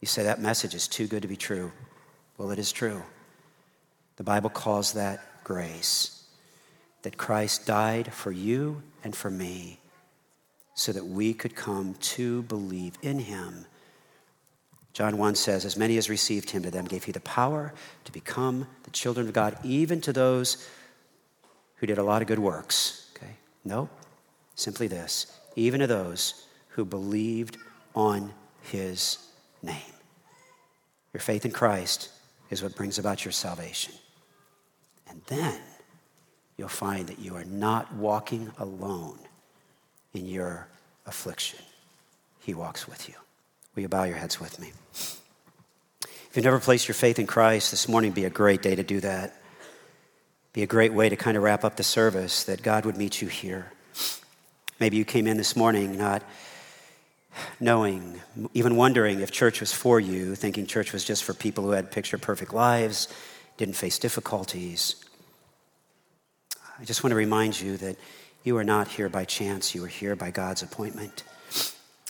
You 0.01 0.07
say 0.07 0.23
that 0.23 0.41
message 0.41 0.75
is 0.75 0.87
too 0.87 1.07
good 1.07 1.23
to 1.23 1.27
be 1.27 1.35
true. 1.35 1.71
Well, 2.37 2.51
it 2.51 2.59
is 2.59 2.71
true. 2.71 3.03
The 4.17 4.23
Bible 4.23 4.49
calls 4.49 4.93
that 4.93 5.43
grace. 5.43 6.23
That 7.03 7.17
Christ 7.17 7.65
died 7.65 8.13
for 8.13 8.31
you 8.31 8.81
and 9.03 9.15
for 9.15 9.29
me 9.29 9.79
so 10.73 10.91
that 10.91 11.05
we 11.05 11.33
could 11.33 11.55
come 11.55 11.95
to 11.95 12.43
believe 12.43 12.95
in 13.01 13.19
him. 13.19 13.65
John 14.93 15.17
1 15.17 15.35
says, 15.35 15.65
As 15.65 15.77
many 15.77 15.97
as 15.97 16.09
received 16.09 16.49
him, 16.49 16.63
to 16.63 16.71
them 16.71 16.85
gave 16.85 17.03
he 17.03 17.11
the 17.11 17.19
power 17.19 17.73
to 18.05 18.11
become 18.11 18.67
the 18.83 18.91
children 18.91 19.27
of 19.27 19.33
God, 19.33 19.57
even 19.63 20.01
to 20.01 20.13
those 20.13 20.67
who 21.75 21.87
did 21.87 21.97
a 21.97 22.03
lot 22.03 22.21
of 22.21 22.27
good 22.27 22.39
works. 22.39 23.09
Okay? 23.15 23.33
No, 23.63 23.89
simply 24.55 24.87
this 24.87 25.37
even 25.57 25.79
to 25.79 25.87
those 25.87 26.45
who 26.69 26.85
believed 26.85 27.57
on 27.95 28.31
his 28.61 29.17
name. 29.61 29.93
Your 31.13 31.21
faith 31.21 31.45
in 31.45 31.51
Christ 31.51 32.09
is 32.49 32.61
what 32.61 32.75
brings 32.75 32.99
about 32.99 33.25
your 33.25 33.31
salvation. 33.31 33.93
And 35.09 35.21
then 35.27 35.59
you'll 36.57 36.67
find 36.67 37.07
that 37.07 37.19
you 37.19 37.35
are 37.35 37.45
not 37.45 37.93
walking 37.93 38.51
alone 38.59 39.19
in 40.13 40.25
your 40.25 40.67
affliction. 41.05 41.59
He 42.39 42.53
walks 42.53 42.87
with 42.87 43.07
you. 43.09 43.15
Will 43.75 43.81
you 43.81 43.89
bow 43.89 44.03
your 44.03 44.17
heads 44.17 44.39
with 44.39 44.59
me? 44.59 44.71
If 44.93 46.31
you've 46.33 46.45
never 46.45 46.59
placed 46.59 46.87
your 46.87 46.95
faith 46.95 47.19
in 47.19 47.27
Christ, 47.27 47.71
this 47.71 47.87
morning 47.87 48.11
be 48.11 48.25
a 48.25 48.29
great 48.29 48.61
day 48.61 48.75
to 48.75 48.83
do 48.83 48.99
that. 49.01 49.41
Be 50.53 50.63
a 50.63 50.67
great 50.67 50.93
way 50.93 51.09
to 51.09 51.15
kind 51.15 51.37
of 51.37 51.43
wrap 51.43 51.63
up 51.63 51.75
the 51.75 51.83
service 51.83 52.43
that 52.45 52.61
God 52.61 52.85
would 52.85 52.97
meet 52.97 53.21
you 53.21 53.27
here. 53.27 53.71
Maybe 54.79 54.97
you 54.97 55.05
came 55.05 55.27
in 55.27 55.37
this 55.37 55.55
morning 55.55 55.97
not 55.97 56.23
knowing, 57.59 58.21
even 58.53 58.75
wondering 58.75 59.19
if 59.19 59.31
church 59.31 59.59
was 59.59 59.73
for 59.73 59.99
you, 59.99 60.35
thinking 60.35 60.65
church 60.65 60.93
was 60.93 61.03
just 61.03 61.23
for 61.23 61.33
people 61.33 61.63
who 61.63 61.71
had 61.71 61.91
picture 61.91 62.17
perfect 62.17 62.53
lives, 62.53 63.07
didn't 63.57 63.75
face 63.75 63.99
difficulties. 63.99 64.95
I 66.79 66.85
just 66.85 67.03
want 67.03 67.11
to 67.11 67.17
remind 67.17 67.59
you 67.59 67.77
that 67.77 67.97
you 68.43 68.57
are 68.57 68.63
not 68.63 68.87
here 68.87 69.09
by 69.09 69.25
chance, 69.25 69.73
you 69.73 69.83
are 69.83 69.87
here 69.89 70.15
by 70.15 70.31
God's 70.31 70.61
appointment. 70.61 71.23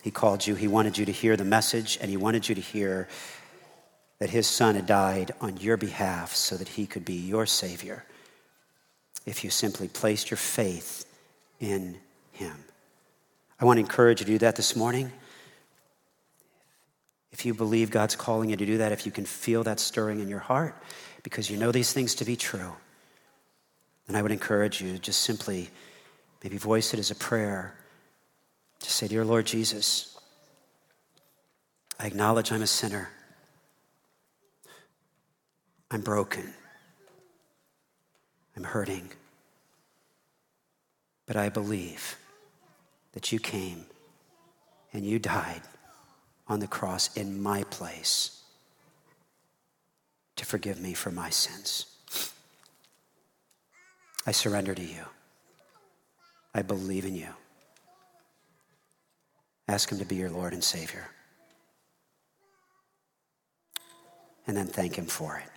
He 0.04 0.12
called 0.12 0.46
you, 0.46 0.56
He 0.56 0.68
wanted 0.68 0.98
you 0.98 1.06
to 1.06 1.12
hear 1.12 1.36
the 1.36 1.46
message, 1.46 1.98
and 2.00 2.10
He 2.10 2.18
wanted 2.18 2.48
you 2.48 2.56
to 2.56 2.62
hear 2.62 3.08
that 4.20 4.30
His 4.30 4.48
Son 4.48 4.76
had 4.76 4.86
died 4.86 5.32
on 5.42 5.58
your 5.58 5.78
behalf 5.78 6.36
so 6.36 6.56
that 6.58 6.68
He 6.68 6.86
could 6.86 7.06
be 7.06 7.14
your 7.14 7.46
Savior 7.46 8.06
if 9.26 9.44
you 9.44 9.50
simply 9.50 9.88
placed 9.88 10.30
your 10.30 10.38
faith 10.38 11.06
in 11.60 11.98
Him. 12.32 12.67
I 13.60 13.66
want 13.66 13.78
to 13.78 13.82
encourage 13.82 14.20
you 14.20 14.26
to 14.26 14.32
do 14.34 14.38
that 14.40 14.56
this 14.56 14.76
morning. 14.76 15.12
If 17.32 17.46
you 17.46 17.54
believe 17.54 17.92
God's 17.92 18.16
calling 18.16 18.50
you 18.50 18.56
to 18.56 18.66
do 18.66 18.78
that, 18.78 18.92
if 18.92 19.06
you 19.06 19.12
can 19.12 19.26
feel 19.26 19.64
that 19.64 19.80
stirring 19.80 20.20
in 20.20 20.28
your 20.28 20.40
heart 20.40 20.76
because 21.24 21.50
you 21.50 21.58
know 21.58 21.72
these 21.72 21.92
things 21.92 22.16
to 22.16 22.26
be 22.26 22.36
true, 22.36 22.74
then 24.08 24.16
I 24.16 24.22
would 24.22 24.32
encourage 24.32 24.82
you 24.82 24.94
to 24.94 25.00
just 25.00 25.22
simply 25.22 25.70
maybe 26.44 26.58
voice 26.58 26.94
it 26.94 27.00
as 27.00 27.12
a 27.12 27.16
prayer 27.16 27.76
to 28.80 28.90
say, 28.92 29.08
Dear 29.08 29.26
Lord 29.26 29.46
Jesus, 29.46 30.18
I 32.00 32.08
acknowledge 32.08 32.52
I'm 32.52 32.62
a 32.62 32.68
sinner. 32.68 33.10
I'm 35.90 36.02
broken. 36.02 36.54
I'm 38.56 38.64
hurting. 38.64 39.10
But 41.26 41.36
I 41.36 41.50
believe 41.50 42.18
that 43.18 43.32
you 43.32 43.40
came 43.40 43.84
and 44.94 45.04
you 45.04 45.18
died 45.18 45.64
on 46.48 46.60
the 46.60 46.68
cross 46.68 47.18
in 47.18 47.42
my 47.42 47.64
place 47.64 48.44
to 50.36 50.46
forgive 50.46 50.80
me 50.80 50.94
for 50.94 51.10
my 51.10 51.32
sins. 51.32 51.88
I 54.28 54.32
surrender 54.32 54.76
to 54.76 54.84
you. 54.84 55.02
I 56.54 56.62
believe 56.62 57.06
in 57.06 57.16
you. 57.16 57.30
Ask 59.68 59.92
Him 59.92 59.98
to 59.98 60.06
be 60.06 60.18
your 60.18 60.30
Lord 60.30 60.54
and 60.54 60.64
Savior. 60.64 61.08
And 64.46 64.56
then 64.56 64.68
thank 64.68 64.96
Him 64.96 65.08
for 65.08 65.42
it. 65.44 65.50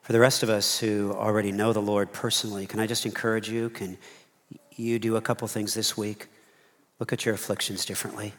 For 0.00 0.14
the 0.14 0.20
rest 0.20 0.42
of 0.42 0.48
us 0.48 0.78
who 0.78 1.12
already 1.12 1.52
know 1.52 1.74
the 1.74 1.82
Lord 1.82 2.14
personally, 2.14 2.66
can 2.66 2.80
I 2.80 2.86
just 2.86 3.04
encourage 3.04 3.50
you? 3.50 3.68
Can 3.68 3.98
you 4.78 4.98
do 4.98 5.16
a 5.16 5.20
couple 5.20 5.46
things 5.48 5.74
this 5.74 5.96
week? 5.96 6.28
Look 6.98 7.12
at 7.12 7.24
your 7.24 7.34
afflictions 7.34 7.84
differently. 7.84 8.32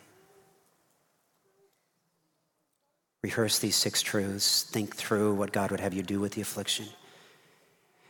Rehearse 3.21 3.59
these 3.59 3.75
six 3.75 4.01
truths. 4.01 4.63
Think 4.63 4.95
through 4.95 5.35
what 5.35 5.51
God 5.51 5.71
would 5.71 5.79
have 5.79 5.93
you 5.93 6.03
do 6.03 6.19
with 6.19 6.33
the 6.33 6.41
affliction. 6.41 6.87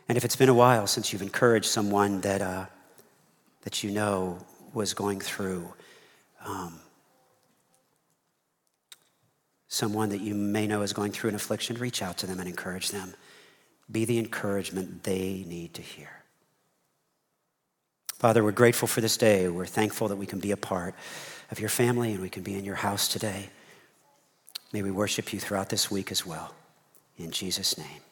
And 0.08 0.16
if 0.16 0.24
it's 0.24 0.36
been 0.36 0.48
a 0.48 0.54
while 0.54 0.86
since 0.86 1.12
you've 1.12 1.22
encouraged 1.22 1.66
someone 1.66 2.20
that, 2.22 2.42
uh, 2.42 2.66
that 3.62 3.82
you 3.82 3.90
know 3.90 4.38
was 4.72 4.94
going 4.94 5.20
through, 5.20 5.72
um, 6.44 6.80
someone 9.68 10.08
that 10.08 10.20
you 10.20 10.34
may 10.34 10.66
know 10.66 10.82
is 10.82 10.92
going 10.92 11.12
through 11.12 11.30
an 11.30 11.36
affliction, 11.36 11.76
reach 11.76 12.02
out 12.02 12.18
to 12.18 12.26
them 12.26 12.40
and 12.40 12.48
encourage 12.48 12.90
them. 12.90 13.14
Be 13.90 14.04
the 14.04 14.18
encouragement 14.18 15.04
they 15.04 15.44
need 15.46 15.74
to 15.74 15.82
hear. 15.82 16.19
Father, 18.20 18.44
we're 18.44 18.52
grateful 18.52 18.86
for 18.86 19.00
this 19.00 19.16
day. 19.16 19.48
We're 19.48 19.64
thankful 19.64 20.08
that 20.08 20.16
we 20.16 20.26
can 20.26 20.40
be 20.40 20.50
a 20.50 20.56
part 20.58 20.94
of 21.50 21.58
your 21.58 21.70
family 21.70 22.12
and 22.12 22.20
we 22.20 22.28
can 22.28 22.42
be 22.42 22.54
in 22.54 22.66
your 22.66 22.74
house 22.74 23.08
today. 23.08 23.48
May 24.74 24.82
we 24.82 24.90
worship 24.90 25.32
you 25.32 25.40
throughout 25.40 25.70
this 25.70 25.90
week 25.90 26.12
as 26.12 26.26
well. 26.26 26.54
In 27.16 27.30
Jesus' 27.30 27.78
name. 27.78 28.09